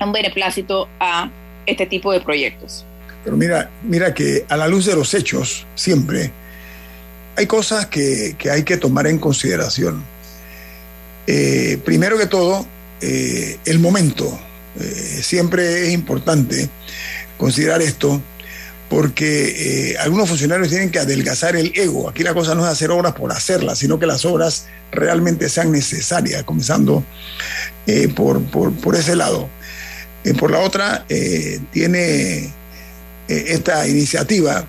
un 0.00 0.12
beneplácito 0.12 0.88
a 1.00 1.30
este 1.66 1.86
tipo 1.86 2.12
de 2.12 2.20
proyectos. 2.20 2.84
Pero 3.24 3.36
mira, 3.36 3.70
mira 3.82 4.14
que 4.14 4.44
a 4.48 4.56
la 4.56 4.68
luz 4.68 4.86
de 4.86 4.94
los 4.94 5.12
hechos, 5.14 5.66
siempre 5.74 6.30
hay 7.36 7.46
cosas 7.46 7.86
que, 7.86 8.36
hay 8.50 8.62
que 8.64 8.76
tomar 8.76 9.06
en 9.06 9.18
consideración. 9.18 10.02
Eh, 11.26 11.78
primero 11.84 12.18
que 12.18 12.26
todo, 12.26 12.66
eh, 13.00 13.58
el 13.64 13.78
momento. 13.78 14.38
Eh, 14.80 15.20
siempre 15.22 15.86
es 15.86 15.92
importante 15.92 16.68
considerar 17.36 17.82
esto 17.82 18.20
porque 18.88 19.96
algunos 20.00 20.28
funcionarios 20.28 20.68
tienen 20.68 20.90
que 20.90 20.98
adelgazar 20.98 21.56
el 21.56 21.72
ego. 21.74 22.08
Aquí 22.08 22.22
la 22.22 22.32
cosa 22.32 22.54
no 22.54 22.64
es 22.64 22.72
hacer 22.72 22.90
obras 22.90 23.14
por 23.14 23.32
hacerlas, 23.32 23.78
sino 23.78 23.98
que 23.98 24.06
las 24.06 24.24
obras 24.24 24.66
realmente 24.90 25.48
sean 25.48 25.72
necesarias, 25.72 26.42
comenzando 26.44 27.04
eh, 27.86 28.08
por, 28.08 28.42
por, 28.44 28.96
ese 28.96 29.16
lado. 29.16 29.48
Eh, 30.24 30.34
por 30.34 30.50
la 30.50 30.60
otra, 30.60 31.04
eh, 31.08 31.60
tiene 31.72 32.52
esta 33.28 33.86
iniciativa. 33.86 34.64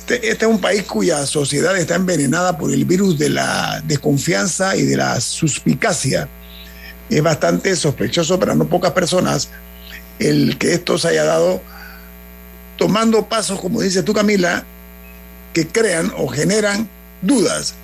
Este, 0.00 0.30
este, 0.30 0.46
es 0.46 0.50
un 0.50 0.60
país 0.60 0.84
cuya 0.84 1.26
sociedad 1.26 1.76
está 1.76 1.94
envenenada 1.96 2.56
por 2.56 2.72
el 2.72 2.84
virus 2.86 3.18
de 3.18 3.28
la 3.28 3.82
desconfianza 3.86 4.76
y 4.76 4.82
de 4.82 4.96
la 4.96 5.20
suspicacia. 5.20 6.28
Es 7.10 7.22
bastante 7.22 7.74
sospechoso 7.76 8.38
para 8.38 8.54
no 8.54 8.66
pocas 8.66 8.92
personas 8.92 9.48
el 10.18 10.58
que 10.58 10.74
esto 10.74 10.98
se 10.98 11.08
haya 11.08 11.24
dado 11.24 11.62
tomando 12.76 13.26
pasos, 13.28 13.60
como 13.60 13.80
dices 13.80 14.04
tú, 14.04 14.12
Camila, 14.12 14.64
que 15.52 15.66
crean 15.66 16.12
o 16.16 16.28
generan 16.28 16.88
dudas. 17.22 17.74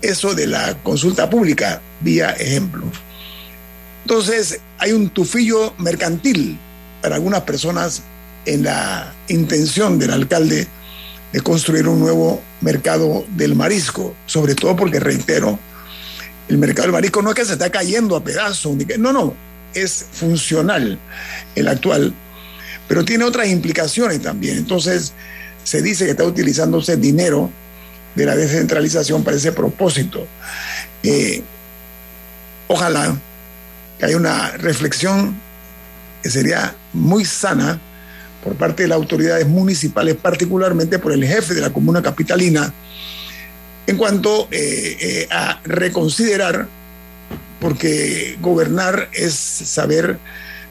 eso 0.00 0.34
de 0.34 0.48
la 0.48 0.76
consulta 0.82 1.30
pública, 1.30 1.80
vía 2.00 2.30
ejemplo. 2.30 2.84
Entonces, 4.02 4.60
hay 4.78 4.92
un 4.92 5.10
tufillo 5.10 5.74
mercantil 5.78 6.58
para 7.00 7.14
algunas 7.14 7.42
personas 7.42 8.02
en 8.44 8.64
la 8.64 9.12
intención 9.28 9.98
del 9.98 10.10
alcalde 10.10 10.66
de 11.32 11.40
construir 11.40 11.86
un 11.86 12.00
nuevo 12.00 12.42
mercado 12.60 13.24
del 13.36 13.54
marisco, 13.54 14.14
sobre 14.26 14.56
todo 14.56 14.74
porque, 14.74 14.98
reitero, 14.98 15.58
el 16.48 16.58
mercado 16.58 16.82
del 16.82 16.92
marisco 16.92 17.22
no 17.22 17.30
es 17.30 17.36
que 17.36 17.44
se 17.44 17.52
está 17.52 17.70
cayendo 17.70 18.16
a 18.16 18.24
pedazos, 18.24 18.76
no, 18.98 19.12
no, 19.12 19.34
es 19.74 20.06
funcional 20.12 20.98
el 21.54 21.68
actual, 21.68 22.12
pero 22.88 23.04
tiene 23.04 23.24
otras 23.24 23.48
implicaciones 23.48 24.20
también. 24.20 24.58
Entonces, 24.58 25.12
se 25.64 25.82
dice 25.82 26.04
que 26.04 26.12
está 26.12 26.24
utilizándose 26.24 26.96
dinero 26.96 27.50
de 28.14 28.26
la 28.26 28.36
descentralización 28.36 29.24
para 29.24 29.36
ese 29.36 29.52
propósito. 29.52 30.26
Eh, 31.02 31.42
ojalá 32.68 33.16
que 33.98 34.06
haya 34.06 34.16
una 34.16 34.50
reflexión 34.52 35.34
que 36.22 36.30
sería 36.30 36.74
muy 36.92 37.24
sana 37.24 37.80
por 38.42 38.56
parte 38.56 38.82
de 38.82 38.88
las 38.88 38.96
autoridades 38.96 39.46
municipales, 39.46 40.16
particularmente 40.20 40.98
por 40.98 41.12
el 41.12 41.24
jefe 41.24 41.54
de 41.54 41.60
la 41.60 41.70
comuna 41.70 42.02
capitalina, 42.02 42.72
en 43.86 43.96
cuanto 43.96 44.48
eh, 44.50 44.96
eh, 45.00 45.28
a 45.30 45.60
reconsiderar, 45.64 46.66
porque 47.60 48.36
gobernar 48.40 49.08
es 49.12 49.34
saber 49.34 50.18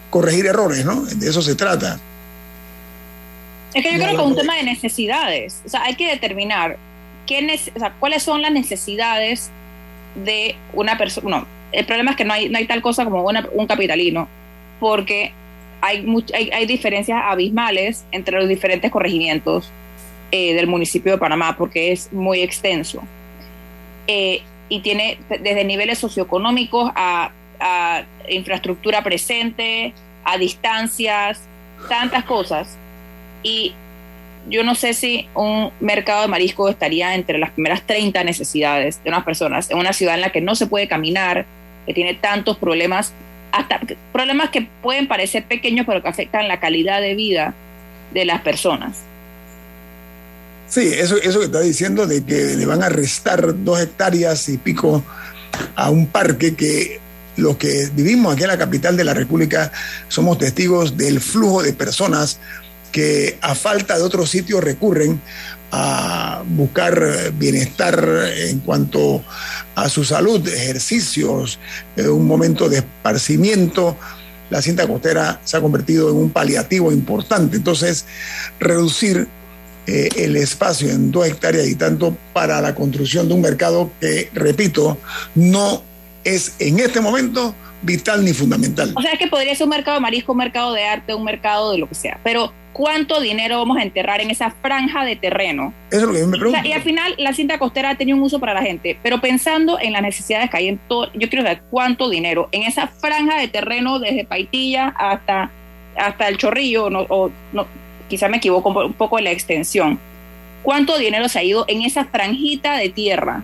corregir 0.10 0.46
errores, 0.46 0.86
¿no? 0.86 1.02
De 1.06 1.30
eso 1.30 1.42
se 1.42 1.56
trata. 1.56 2.00
Es 3.74 3.84
que 3.84 3.94
yo 3.94 4.00
creo 4.00 4.10
que 4.10 4.16
es 4.16 4.28
un 4.28 4.36
tema 4.36 4.56
de 4.58 4.64
necesidades. 4.64 5.62
O 5.66 5.70
sea, 5.70 5.84
hay 5.84 5.96
que 5.96 6.10
determinar 6.10 6.78
qué 7.26 7.72
o 7.74 7.80
sea, 7.80 7.94
cuáles 8.00 8.24
son 8.24 8.42
las 8.42 8.52
necesidades 8.52 9.50
de 10.16 10.56
una 10.74 10.98
persona. 10.98 11.30
No, 11.38 11.48
el 11.72 11.86
problema 11.86 12.12
es 12.12 12.18
que 12.18 12.26
no 12.26 12.34
hay, 12.34 12.50
no 12.50 12.58
hay 12.58 12.68
tal 12.68 12.82
cosa 12.82 13.06
como 13.06 13.24
un 13.24 13.68
capitalino, 13.68 14.28
porque 14.80 15.32
hay, 15.82 16.06
hay, 16.54 16.66
diferencias 16.66 17.20
abismales 17.24 18.04
entre 18.12 18.38
los 18.38 18.48
diferentes 18.48 18.92
corregimientos 18.92 19.72
eh, 20.32 20.54
del 20.54 20.68
municipio 20.68 21.12
de 21.12 21.18
Panamá, 21.18 21.56
porque 21.58 21.92
es 21.92 22.12
muy 22.12 22.42
extenso. 22.42 23.04
Eh, 24.08 24.42
y 24.70 24.80
tiene 24.80 25.18
desde 25.30 25.64
niveles 25.66 26.00
socioeconómicos 26.00 26.92
a, 26.96 27.32
a 27.60 28.04
infraestructura 28.30 29.04
presente, 29.04 29.94
a 30.24 30.38
distancias, 30.38 31.42
tantas 31.90 32.24
cosas. 32.24 32.78
Y 33.44 33.74
yo 34.50 34.64
no 34.64 34.76
sé 34.76 34.94
si 34.94 35.28
un 35.36 35.72
mercado 35.80 36.22
de 36.22 36.28
marisco 36.28 36.70
estaría 36.70 37.16
entre 37.16 37.38
las 37.38 37.52
primeras 37.52 37.84
30 37.84 38.24
necesidades 38.24 39.04
de 39.04 39.10
unas 39.10 39.24
personas 39.24 39.70
en 39.70 39.78
una 39.78 39.94
ciudad 39.94 40.16
en 40.16 40.22
la 40.22 40.32
que 40.32 40.42
no 40.42 40.56
se 40.56 40.68
puede 40.68 40.88
caminar, 40.88 41.46
que 41.86 41.94
tiene 41.94 42.14
tantos 42.14 42.58
problemas 42.58 43.14
hasta 43.52 43.82
problemas 44.12 44.50
que 44.50 44.68
pueden 44.82 45.08
parecer 45.08 45.44
pequeños, 45.44 45.86
pero 45.86 46.02
que 46.02 46.08
afectan 46.08 46.48
la 46.48 46.60
calidad 46.60 47.02
de 47.02 47.16
vida 47.16 47.54
de 48.14 48.26
las 48.26 48.42
personas. 48.42 49.04
Sí, 50.72 50.88
eso, 50.88 51.18
eso 51.18 51.40
que 51.40 51.48
está 51.48 51.60
diciendo 51.60 52.08
de 52.08 52.24
que 52.24 52.56
le 52.56 52.66
van 52.66 52.82
a 52.82 52.88
restar 52.88 53.62
dos 53.62 53.82
hectáreas 53.82 54.48
y 54.48 54.58
pico 54.58 55.04
a 55.76 55.90
un 55.90 56.08
parque 56.08 56.56
que 56.56 57.02
los 57.36 57.58
que 57.58 57.90
vivimos 57.94 58.34
aquí 58.34 58.44
en 58.44 58.48
la 58.48 58.58
capital 58.58 58.96
de 58.96 59.04
la 59.04 59.14
República 59.14 59.74
somos 60.08 60.38
testigos 60.38 60.96
del 60.96 61.20
flujo 61.20 61.62
de 61.62 61.74
personas 61.74 62.40
que 62.94 63.38
a 63.42 63.54
falta 63.54 63.98
de 63.98 64.04
otros 64.04 64.30
sitios 64.30 64.64
recurren 64.64 65.20
a 65.74 66.42
buscar 66.48 67.34
bienestar 67.34 68.32
en 68.38 68.60
cuanto 68.60 69.26
a 69.76 69.90
su 69.90 70.06
salud, 70.06 70.48
ejercicios, 70.48 71.60
eh, 71.98 72.08
un 72.08 72.26
momento 72.26 72.70
de 72.70 72.78
esparcimiento. 72.78 73.98
La 74.50 74.62
cinta 74.62 74.88
costera 74.88 75.42
se 75.44 75.58
ha 75.58 75.62
convertido 75.62 76.10
en 76.10 76.16
un 76.16 76.30
paliativo 76.30 76.94
importante. 76.94 77.58
Entonces, 77.58 78.06
reducir 78.58 79.28
eh, 79.88 80.10
el 80.16 80.36
espacio 80.36 80.90
en 80.90 81.12
dos 81.12 81.28
hectáreas 81.28 81.68
y 81.68 81.76
tanto 81.76 82.16
para 82.34 82.62
la 82.62 82.76
construcción 82.76 83.28
de 83.28 83.34
un 83.34 83.42
mercado 83.42 83.92
que, 84.00 84.30
repito, 84.34 84.98
no 85.36 85.84
es 86.24 86.56
en 86.60 86.80
este 86.80 87.02
momento 87.02 87.56
vital 87.82 88.24
ni 88.24 88.34
fundamental. 88.34 88.94
O 88.96 89.02
sea, 89.02 89.14
es 89.14 89.20
que 89.20 89.28
podría 89.28 89.56
ser 89.56 89.66
un 89.66 89.72
mercado 89.72 89.96
de 89.96 90.02
marisco, 90.02 90.34
un 90.34 90.38
mercado 90.38 90.74
de 90.74 90.84
arte, 90.84 91.16
un 91.16 91.24
mercado 91.24 91.72
de 91.72 91.80
lo 91.80 91.90
que 91.90 91.96
sea, 91.96 92.20
pero 92.24 92.54
¿cuánto 92.74 93.20
dinero 93.20 93.58
vamos 93.58 93.78
a 93.78 93.84
enterrar 93.84 94.22
en 94.22 94.30
esa 94.30 94.52
franja 94.52 95.04
de 95.04 95.16
terreno? 95.16 95.74
Eso 95.90 96.02
es 96.02 96.08
lo 96.08 96.14
que 96.14 96.26
me 96.26 96.38
pregunto. 96.38 96.68
y 96.68 96.74
al 96.74 96.82
final 96.84 97.16
la 97.18 97.34
cinta 97.34 97.58
costera 97.58 97.90
ha 97.90 97.96
tenido 97.96 98.18
un 98.18 98.24
uso 98.24 98.40
para 98.40 98.54
la 98.54 98.62
gente, 98.62 98.98
pero 99.02 99.20
pensando 99.20 99.80
en 99.80 99.94
las 99.94 100.02
necesidades 100.04 100.50
que 100.50 100.58
hay 100.58 100.68
en 100.68 100.80
todo, 100.88 101.12
yo 101.14 101.28
quiero 101.28 101.44
saber 101.44 101.64
cuánto 101.70 102.10
dinero 102.10 102.50
en 102.52 102.64
esa 102.64 102.88
franja 102.88 103.40
de 103.40 103.48
terreno 103.48 104.00
desde 104.00 104.26
Paitilla 104.26 104.90
hasta, 104.90 105.50
hasta 105.96 106.28
el 106.28 106.38
Chorrillo, 106.38 106.90
no, 106.90 107.02
o 107.10 107.32
no, 107.52 107.66
quizá 108.12 108.28
me 108.28 108.38
equivoco 108.38 108.70
un 108.70 108.94
poco 108.94 109.18
en 109.20 109.24
la 109.24 109.32
extensión. 109.32 109.98
¿Cuánto 110.64 110.98
dinero 110.98 111.30
se 111.30 111.40
ha 111.40 111.44
ido 111.44 111.64
en 111.70 111.82
esa 111.82 112.04
franjita 112.04 112.76
de 112.76 112.90
tierra? 112.90 113.42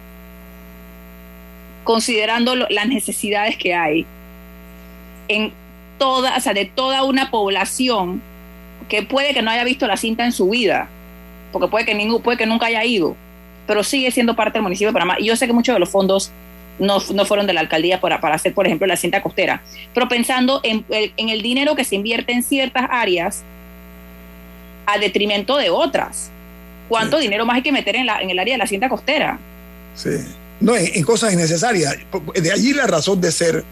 Considerando 1.86 2.54
las 2.56 2.88
necesidades 2.88 3.56
que 3.56 3.74
hay 3.74 4.06
en 5.30 5.54
toda, 5.98 6.36
o 6.36 6.42
sea, 6.42 6.54
de 6.54 6.66
toda 6.66 7.04
una 7.04 7.32
población 7.32 8.22
que 8.90 9.04
puede 9.04 9.34
que 9.34 9.42
no 9.42 9.52
haya 9.52 9.64
visto 9.64 9.88
la 9.88 9.96
cinta 9.96 10.26
en 10.26 10.34
su 10.34 10.50
vida, 10.50 10.90
porque 11.54 11.70
puede 11.70 11.86
que, 11.86 11.96
ningún, 11.96 12.22
puede 12.22 12.38
que 12.38 12.46
nunca 12.46 12.66
haya 12.66 12.84
ido, 12.84 13.16
pero 13.68 13.86
sigue 13.86 14.12
siendo 14.12 14.36
parte 14.36 14.58
del 14.58 14.64
municipio 14.64 14.90
de 14.90 14.94
Panamá. 14.94 15.16
Y 15.18 15.28
yo 15.28 15.38
sé 15.38 15.48
que 15.48 15.54
muchos 15.54 15.74
de 15.74 15.80
los 15.80 15.90
fondos 15.90 16.30
no, 16.78 16.98
no 17.14 17.26
fueron 17.26 17.48
de 17.48 17.54
la 17.54 17.62
alcaldía 17.62 18.02
para, 18.02 18.20
para, 18.20 18.36
hacer, 18.36 18.54
por 18.54 18.66
ejemplo, 18.68 18.86
la 18.86 18.98
cinta 18.98 19.24
costera, 19.24 19.62
pero 19.94 20.10
pensando 20.10 20.60
en, 20.64 20.84
en 20.90 21.30
el 21.30 21.42
dinero 21.42 21.74
que 21.76 21.86
se 21.86 21.96
invierte 21.96 22.34
en 22.34 22.44
ciertas 22.44 22.86
áreas 22.92 23.46
a 24.88 24.98
detrimento 24.98 25.58
de 25.58 25.70
otras. 25.70 26.32
¿Cuánto 26.90 27.20
dinero 27.20 27.46
más 27.46 27.58
hay 27.58 27.62
que 27.62 27.72
meter 27.72 27.96
en, 27.98 28.06
la, 28.06 28.22
en 28.22 28.30
el 28.30 28.40
área 28.40 28.56
de 28.56 28.58
la 28.58 28.68
cinta 28.68 28.90
costera? 28.90 29.38
Sí. 29.94 30.12
No, 30.60 30.76
en, 30.76 30.90
en 30.96 31.04
cosas 31.04 31.34
innecesarias. 31.34 31.98
De 32.34 32.52
allí 32.52 32.74
la 32.74 32.88
razón 32.88 33.22
de 33.22 33.32
ser 33.32 33.64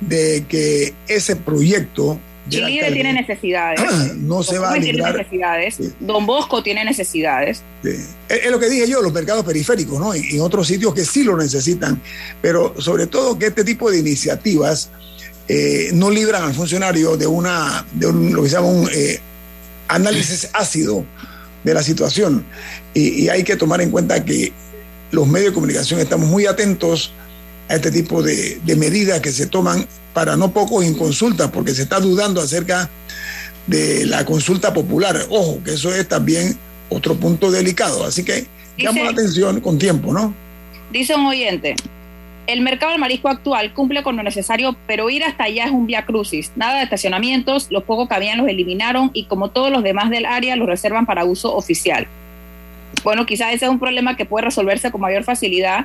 de 0.00 0.44
que 0.48 0.92
ese 1.06 1.36
proyecto... 1.36 2.18
Chile 2.48 2.90
tiene 2.92 3.12
necesidades. 3.12 3.80
no 4.16 4.42
se 4.42 4.58
va 4.58 4.72
a. 4.72 4.80
Tiene 4.80 5.02
necesidades. 5.02 5.78
Don 6.00 6.24
Bosco 6.24 6.62
tiene 6.62 6.82
necesidades. 6.82 7.62
Es, 7.84 8.50
lo 8.50 8.58
que 8.58 8.70
dije 8.70 8.88
yo, 8.88 9.02
los 9.02 9.12
mercados 9.12 9.44
periféricos, 9.44 10.00
¿no? 10.00 10.14
En, 10.14 10.40
otros 10.40 10.66
sitios 10.66 10.94
que 10.94 11.04
sí 11.04 11.24
lo 11.24 11.36
necesitan, 11.36 12.00
pero 12.40 12.74
sobre 12.80 13.06
todo 13.06 13.38
que 13.38 13.48
este 13.48 13.64
tipo 13.64 13.90
de 13.90 13.98
iniciativas 13.98 14.88
eh, 15.46 15.90
no 15.92 16.10
libran 16.10 16.42
al 16.42 16.54
funcionario 16.54 17.18
de 17.18 17.26
una 17.26 17.84
de 17.92 18.06
un, 18.06 18.32
lo 18.32 18.42
que 18.42 18.48
se 18.48 18.56
llama 18.56 18.68
un 18.68 18.88
eh, 18.94 19.20
análisis 19.88 20.48
ácido 20.52 21.04
de 21.64 21.74
la 21.74 21.82
situación. 21.82 22.44
Y, 22.94 23.24
y 23.24 23.28
hay 23.28 23.44
que 23.44 23.56
tomar 23.56 23.80
en 23.80 23.90
cuenta 23.90 24.24
que 24.24 24.52
los 25.10 25.26
medios 25.26 25.50
de 25.50 25.54
comunicación 25.54 26.00
estamos 26.00 26.28
muy 26.28 26.46
atentos 26.46 27.12
a 27.68 27.74
este 27.74 27.90
tipo 27.90 28.22
de, 28.22 28.60
medidas 28.76 29.20
que 29.20 29.30
se 29.30 29.46
toman 29.46 29.86
para 30.14 30.36
no 30.36 30.52
pocos 30.52 30.84
en 30.84 30.94
consulta, 30.94 31.50
porque 31.50 31.74
se 31.74 31.82
está 31.82 32.00
dudando 32.00 32.40
acerca 32.40 32.88
de 33.66 34.06
la 34.06 34.24
consulta 34.24 34.72
popular. 34.72 35.26
Ojo, 35.30 35.62
que 35.62 35.74
eso 35.74 35.94
es 35.94 36.08
también 36.08 36.56
otro 36.88 37.14
punto 37.16 37.50
delicado. 37.50 38.04
Así 38.04 38.24
que 38.24 38.46
llamo 38.76 39.04
la 39.04 39.10
atención 39.10 39.60
con 39.60 39.78
tiempo, 39.78 40.12
¿no? 40.12 40.34
Dice 40.90 41.14
un 41.14 41.26
oyente, 41.26 41.76
el 42.48 42.62
mercado 42.62 42.92
del 42.92 43.00
marisco 43.00 43.28
actual 43.28 43.74
cumple 43.74 44.02
con 44.02 44.16
lo 44.16 44.22
necesario, 44.22 44.74
pero 44.86 45.10
ir 45.10 45.22
hasta 45.22 45.44
allá 45.44 45.66
es 45.66 45.70
un 45.70 45.86
vía 45.86 46.06
crucis. 46.06 46.50
Nada 46.56 46.78
de 46.78 46.84
estacionamientos, 46.84 47.70
los 47.70 47.84
pocos 47.84 48.08
que 48.08 48.14
habían 48.14 48.38
los 48.38 48.48
eliminaron 48.48 49.10
y 49.12 49.24
como 49.24 49.50
todos 49.50 49.70
los 49.70 49.82
demás 49.82 50.08
del 50.08 50.24
área 50.24 50.56
los 50.56 50.66
reservan 50.66 51.04
para 51.04 51.26
uso 51.26 51.54
oficial. 51.54 52.06
Bueno, 53.04 53.26
quizás 53.26 53.52
ese 53.52 53.66
es 53.66 53.70
un 53.70 53.78
problema 53.78 54.16
que 54.16 54.24
puede 54.24 54.46
resolverse 54.46 54.90
con 54.90 55.02
mayor 55.02 55.24
facilidad 55.24 55.84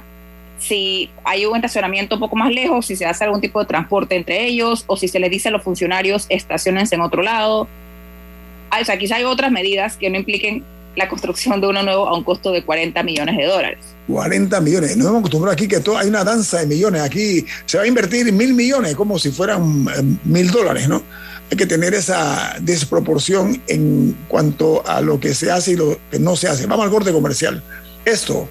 si 0.57 1.09
hay 1.26 1.45
un 1.45 1.57
estacionamiento 1.57 2.16
un 2.16 2.22
poco 2.22 2.38
más 2.38 2.49
lejos, 2.49 2.86
si 2.86 2.95
se 2.95 3.05
hace 3.05 3.26
algún 3.26 3.41
tipo 3.41 3.59
de 3.59 3.66
transporte 3.66 4.16
entre 4.16 4.45
ellos 4.45 4.86
o 4.88 4.95
si 4.95 5.09
se 5.09 5.20
les 5.20 5.30
dice 5.30 5.49
a 5.49 5.51
los 5.51 5.64
funcionarios 5.64 6.28
estacionense 6.30 6.95
en 6.95 7.01
otro 7.01 7.24
lado. 7.24 7.68
Ah, 8.70 8.80
o 8.82 8.86
sea, 8.86 8.97
quizá 8.97 9.18
hay 9.18 9.26
otras 9.26 9.51
medidas 9.51 9.97
que 9.97 10.09
no 10.09 10.18
impliquen 10.18 10.64
la 10.95 11.07
construcción 11.07 11.59
de 11.59 11.67
uno 11.67 11.83
nuevo 11.83 12.07
a 12.07 12.15
un 12.15 12.23
costo 12.23 12.51
de 12.51 12.63
40 12.63 13.01
millones 13.03 13.37
de 13.37 13.45
dólares. 13.45 13.79
40 14.07 14.61
millones. 14.61 14.97
Nos 14.97 15.07
hemos 15.07 15.19
acostumbrado 15.19 15.53
aquí 15.53 15.67
que 15.67 15.79
todo, 15.79 15.97
hay 15.97 16.07
una 16.07 16.23
danza 16.23 16.59
de 16.59 16.67
millones. 16.67 17.01
Aquí 17.01 17.45
se 17.65 17.77
va 17.77 17.83
a 17.83 17.87
invertir 17.87 18.31
mil 18.31 18.53
millones 18.53 18.95
como 18.95 19.17
si 19.17 19.31
fueran 19.31 19.87
eh, 19.87 20.17
mil 20.23 20.51
dólares, 20.51 20.87
¿no? 20.87 21.01
Hay 21.51 21.57
que 21.57 21.65
tener 21.65 21.93
esa 21.93 22.55
desproporción 22.61 23.61
en 23.67 24.15
cuanto 24.27 24.85
a 24.87 25.01
lo 25.01 25.19
que 25.19 25.33
se 25.33 25.51
hace 25.51 25.71
y 25.71 25.75
lo 25.75 25.99
que 26.09 26.19
no 26.19 26.35
se 26.35 26.47
hace. 26.47 26.65
Vamos 26.65 26.85
al 26.85 26.91
corte 26.91 27.11
comercial. 27.11 27.61
Esto, 28.05 28.47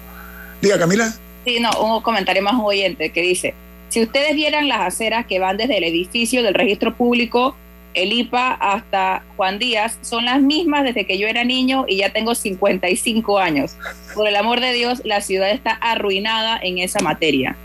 diga 0.61 0.79
Camila. 0.79 1.13
Sí, 1.45 1.59
no, 1.59 1.69
un 1.81 2.01
comentario 2.01 2.41
más 2.41 2.55
oyente 2.57 3.11
que 3.11 3.21
dice, 3.21 3.53
si 3.89 4.01
ustedes 4.01 4.33
vieran 4.35 4.67
las 4.67 4.81
aceras 4.81 5.25
que 5.25 5.39
van 5.39 5.57
desde 5.57 5.77
el 5.77 5.83
edificio 5.83 6.41
del 6.41 6.53
registro 6.53 6.95
público 6.95 7.55
el 7.93 8.11
IPA 8.11 8.53
hasta 8.53 9.23
Juan 9.35 9.59
Díaz 9.59 9.97
son 10.01 10.25
las 10.25 10.41
mismas 10.41 10.83
desde 10.83 11.05
que 11.05 11.17
yo 11.17 11.27
era 11.27 11.43
niño 11.43 11.85
y 11.87 11.97
ya 11.97 12.11
tengo 12.11 12.35
55 12.35 13.39
años. 13.39 13.75
Por 14.13 14.27
el 14.27 14.35
amor 14.35 14.59
de 14.59 14.73
Dios, 14.73 15.01
la 15.03 15.21
ciudad 15.21 15.51
está 15.51 15.71
arruinada 15.71 16.59
en 16.61 16.79
esa 16.79 16.99
materia. 16.99 17.55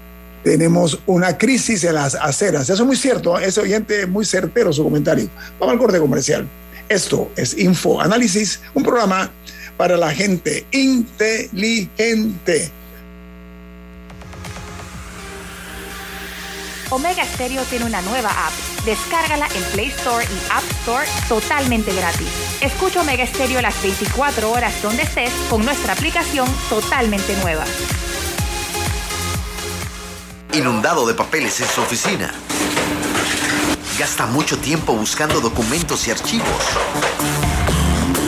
Tenemos 0.44 1.00
una 1.06 1.36
crisis 1.36 1.84
en 1.84 1.94
las 1.94 2.14
aceras. 2.14 2.70
Eso 2.70 2.82
es 2.82 2.86
muy 2.86 2.96
cierto, 2.96 3.38
ese 3.38 3.60
oyente 3.60 4.06
muy 4.06 4.24
certero 4.24 4.72
su 4.72 4.84
comentario. 4.84 5.28
Vamos 5.58 5.72
al 5.72 5.78
corte 5.78 5.98
comercial. 5.98 6.46
Esto 6.88 7.30
es 7.36 7.58
Info 7.58 8.00
Análisis, 8.00 8.60
un 8.72 8.82
programa 8.82 9.30
para 9.76 9.96
la 9.96 10.10
gente 10.10 10.64
inteligente. 10.70 12.70
Omega 16.90 17.24
Stereo 17.24 17.62
tiene 17.64 17.84
una 17.84 18.00
nueva 18.02 18.30
app. 18.30 18.52
Descárgala 18.84 19.46
en 19.54 19.62
Play 19.72 19.88
Store 19.88 20.24
y 20.24 20.50
App 20.50 20.64
Store 20.80 21.06
totalmente 21.28 21.92
gratis. 21.94 22.28
Escucha 22.60 23.02
Omega 23.02 23.26
Stereo 23.26 23.60
las 23.60 23.80
24 23.82 24.50
horas 24.50 24.80
donde 24.82 25.02
estés 25.02 25.32
con 25.50 25.64
nuestra 25.64 25.92
aplicación 25.92 26.48
totalmente 26.70 27.36
nueva. 27.42 27.64
Inundado 30.54 31.06
de 31.06 31.14
papeles 31.14 31.60
en 31.60 31.68
su 31.68 31.82
oficina. 31.82 32.32
Gasta 33.98 34.26
mucho 34.26 34.58
tiempo 34.58 34.94
buscando 34.94 35.40
documentos 35.40 36.08
y 36.08 36.12
archivos. 36.12 36.64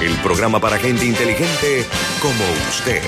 el 0.00 0.14
programa 0.22 0.60
para 0.60 0.78
gente 0.78 1.04
inteligente 1.04 1.84
como 2.22 2.44
usted. 2.70 3.02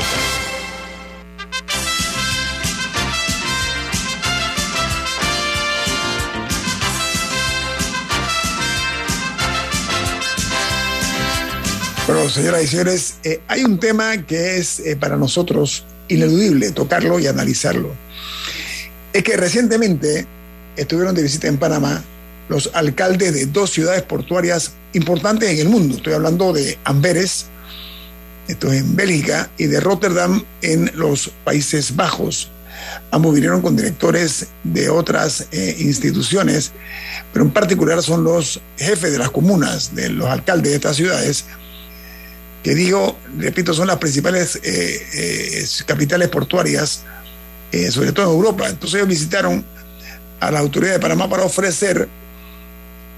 Bueno, 12.06 12.28
señoras 12.28 12.62
y 12.62 12.66
señores, 12.66 13.14
eh, 13.24 13.40
hay 13.48 13.64
un 13.64 13.78
tema 13.80 14.18
que 14.26 14.58
es 14.58 14.80
eh, 14.80 14.96
para 14.96 15.16
nosotros 15.16 15.86
ineludible 16.08 16.72
tocarlo 16.72 17.18
y 17.18 17.26
analizarlo. 17.26 17.90
Es 19.14 19.22
que 19.22 19.36
recientemente 19.38 20.26
estuvieron 20.76 21.14
de 21.14 21.22
visita 21.22 21.48
en 21.48 21.56
Panamá 21.56 22.02
los 22.50 22.70
alcaldes 22.74 23.32
de 23.32 23.46
dos 23.46 23.70
ciudades 23.70 24.02
portuarias 24.02 24.72
importantes 24.92 25.50
en 25.50 25.58
el 25.58 25.68
mundo. 25.68 25.96
Estoy 25.96 26.14
hablando 26.14 26.52
de 26.52 26.78
Amberes, 26.84 27.46
esto 28.48 28.72
es 28.72 28.80
en 28.80 28.96
Bélgica, 28.96 29.50
y 29.56 29.66
de 29.66 29.80
Rotterdam 29.80 30.44
en 30.62 30.90
los 30.94 31.30
Países 31.44 31.96
Bajos. 31.96 32.50
Ambos 33.10 33.34
vinieron 33.34 33.62
con 33.62 33.76
directores 33.76 34.48
de 34.64 34.88
otras 34.88 35.46
eh, 35.52 35.76
instituciones, 35.78 36.72
pero 37.32 37.44
en 37.44 37.52
particular 37.52 38.02
son 38.02 38.24
los 38.24 38.60
jefes 38.76 39.12
de 39.12 39.18
las 39.18 39.30
comunas, 39.30 39.94
de 39.94 40.08
los 40.08 40.28
alcaldes 40.28 40.70
de 40.70 40.76
estas 40.76 40.96
ciudades, 40.96 41.44
que 42.62 42.74
digo, 42.74 43.18
repito, 43.38 43.74
son 43.74 43.88
las 43.88 43.98
principales 43.98 44.56
eh, 44.62 45.06
eh, 45.14 45.66
capitales 45.86 46.28
portuarias, 46.28 47.04
sobre 47.90 48.12
todo 48.12 48.26
en 48.26 48.32
Europa. 48.32 48.68
Entonces 48.68 48.96
ellos 48.96 49.08
visitaron 49.08 49.64
a 50.40 50.50
la 50.50 50.58
autoridad 50.58 50.92
de 50.92 51.00
Panamá 51.00 51.28
para 51.28 51.44
ofrecer 51.44 52.08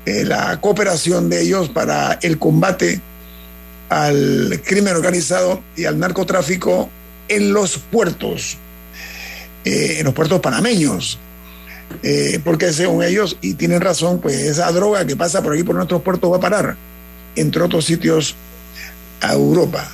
la 0.04 0.60
cooperación 0.60 1.30
de 1.30 1.42
ellos 1.42 1.68
para 1.68 2.18
el 2.22 2.38
combate 2.38 3.00
al 3.88 4.60
crimen 4.64 4.96
organizado 4.96 5.62
y 5.76 5.84
al 5.84 5.98
narcotráfico 5.98 6.90
en 7.28 7.52
los 7.52 7.78
puertos, 7.78 8.56
eh, 9.64 9.96
en 9.98 10.04
los 10.04 10.14
puertos 10.14 10.40
panameños. 10.40 11.18
Eh, 12.02 12.40
porque 12.42 12.72
según 12.72 13.04
ellos, 13.04 13.36
y 13.40 13.54
tienen 13.54 13.80
razón, 13.80 14.20
pues 14.20 14.36
esa 14.36 14.70
droga 14.72 15.06
que 15.06 15.16
pasa 15.16 15.42
por 15.42 15.52
aquí 15.52 15.62
por 15.62 15.76
nuestros 15.76 16.02
puertos 16.02 16.32
va 16.32 16.38
a 16.38 16.40
parar, 16.40 16.76
entre 17.36 17.62
otros 17.62 17.84
sitios, 17.84 18.34
a 19.20 19.32
Europa. 19.32 19.88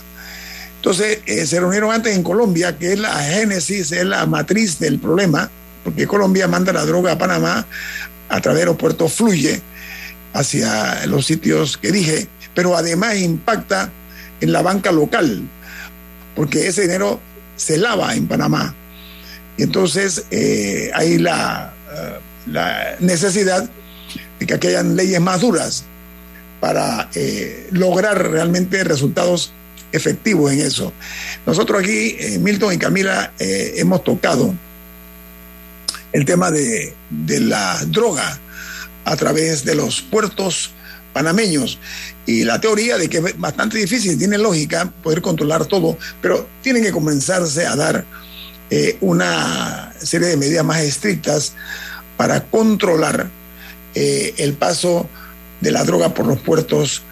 Entonces, 0.76 1.18
eh, 1.26 1.44
se 1.46 1.61
reunieron 1.61 1.92
antes 1.92 2.16
en 2.16 2.22
Colombia, 2.22 2.78
que 2.78 2.94
es 2.94 2.98
la 2.98 3.14
génesis, 3.22 3.92
es 3.92 4.04
la 4.04 4.24
matriz 4.24 4.78
del 4.78 4.98
problema, 4.98 5.50
porque 5.84 6.06
Colombia 6.06 6.48
manda 6.48 6.72
la 6.72 6.86
droga 6.86 7.12
a 7.12 7.18
Panamá 7.18 7.66
a 8.30 8.40
través 8.40 8.61
de 8.61 8.66
los 8.66 8.76
puertos 8.76 9.12
Fluye 9.12 9.61
hacia 10.33 11.07
los 11.07 11.26
sitios 11.26 11.76
que 11.76 11.93
dije, 11.93 12.28
pero 12.55 12.76
además 12.76 13.16
impacta 13.16 13.91
en 14.41 14.53
la 14.53 14.62
banca 14.62 14.93
local, 14.93 15.43
porque 16.35 16.68
ese 16.68 16.83
dinero 16.83 17.20
se 17.57 17.78
lava 17.78 18.14
en 18.14 18.26
Panamá. 18.26 18.74
Y 19.57 19.64
entonces 19.64 20.24
eh, 20.31 20.91
hay 20.95 21.18
la, 21.18 21.74
eh, 21.93 22.18
la, 22.47 22.97
necesidad 23.01 23.68
de 24.39 24.47
que 24.47 24.68
hayan 24.68 24.97
leyes 24.97 25.20
más 25.20 25.43
duras 25.43 25.85
para 26.61 27.11
eh, 27.14 27.68
lograr 27.72 28.31
realmente 28.31 28.83
resultados 28.85 29.53
efectivos 29.93 30.53
en 30.53 30.61
eso. 30.61 30.93
Nosotros 31.47 31.83
aquí, 31.83 32.16
Milton 32.39 32.74
y 32.74 32.78
Camila, 32.78 33.33
hemos 33.39 34.05
tocado 34.05 34.55
el 36.12 36.24
tema 36.24 36.51
de, 36.51 36.95
de 37.11 37.41
la 37.41 37.78
droga 37.87 38.39
a 39.05 39.16
través 39.16 39.64
de 39.64 39.74
los 39.74 40.01
puertos 40.01 40.70
panameños. 41.12 41.78
Y 42.26 42.44
la 42.44 42.61
teoría 42.61 42.96
de 42.98 43.09
que 43.09 43.18
es 43.18 43.38
bastante 43.38 43.78
difícil, 43.78 44.18
tiene 44.18 44.38
lógica 44.38 44.92
poder 45.03 45.20
controlar 45.20 45.66
todo, 45.66 45.98
pero 46.20 46.48
tienen 46.62 46.82
que 46.82 46.92
comenzarse 46.92 47.66
a 47.66 47.76
dar 47.76 48.05
eh, 48.70 48.96
una 49.01 49.92
serie 49.98 50.28
de 50.28 50.36
medidas 50.36 50.64
más 50.64 50.80
estrictas 50.80 51.55
para 52.16 52.44
controlar 52.44 53.28
eh, 53.94 54.34
el 54.38 54.53
paso 54.55 55.09
de 55.61 55.72
la 55.72 55.84
droga 55.84 56.14
por 56.14 56.26
los 56.26 56.38
puertos 56.38 57.03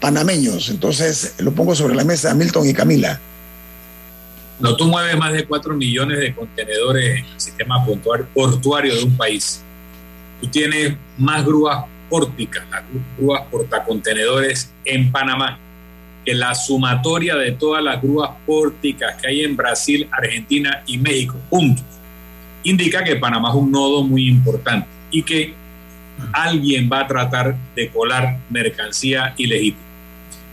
panameños. 0.00 0.68
Entonces, 0.68 1.34
lo 1.38 1.52
pongo 1.52 1.74
sobre 1.74 1.94
la 1.94 2.04
mesa, 2.04 2.34
Milton 2.34 2.68
y 2.68 2.74
Camila. 2.74 3.20
No, 4.58 4.74
tú 4.76 4.86
mueves 4.86 5.16
más 5.18 5.32
de 5.32 5.46
4 5.46 5.74
millones 5.74 6.18
de 6.18 6.34
contenedores 6.34 7.20
en 7.20 7.24
el 7.26 7.40
sistema 7.40 7.84
portuario 7.84 8.94
de 8.94 9.04
un 9.04 9.16
país. 9.16 9.62
Tú 10.40 10.46
tienes 10.48 10.96
más 11.18 11.44
grúas 11.44 11.84
pórticas, 12.08 12.64
las 12.70 12.82
grúas 13.18 13.42
portacontenedores 13.50 14.72
en 14.84 15.10
Panamá, 15.10 15.58
que 16.24 16.34
la 16.34 16.54
sumatoria 16.54 17.36
de 17.36 17.52
todas 17.52 17.82
las 17.82 18.02
grúas 18.02 18.30
pórticas 18.44 19.20
que 19.20 19.28
hay 19.28 19.44
en 19.44 19.56
Brasil, 19.56 20.08
Argentina 20.10 20.82
y 20.86 20.98
México, 20.98 21.36
juntos, 21.48 21.84
indica 22.64 23.04
que 23.04 23.16
Panamá 23.16 23.50
es 23.50 23.54
un 23.54 23.70
nodo 23.70 24.02
muy 24.02 24.28
importante 24.28 24.88
y 25.10 25.22
que 25.22 25.54
alguien 26.32 26.88
va 26.92 27.00
a 27.00 27.06
tratar 27.06 27.56
de 27.74 27.88
colar 27.88 28.38
mercancía 28.50 29.34
ilegítima. 29.36 29.84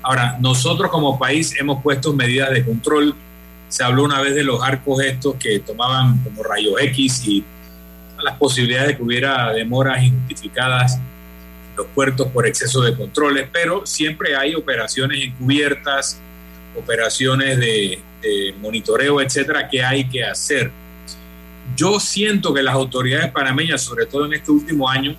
Ahora, 0.01 0.37
nosotros 0.39 0.91
como 0.91 1.17
país 1.17 1.55
hemos 1.59 1.81
puesto 1.81 2.13
medidas 2.13 2.51
de 2.51 2.65
control. 2.65 3.15
Se 3.69 3.83
habló 3.83 4.03
una 4.03 4.21
vez 4.21 4.35
de 4.35 4.43
los 4.43 4.61
arcos 4.61 5.01
estos 5.01 5.35
que 5.35 5.59
tomaban 5.59 6.19
como 6.23 6.43
rayos 6.43 6.75
X 6.81 7.25
y 7.27 7.43
las 8.23 8.37
posibilidades 8.37 8.89
de 8.89 8.97
que 8.97 9.03
hubiera 9.03 9.51
demoras 9.51 10.03
injustificadas 10.03 10.99
los 11.75 11.87
puertos 11.87 12.27
por 12.27 12.45
exceso 12.47 12.81
de 12.81 12.95
controles, 12.95 13.47
pero 13.51 13.85
siempre 13.85 14.35
hay 14.35 14.55
operaciones 14.55 15.23
encubiertas, 15.23 16.19
operaciones 16.75 17.57
de, 17.57 17.99
monitoreo, 18.61 19.19
etcétera, 19.19 19.67
que 19.67 19.83
hay 19.83 20.07
que 20.07 20.23
hacer. 20.23 20.71
Yo 21.75 21.99
siento 21.99 22.53
que 22.53 22.63
las 22.63 22.73
autoridades 22.73 23.31
panameñas, 23.31 23.81
sobre 23.81 24.05
todo 24.05 24.25
en 24.25 24.33
este 24.33 24.51
último 24.51 24.89
año, 24.89 25.15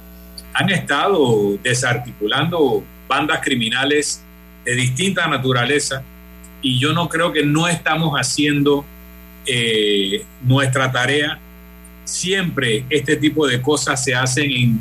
han 0.54 0.70
estado 0.70 1.58
desarticulando 1.62 2.82
bandas 3.06 3.40
criminales 3.42 4.22
de 4.64 4.74
distinta 4.74 5.26
naturaleza 5.26 6.02
y 6.62 6.80
yo 6.80 6.94
no 6.94 7.08
creo 7.08 7.32
que 7.32 7.44
no 7.44 7.68
estamos 7.68 8.14
haciendo 8.14 8.86
eh, 9.46 10.24
nuestra 10.42 10.90
tarea. 10.90 11.38
Siempre 12.04 12.84
este 12.90 13.16
tipo 13.16 13.46
de 13.46 13.60
cosas 13.62 14.02
se 14.04 14.14
hacen 14.14 14.80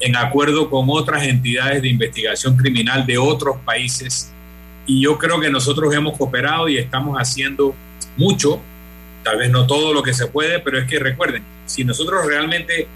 en 0.00 0.16
acuerdo 0.16 0.70
con 0.70 0.86
otras 0.88 1.24
entidades 1.24 1.82
de 1.82 1.88
investigación 1.88 2.56
criminal 2.56 3.06
de 3.06 3.18
otros 3.18 3.56
países. 3.64 4.32
Y 4.86 5.02
yo 5.02 5.18
creo 5.18 5.40
que 5.40 5.50
nosotros 5.50 5.94
hemos 5.94 6.16
cooperado 6.16 6.68
y 6.68 6.78
estamos 6.78 7.16
haciendo 7.16 7.74
mucho, 8.16 8.60
tal 9.22 9.38
vez 9.38 9.50
no 9.50 9.66
todo 9.66 9.92
lo 9.92 10.02
que 10.02 10.14
se 10.14 10.26
puede, 10.26 10.60
pero 10.60 10.78
es 10.78 10.88
que 10.88 10.98
recuerden, 10.98 11.42
si 11.66 11.84
nosotros 11.84 12.26
realmente 12.26 12.86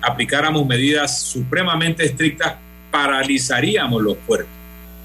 aplicáramos 0.00 0.66
medidas 0.66 1.22
supremamente 1.22 2.04
estrictas, 2.04 2.54
paralizaríamos 2.90 4.02
los 4.02 4.16
puertos. 4.18 4.50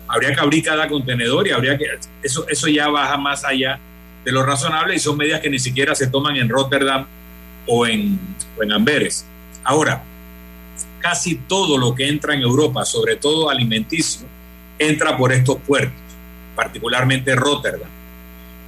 Habría 0.08 0.34
que 0.34 0.40
abrir 0.40 0.64
cada 0.64 0.88
contenedor 0.88 1.48
y 1.48 1.52
habría 1.52 1.78
que... 1.78 1.86
Eso, 2.22 2.48
eso 2.48 2.68
ya 2.68 2.88
baja 2.90 3.18
más 3.18 3.44
allá 3.44 3.80
de 4.24 4.32
lo 4.32 4.44
razonable 4.44 4.96
y 4.96 5.00
son 5.00 5.18
medidas 5.18 5.42
que 5.42 5.50
ni 5.50 5.60
siquiera 5.60 5.96
se 5.96 6.08
toman 6.08 6.36
en 6.36 6.50
Rotterdam 6.50 7.06
o 7.68 7.86
en, 7.86 8.20
o 8.58 8.64
en 8.64 8.72
Amberes. 8.72 9.26
Ahora, 9.64 10.04
casi 11.00 11.36
todo 11.36 11.78
lo 11.78 11.94
que 11.94 12.08
entra 12.08 12.34
en 12.34 12.42
Europa, 12.42 12.86
sobre 12.86 13.16
todo 13.16 13.50
alimenticio, 13.50 14.28
entra 14.80 15.18
por 15.18 15.32
estos 15.32 15.58
puertos, 15.58 16.02
particularmente 16.56 17.36
Rotterdam. 17.36 17.90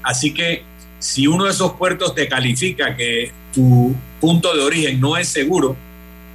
Así 0.04 0.34
que 0.34 0.64
si 1.00 1.28
uno 1.28 1.46
de 1.46 1.52
esos 1.52 1.74
puertos 1.74 2.16
te 2.16 2.28
califica 2.28 2.96
que 2.96 3.32
tu 3.54 3.96
punto 4.20 4.56
de 4.56 4.64
origen 4.64 5.00
no 5.00 5.18
es 5.18 5.28
seguro, 5.28 5.76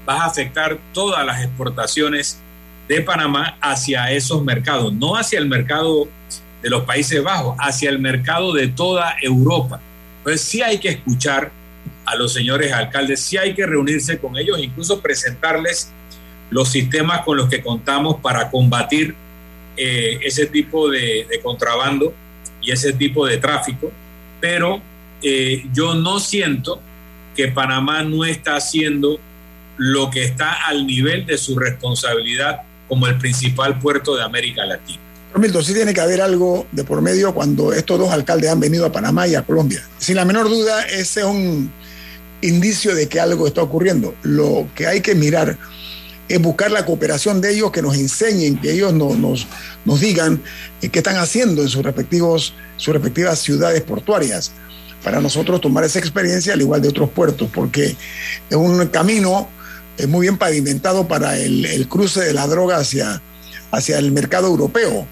vas 0.04 0.20
a 0.20 0.26
afectar 0.26 0.78
todas 0.92 1.24
las 1.24 1.42
exportaciones 1.42 2.38
de 2.88 3.00
Panamá 3.00 3.56
hacia 3.60 4.10
esos 4.10 4.42
mercados, 4.42 4.92
no 4.92 5.16
hacia 5.16 5.38
el 5.38 5.48
mercado 5.48 6.08
de 6.62 6.70
los 6.70 6.84
Países 6.84 7.22
Bajos, 7.22 7.56
hacia 7.58 7.90
el 7.90 7.98
mercado 7.98 8.52
de 8.52 8.68
toda 8.68 9.16
Europa. 9.20 9.80
Entonces 10.18 10.42
sí 10.42 10.62
hay 10.62 10.78
que 10.78 10.90
escuchar 10.90 11.50
a 12.12 12.16
los 12.16 12.32
señores 12.32 12.72
alcaldes, 12.72 13.20
sí 13.20 13.36
hay 13.36 13.54
que 13.54 13.66
reunirse 13.66 14.18
con 14.18 14.36
ellos, 14.36 14.58
incluso 14.60 15.00
presentarles 15.00 15.90
los 16.50 16.68
sistemas 16.68 17.22
con 17.22 17.36
los 17.38 17.48
que 17.48 17.62
contamos 17.62 18.16
para 18.20 18.50
combatir 18.50 19.14
eh, 19.76 20.18
ese 20.22 20.46
tipo 20.46 20.90
de, 20.90 21.26
contrabando 21.42 22.12
y 22.60 22.70
ese 22.70 22.92
tipo 22.92 23.26
de 23.26 23.38
tráfico, 23.38 23.90
pero 24.40 24.80
eh, 25.22 25.64
yo 25.72 25.94
no 25.94 26.20
siento 26.20 26.80
que 27.34 27.48
Panamá 27.48 28.02
no 28.02 28.24
está 28.24 28.56
haciendo 28.56 29.18
lo 29.78 30.10
que 30.10 30.24
está 30.24 30.66
al 30.66 30.86
nivel 30.86 31.24
de 31.24 31.38
su 31.38 31.58
responsabilidad 31.58 32.60
como 32.88 33.06
el 33.06 33.16
principal 33.16 33.78
puerto 33.78 34.14
de 34.14 34.22
América 34.22 34.66
Latina. 34.66 35.00
Milton, 35.38 35.64
sí 35.64 35.72
tiene 35.72 35.94
que 35.94 36.00
haber 36.00 36.20
algo 36.20 36.66
de 36.72 36.84
por 36.84 37.00
medio 37.00 37.32
cuando 37.32 37.72
estos 37.72 37.98
dos 37.98 38.10
alcaldes 38.10 38.50
han 38.50 38.60
venido 38.60 38.84
a 38.84 38.92
Panamá 38.92 39.26
y 39.26 39.34
a 39.34 39.42
Colombia. 39.42 39.82
Sin 39.98 40.16
la 40.16 40.26
menor 40.26 40.50
duda, 40.50 40.82
ese 40.82 41.20
es 41.20 41.26
un 41.26 41.72
indicio 42.42 42.94
de 42.94 43.08
que 43.08 43.20
algo 43.20 43.46
está 43.46 43.62
ocurriendo. 43.62 44.14
Lo 44.22 44.68
que 44.74 44.86
hay 44.86 45.00
que 45.00 45.14
mirar 45.14 45.56
es 46.28 46.40
buscar 46.40 46.70
la 46.70 46.84
cooperación 46.84 47.40
de 47.40 47.52
ellos, 47.52 47.70
que 47.72 47.82
nos 47.82 47.96
enseñen, 47.96 48.58
que 48.58 48.72
ellos 48.72 48.92
nos, 48.92 49.46
nos, 49.84 50.00
digan 50.00 50.42
eh, 50.80 50.88
qué 50.88 51.00
están 51.00 51.16
haciendo 51.16 51.62
en 51.62 51.68
sus, 51.68 51.82
respectivos, 51.82 52.54
sus 52.76 52.94
respectivas 52.94 53.38
ciudades 53.38 53.82
portuarias, 53.82 54.52
para 55.02 55.20
nosotros 55.20 55.60
tomar 55.60 55.84
esa 55.84 55.98
experiencia 55.98 56.54
al 56.54 56.60
igual 56.60 56.80
de 56.80 56.88
otros 56.88 57.10
puertos, 57.10 57.50
porque 57.52 57.96
es 58.48 58.56
un 58.56 58.86
camino 58.86 59.48
eh, 59.98 60.06
muy 60.06 60.22
bien 60.22 60.38
pavimentado 60.38 61.06
para 61.08 61.36
el, 61.38 61.86
cruce 61.88 62.20
de 62.20 62.32
la 62.32 62.46
droga 62.46 62.76
hacia, 62.76 63.20
hacia 63.70 63.98
el 63.98 64.12
mercado 64.12 64.48
europeo. 64.48 65.06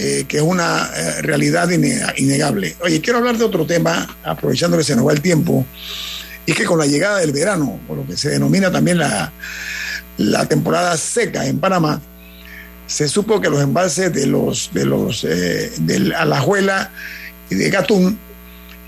Eh, 0.00 0.26
que 0.28 0.36
es 0.36 0.44
una 0.44 0.88
realidad 1.22 1.68
innegable. 1.70 2.76
Oye, 2.82 3.00
quiero 3.00 3.18
hablar 3.18 3.36
de 3.36 3.42
otro 3.42 3.66
tema, 3.66 4.16
aprovechando 4.22 4.78
que 4.78 4.84
se 4.84 4.94
nos 4.94 5.04
va 5.04 5.10
el 5.10 5.20
tiempo, 5.20 5.66
y 6.48 6.54
que 6.54 6.64
con 6.64 6.78
la 6.78 6.86
llegada 6.86 7.18
del 7.18 7.30
verano, 7.32 7.78
o 7.86 7.94
lo 7.94 8.06
que 8.06 8.16
se 8.16 8.30
denomina 8.30 8.72
también 8.72 8.96
la, 8.96 9.30
la 10.16 10.46
temporada 10.46 10.96
seca 10.96 11.44
en 11.46 11.60
Panamá, 11.60 12.00
se 12.86 13.06
supo 13.06 13.38
que 13.38 13.50
los 13.50 13.60
embalses 13.60 14.14
de 14.14 14.26
los 14.26 14.70
de 14.72 14.86
los 14.86 15.24
eh, 15.24 15.70
de 15.78 16.14
Alajuela 16.16 16.90
y 17.50 17.54
de 17.54 17.68
Gatún 17.68 18.18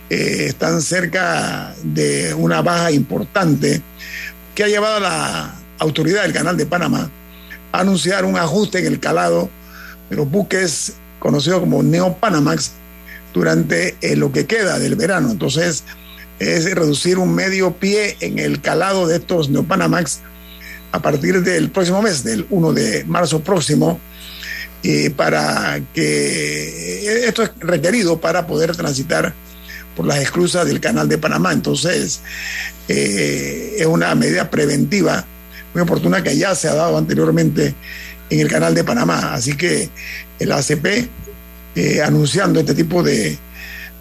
eh, 0.09 0.47
están 0.49 0.81
cerca 0.81 1.75
de 1.83 2.33
una 2.33 2.63
baja 2.63 2.93
importante 2.93 3.83
que 4.55 4.65
ha 4.65 4.69
llevado 4.69 4.97
a 4.97 5.01
la 5.01 5.55
autoridad 5.81 6.23
del 6.23 6.33
canal 6.33 6.57
de 6.57 6.65
Panamá 6.65 7.11
a 7.73 7.81
anunciar 7.81 8.25
un 8.25 8.39
ajuste 8.39 8.79
en 8.79 8.87
el 8.87 9.01
calado 9.01 9.51
de 10.09 10.17
los 10.17 10.31
buques 10.31 10.95
conocidos 11.19 11.61
como 11.61 11.83
Neopanamax 11.83 12.73
durante 13.35 13.97
eh, 14.01 14.17
lo 14.17 14.33
que 14.33 14.47
queda 14.47 14.79
del 14.79 14.97
verano. 14.97 15.31
Entonces, 15.31 15.85
es 16.41 16.65
reducir 16.75 17.19
un 17.19 17.35
medio 17.35 17.73
pie 17.73 18.17
en 18.21 18.39
el 18.39 18.61
calado 18.61 19.07
de 19.07 19.17
estos 19.17 19.49
Neopanamax 19.51 20.21
a 20.93 21.01
partir 21.01 21.43
del 21.43 21.71
próximo 21.71 22.03
mes, 22.03 22.25
del 22.25 22.47
1 22.51 22.73
de 22.73 23.05
marzo 23.05 23.41
próximo, 23.41 24.01
para 25.17 25.81
que 25.95 27.27
esto 27.29 27.43
es 27.45 27.51
requerido 27.61 28.21
para 28.21 28.47
poder 28.47 28.75
transitar 28.75 29.35
por 29.95 30.07
las 30.07 30.19
esclusas 30.19 30.67
del 30.67 30.81
canal 30.81 31.09
de 31.09 31.19
Panamá. 31.19 31.53
Entonces, 31.53 32.21
eh, 32.89 33.77
es 33.79 33.87
una 33.87 34.15
medida 34.15 34.51
preventiva 34.51 35.25
muy 35.75 35.83
oportuna 35.83 36.23
que 36.23 36.37
ya 36.37 36.55
se 36.55 36.69
ha 36.69 36.75
dado 36.75 36.97
anteriormente 36.97 37.75
en 38.31 38.41
el 38.41 38.49
canal 38.49 38.75
de 38.75 38.85
Panamá. 38.85 39.35
Así 39.35 39.57
que 39.57 39.91
el 40.39 40.53
ACP, 40.53 41.09
eh, 41.75 42.03
anunciando 42.03 42.61
este 42.61 42.75
tipo 42.75 43.03
de, 43.03 43.39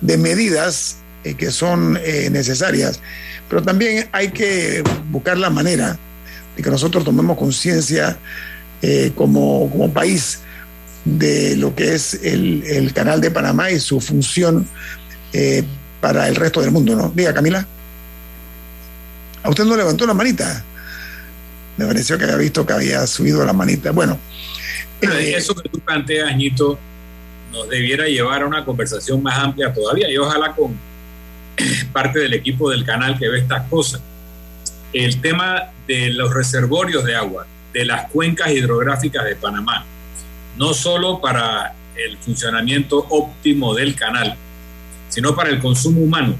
medidas 0.01 0.97
eh, 1.29 1.35
que 1.35 1.51
son 1.51 1.93
necesarias, 2.31 2.99
pero 3.49 3.61
también 3.61 4.07
hay 4.11 4.29
que 4.29 4.83
buscar 5.09 5.37
la 5.37 5.49
manera 5.49 5.97
y 6.59 6.61
que 6.61 6.69
nosotros 6.69 7.05
tomemos 7.05 7.37
conciencia 7.37 8.17
eh, 8.81 9.11
como, 9.15 9.69
como, 9.69 9.91
país 9.91 10.39
de 11.05 11.55
lo 11.55 11.75
que 11.75 11.95
es 11.95 12.13
el, 12.23 12.91
canal 12.93 13.19
de 13.21 13.31
Panamá 13.31 13.71
y 13.71 13.79
su 13.79 13.99
función 13.99 14.67
eh, 15.33 15.63
para 15.99 16.27
el 16.27 16.35
resto 16.35 16.61
del 16.61 16.71
mundo, 16.71 16.95
¿no? 16.95 17.11
Diga, 17.15 17.33
Camila. 17.33 17.65
¿A 19.43 19.49
usted 19.49 19.65
no 19.65 19.75
levantó 19.75 20.05
la 20.05 20.13
manita? 20.13 20.63
Me 21.77 21.85
pareció 21.85 22.17
que 22.17 22.25
había 22.25 22.37
visto 22.37 22.65
que 22.65 22.73
había 22.73 23.07
subido 23.07 23.45
la 23.45 23.53
manita. 23.53 23.91
Bueno. 23.91 24.17
Eh, 25.01 25.33
eso 25.35 25.55
que 25.55 25.69
tú 25.69 25.79
planteas, 25.79 26.29
Añito, 26.29 26.77
nos 27.51 27.69
debiera 27.69 28.05
llevar 28.05 28.43
a 28.43 28.45
una 28.45 28.65
conversación 28.65 29.23
más 29.23 29.39
amplia 29.39 29.73
todavía 29.73 30.09
y 30.09 30.17
ojalá 30.17 30.53
con 30.53 30.77
parte 31.93 32.19
del 32.19 32.33
equipo 32.33 32.69
del 32.69 32.85
canal 32.85 33.17
que 33.17 33.29
ve 33.29 33.39
estas 33.39 33.67
cosas 33.69 34.01
el 34.93 35.21
tema 35.21 35.71
de 35.87 36.11
los 36.11 36.33
reservorios 36.33 37.03
de 37.03 37.15
agua, 37.15 37.45
de 37.73 37.85
las 37.85 38.09
cuencas 38.09 38.51
hidrográficas 38.51 39.25
de 39.25 39.35
Panamá, 39.35 39.85
no 40.57 40.73
solo 40.73 41.21
para 41.21 41.75
el 41.95 42.17
funcionamiento 42.17 43.05
óptimo 43.09 43.75
del 43.75 43.95
canal, 43.95 44.35
sino 45.09 45.35
para 45.35 45.49
el 45.49 45.59
consumo 45.59 46.01
humano. 46.01 46.35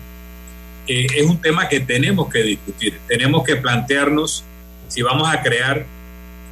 Es 0.88 1.24
un 1.24 1.40
tema 1.40 1.68
que 1.68 1.82
tenemos 1.82 2.30
que 2.30 2.42
discutir. 2.42 3.00
Tenemos 3.08 3.44
que 3.44 3.56
plantearnos 3.58 4.44
si 4.88 5.04
vamos 5.04 5.32
a 5.32 5.44
crear 5.44 5.86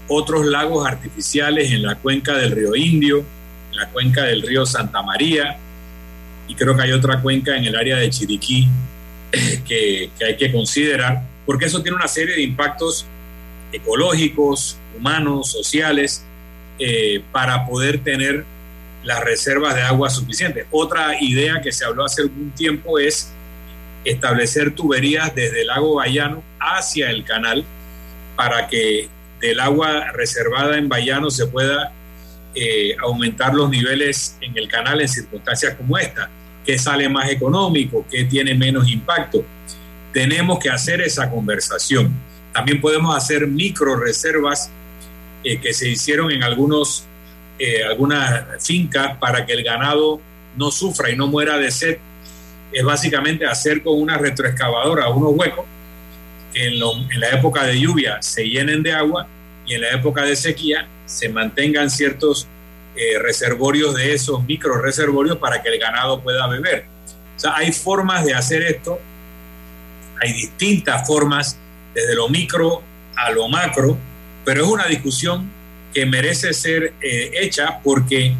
otros 0.07 0.45
lagos 0.45 0.87
artificiales 0.87 1.71
en 1.71 1.81
la 1.81 1.95
cuenca 1.95 2.33
del 2.33 2.51
río 2.51 2.75
Indio, 2.75 3.25
en 3.71 3.77
la 3.77 3.89
cuenca 3.89 4.23
del 4.23 4.43
río 4.43 4.65
Santa 4.65 5.01
María, 5.01 5.57
y 6.47 6.55
creo 6.55 6.75
que 6.75 6.83
hay 6.83 6.91
otra 6.91 7.21
cuenca 7.21 7.55
en 7.55 7.65
el 7.65 7.75
área 7.75 7.97
de 7.97 8.09
Chiriquí 8.09 8.67
que 9.65 10.09
hay 10.25 10.37
que 10.37 10.51
considerar 10.51 11.21
porque 11.47 11.65
eso 11.65 11.81
tiene 11.81 11.95
una 11.95 12.09
serie 12.09 12.35
de 12.35 12.41
impactos 12.41 13.05
ecológicos, 13.71 14.77
humanos, 14.97 15.49
sociales, 15.53 16.23
eh, 16.77 17.23
para 17.31 17.65
poder 17.65 18.03
tener 18.03 18.43
las 19.03 19.23
reservas 19.23 19.73
de 19.73 19.81
agua 19.81 20.09
suficientes. 20.09 20.67
Otra 20.71 21.15
idea 21.21 21.61
que 21.61 21.71
se 21.71 21.85
habló 21.85 22.03
hace 22.03 22.23
algún 22.23 22.51
tiempo 22.51 22.99
es 22.99 23.31
establecer 24.03 24.75
tuberías 24.75 25.33
desde 25.33 25.61
el 25.61 25.67
lago 25.67 25.95
Bayano 25.95 26.43
hacia 26.59 27.09
el 27.09 27.23
canal 27.23 27.63
para 28.35 28.67
que 28.67 29.07
del 29.39 29.61
agua 29.61 30.11
reservada 30.11 30.77
en 30.77 30.89
Bayano 30.89 31.31
se 31.31 31.47
pueda 31.47 31.93
eh, 32.55 32.95
aumentar 32.99 33.53
los 33.53 33.69
niveles 33.69 34.37
en 34.41 34.57
el 34.57 34.67
canal 34.67 34.99
en 34.99 35.07
circunstancias 35.07 35.75
como 35.75 35.97
esta, 35.97 36.29
que 36.67 36.77
sale 36.77 37.09
más 37.09 37.29
económico, 37.31 38.05
que 38.11 38.25
tiene 38.25 38.53
menos 38.53 38.87
impacto 38.87 39.43
tenemos 40.17 40.57
que 40.57 40.71
hacer 40.71 40.99
esa 41.01 41.29
conversación. 41.29 42.11
También 42.51 42.81
podemos 42.81 43.15
hacer 43.15 43.45
micro 43.45 43.95
reservas 43.95 44.71
eh, 45.43 45.59
que 45.59 45.73
se 45.73 45.89
hicieron 45.89 46.31
en 46.31 46.41
algunos, 46.41 47.05
eh, 47.59 47.83
algunas 47.83 48.65
fincas 48.65 49.15
para 49.17 49.45
que 49.45 49.53
el 49.53 49.63
ganado 49.63 50.19
no 50.55 50.71
sufra 50.71 51.11
y 51.11 51.15
no 51.15 51.27
muera 51.27 51.59
de 51.59 51.69
sed. 51.69 51.97
Es 52.71 52.83
básicamente 52.83 53.45
hacer 53.45 53.83
con 53.83 54.01
una 54.01 54.17
retroexcavadora 54.17 55.07
unos 55.09 55.33
huecos 55.35 55.65
que 56.51 56.65
en, 56.65 56.79
la 56.79 57.29
época 57.29 57.65
de 57.65 57.79
lluvia 57.79 58.19
se 58.19 58.43
llenen 58.43 58.81
de 58.81 58.93
agua 58.93 59.27
y 59.67 59.75
en 59.75 59.81
la 59.81 59.91
época 59.91 60.23
de 60.23 60.35
sequía 60.35 60.87
se 61.05 61.29
mantengan 61.29 61.91
ciertos 61.91 62.47
eh, 62.97 63.19
reservorios 63.19 63.95
de 63.95 64.13
esos 64.13 64.43
micro 64.45 64.81
reservorios 64.81 65.37
para 65.37 65.61
que 65.61 65.69
el 65.69 65.79
ganado 65.79 66.21
pueda 66.21 66.47
beber. 66.47 66.85
O 67.35 67.39
sea, 67.39 67.55
hay 67.55 67.71
formas 67.71 68.25
de 68.25 68.33
hacer 68.33 68.63
esto 68.63 68.99
hay 70.21 70.33
distintas 70.33 71.05
formas, 71.07 71.57
desde 71.93 72.15
lo 72.15 72.29
micro 72.29 72.81
a 73.15 73.31
lo 73.31 73.47
macro, 73.49 73.97
pero 74.45 74.63
es 74.63 74.69
una 74.69 74.85
discusión 74.85 75.49
que 75.93 76.05
merece 76.05 76.53
ser 76.53 76.93
eh, 77.01 77.31
hecha 77.41 77.79
porque 77.83 78.35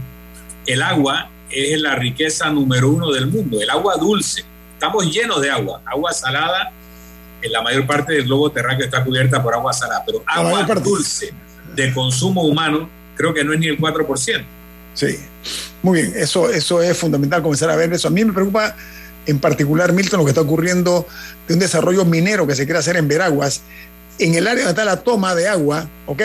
el 0.65 0.81
agua 0.81 1.29
es 1.49 1.79
la 1.79 1.95
riqueza 1.95 2.49
número 2.49 2.89
uno 2.89 3.11
del 3.11 3.27
mundo, 3.27 3.61
el 3.61 3.69
agua 3.69 3.95
dulce. 3.95 4.43
Estamos 4.73 5.11
llenos 5.11 5.41
de 5.41 5.49
agua, 5.49 5.81
agua 5.85 6.13
salada, 6.13 6.71
en 7.41 7.51
la 7.51 7.61
mayor 7.61 7.85
parte 7.85 8.13
del 8.13 8.25
globo 8.25 8.51
terráqueo 8.51 8.85
está 8.85 9.03
cubierta 9.03 9.41
por 9.41 9.53
agua 9.53 9.73
salada, 9.73 10.03
pero 10.05 10.23
agua 10.25 10.63
dulce 10.63 11.33
de 11.75 11.93
consumo 11.93 12.43
humano 12.43 12.89
creo 13.17 13.33
que 13.33 13.43
no 13.43 13.53
es 13.53 13.59
ni 13.59 13.67
el 13.67 13.77
4%. 13.77 14.07
O 14.09 14.17
Sí, 14.97 15.15
muy 15.83 16.01
bien, 16.01 16.13
eso, 16.15 16.49
eso 16.49 16.81
es 16.81 16.97
fundamental 16.97 17.43
comenzar 17.43 17.69
a 17.69 17.75
ver 17.75 17.93
eso. 17.93 18.07
A 18.07 18.11
mí 18.11 18.25
me 18.25 18.33
preocupa 18.33 18.75
en 19.27 19.39
particular, 19.39 19.93
Milton, 19.93 20.19
lo 20.19 20.25
que 20.25 20.31
está 20.31 20.41
ocurriendo 20.41 21.05
de 21.47 21.53
un 21.53 21.59
desarrollo 21.59 22.03
minero 22.05 22.47
que 22.47 22.55
se 22.55 22.65
quiere 22.65 22.79
hacer 22.79 22.95
en 22.95 23.07
Veraguas, 23.07 23.61
en 24.17 24.33
el 24.33 24.47
área 24.47 24.63
donde 24.63 24.71
está 24.71 24.85
la 24.85 25.03
toma 25.03 25.35
de 25.35 25.47
agua, 25.47 25.87
¿ok? 26.07 26.23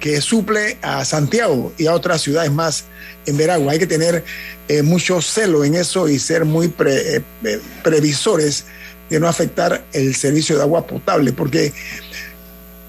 Que 0.00 0.20
suple 0.20 0.78
a 0.80 1.04
Santiago 1.04 1.72
y 1.76 1.88
a 1.88 1.92
otras 1.92 2.22
ciudades 2.22 2.50
más 2.52 2.84
en 3.26 3.36
Veragua. 3.36 3.72
Hay 3.72 3.78
que 3.78 3.86
tener 3.86 4.24
eh, 4.68 4.82
mucho 4.82 5.20
celo 5.20 5.64
en 5.64 5.74
eso 5.74 6.08
y 6.08 6.18
ser 6.18 6.44
muy 6.44 6.72
eh, 6.86 7.20
eh, 7.44 7.60
previsores 7.82 8.64
de 9.10 9.20
no 9.20 9.28
afectar 9.28 9.84
el 9.92 10.14
servicio 10.14 10.56
de 10.56 10.62
agua 10.62 10.86
potable, 10.86 11.32
porque 11.32 11.72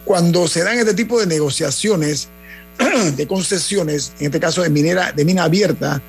cuando 0.05 0.47
se 0.47 0.63
dan 0.63 0.77
este 0.77 0.93
tipo 0.93 1.19
de 1.19 1.25
negociaciones, 1.25 2.29
de 3.15 3.27
concesiones, 3.27 4.13
en 4.19 4.27
este 4.27 4.39
caso 4.39 4.61
de 4.61 4.69
minera, 4.69 5.11
de 5.11 5.25
mina 5.25 5.43
abierta, 5.43 6.01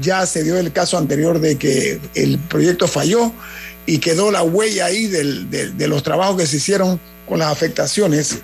ya 0.00 0.26
se 0.26 0.42
dio 0.42 0.56
el 0.56 0.72
caso 0.72 0.98
anterior 0.98 1.40
de 1.40 1.56
que 1.56 2.00
el 2.14 2.38
proyecto 2.38 2.88
falló 2.88 3.32
y 3.86 3.98
quedó 3.98 4.30
la 4.30 4.42
huella 4.42 4.86
ahí 4.86 5.06
de, 5.06 5.88
los 5.88 6.02
trabajos 6.02 6.36
que 6.36 6.46
se 6.46 6.56
hicieron 6.56 6.98
con 7.26 7.38
las 7.38 7.52
afectaciones 7.52 8.38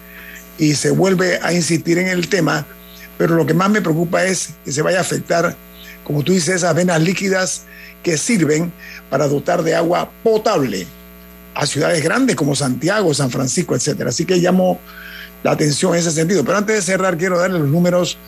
y 0.59 0.75
se 0.75 0.91
vuelve 0.91 1.39
a 1.43 1.53
insistir 1.53 1.99
en 1.99 2.09
el 2.09 2.29
tema, 2.29 2.67
pero 3.19 3.35
lo 3.35 3.47
que 3.47 3.55
más 3.55 3.71
me 3.71 3.81
preocupa 3.81 4.25
es 4.25 4.51
que 4.65 4.73
se 4.73 4.83
vaya 4.83 4.99
a 4.99 5.03
afectar, 5.03 5.57
como 6.05 6.23
tú 6.23 6.33
dices, 6.33 6.57
esas 6.57 6.75
venas 6.75 7.01
líquidas 7.01 7.63
que 8.03 8.17
sirven 8.17 8.73
para 9.09 9.27
dotar 9.29 9.63
de 9.63 9.75
agua 9.75 10.11
potable 10.23 10.87
a 11.55 11.67
ciudades 11.67 12.03
grandes 12.03 12.37
como 12.37 12.55
Santiago, 12.55 13.13
San 13.13 13.31
Francisco, 13.31 13.75
etcétera. 13.75 14.11
Así 14.11 14.25
que 14.25 14.37
llamo 14.37 14.79
la 15.43 15.53
atención 15.53 15.93
en 15.95 16.01
ese 16.01 16.11
sentido. 16.11 16.45
Pero 16.45 16.59
antes 16.59 16.77
de 16.77 16.83
cerrar, 16.83 17.17
quiero 17.17 17.39
darle 17.39 17.59
los 17.59 17.69
números 17.69 18.19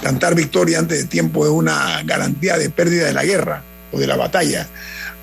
Cantar 0.02 0.34
victoria 0.34 0.80
antes 0.80 0.98
de 0.98 1.06
tiempo 1.06 1.46
es 1.46 1.52
una 1.52 2.02
garantía 2.04 2.58
de 2.58 2.72
pérdida 2.72 3.06
de 3.06 3.14
la 3.14 3.26
guerra 3.26 3.62
o 3.92 4.00
de 4.00 4.08
la 4.08 4.16
batalla. 4.16 4.68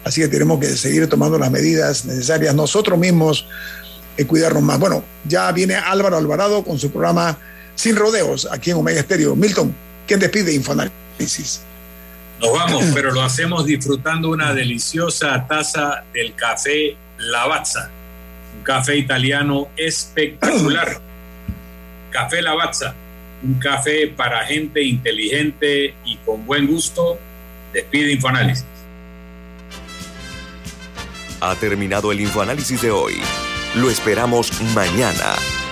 Así 0.04 0.20
que 0.20 0.28
tenemos 0.28 0.61
que 0.61 0.68
seguir 0.76 1.09
tomando 1.09 1.38
las 1.38 1.50
medidas 1.50 2.04
necesarias 2.04 2.54
nosotros 2.54 2.96
mismos, 2.96 3.48
cuidarnos 4.28 4.62
más. 4.62 4.78
Bueno, 4.78 5.02
ya 5.24 5.50
viene 5.50 5.74
Álvaro 5.74 6.18
Alvarado 6.18 6.62
con 6.62 6.78
su 6.78 6.92
programa 6.92 7.36
sin 7.77 7.95
rodeos 7.95 8.49
aquí 8.51 8.70
en 8.70 8.79
Omega 8.79 9.01
Estéreo. 9.01 9.37
Milton, 9.37 9.72
¿quién 10.07 10.18
despide 10.18 10.53
Infoanálisis? 10.53 11.62
Nos 12.41 12.53
vamos, 12.53 12.85
pero 12.93 13.12
lo 13.12 13.22
hacemos 13.22 13.64
disfrutando 13.64 14.31
una 14.31 14.53
deliciosa 14.53 15.47
taza 15.47 16.05
del 16.12 16.35
café 16.35 16.97
Lavazza, 17.18 17.89
un 18.59 18.62
café 18.64 18.97
italiano 18.97 19.68
espectacular. 19.77 21.01
café 22.11 22.43
Lavazza, 22.43 22.95
un 23.43 23.55
café 23.55 24.09
para 24.09 24.45
gente 24.45 24.83
inteligente 24.83 25.95
y 26.05 26.16
con 26.16 26.45
buen 26.45 26.66
gusto. 26.66 27.18
Despide 27.72 28.12
Infoanálisis. 28.12 28.64
Ha 31.41 31.55
terminado 31.57 32.11
el 32.12 32.20
Infoanálisis 32.20 32.81
de 32.81 32.91
hoy. 32.91 33.14
Lo 33.74 33.91
esperamos 33.91 34.51
mañana 34.74 35.37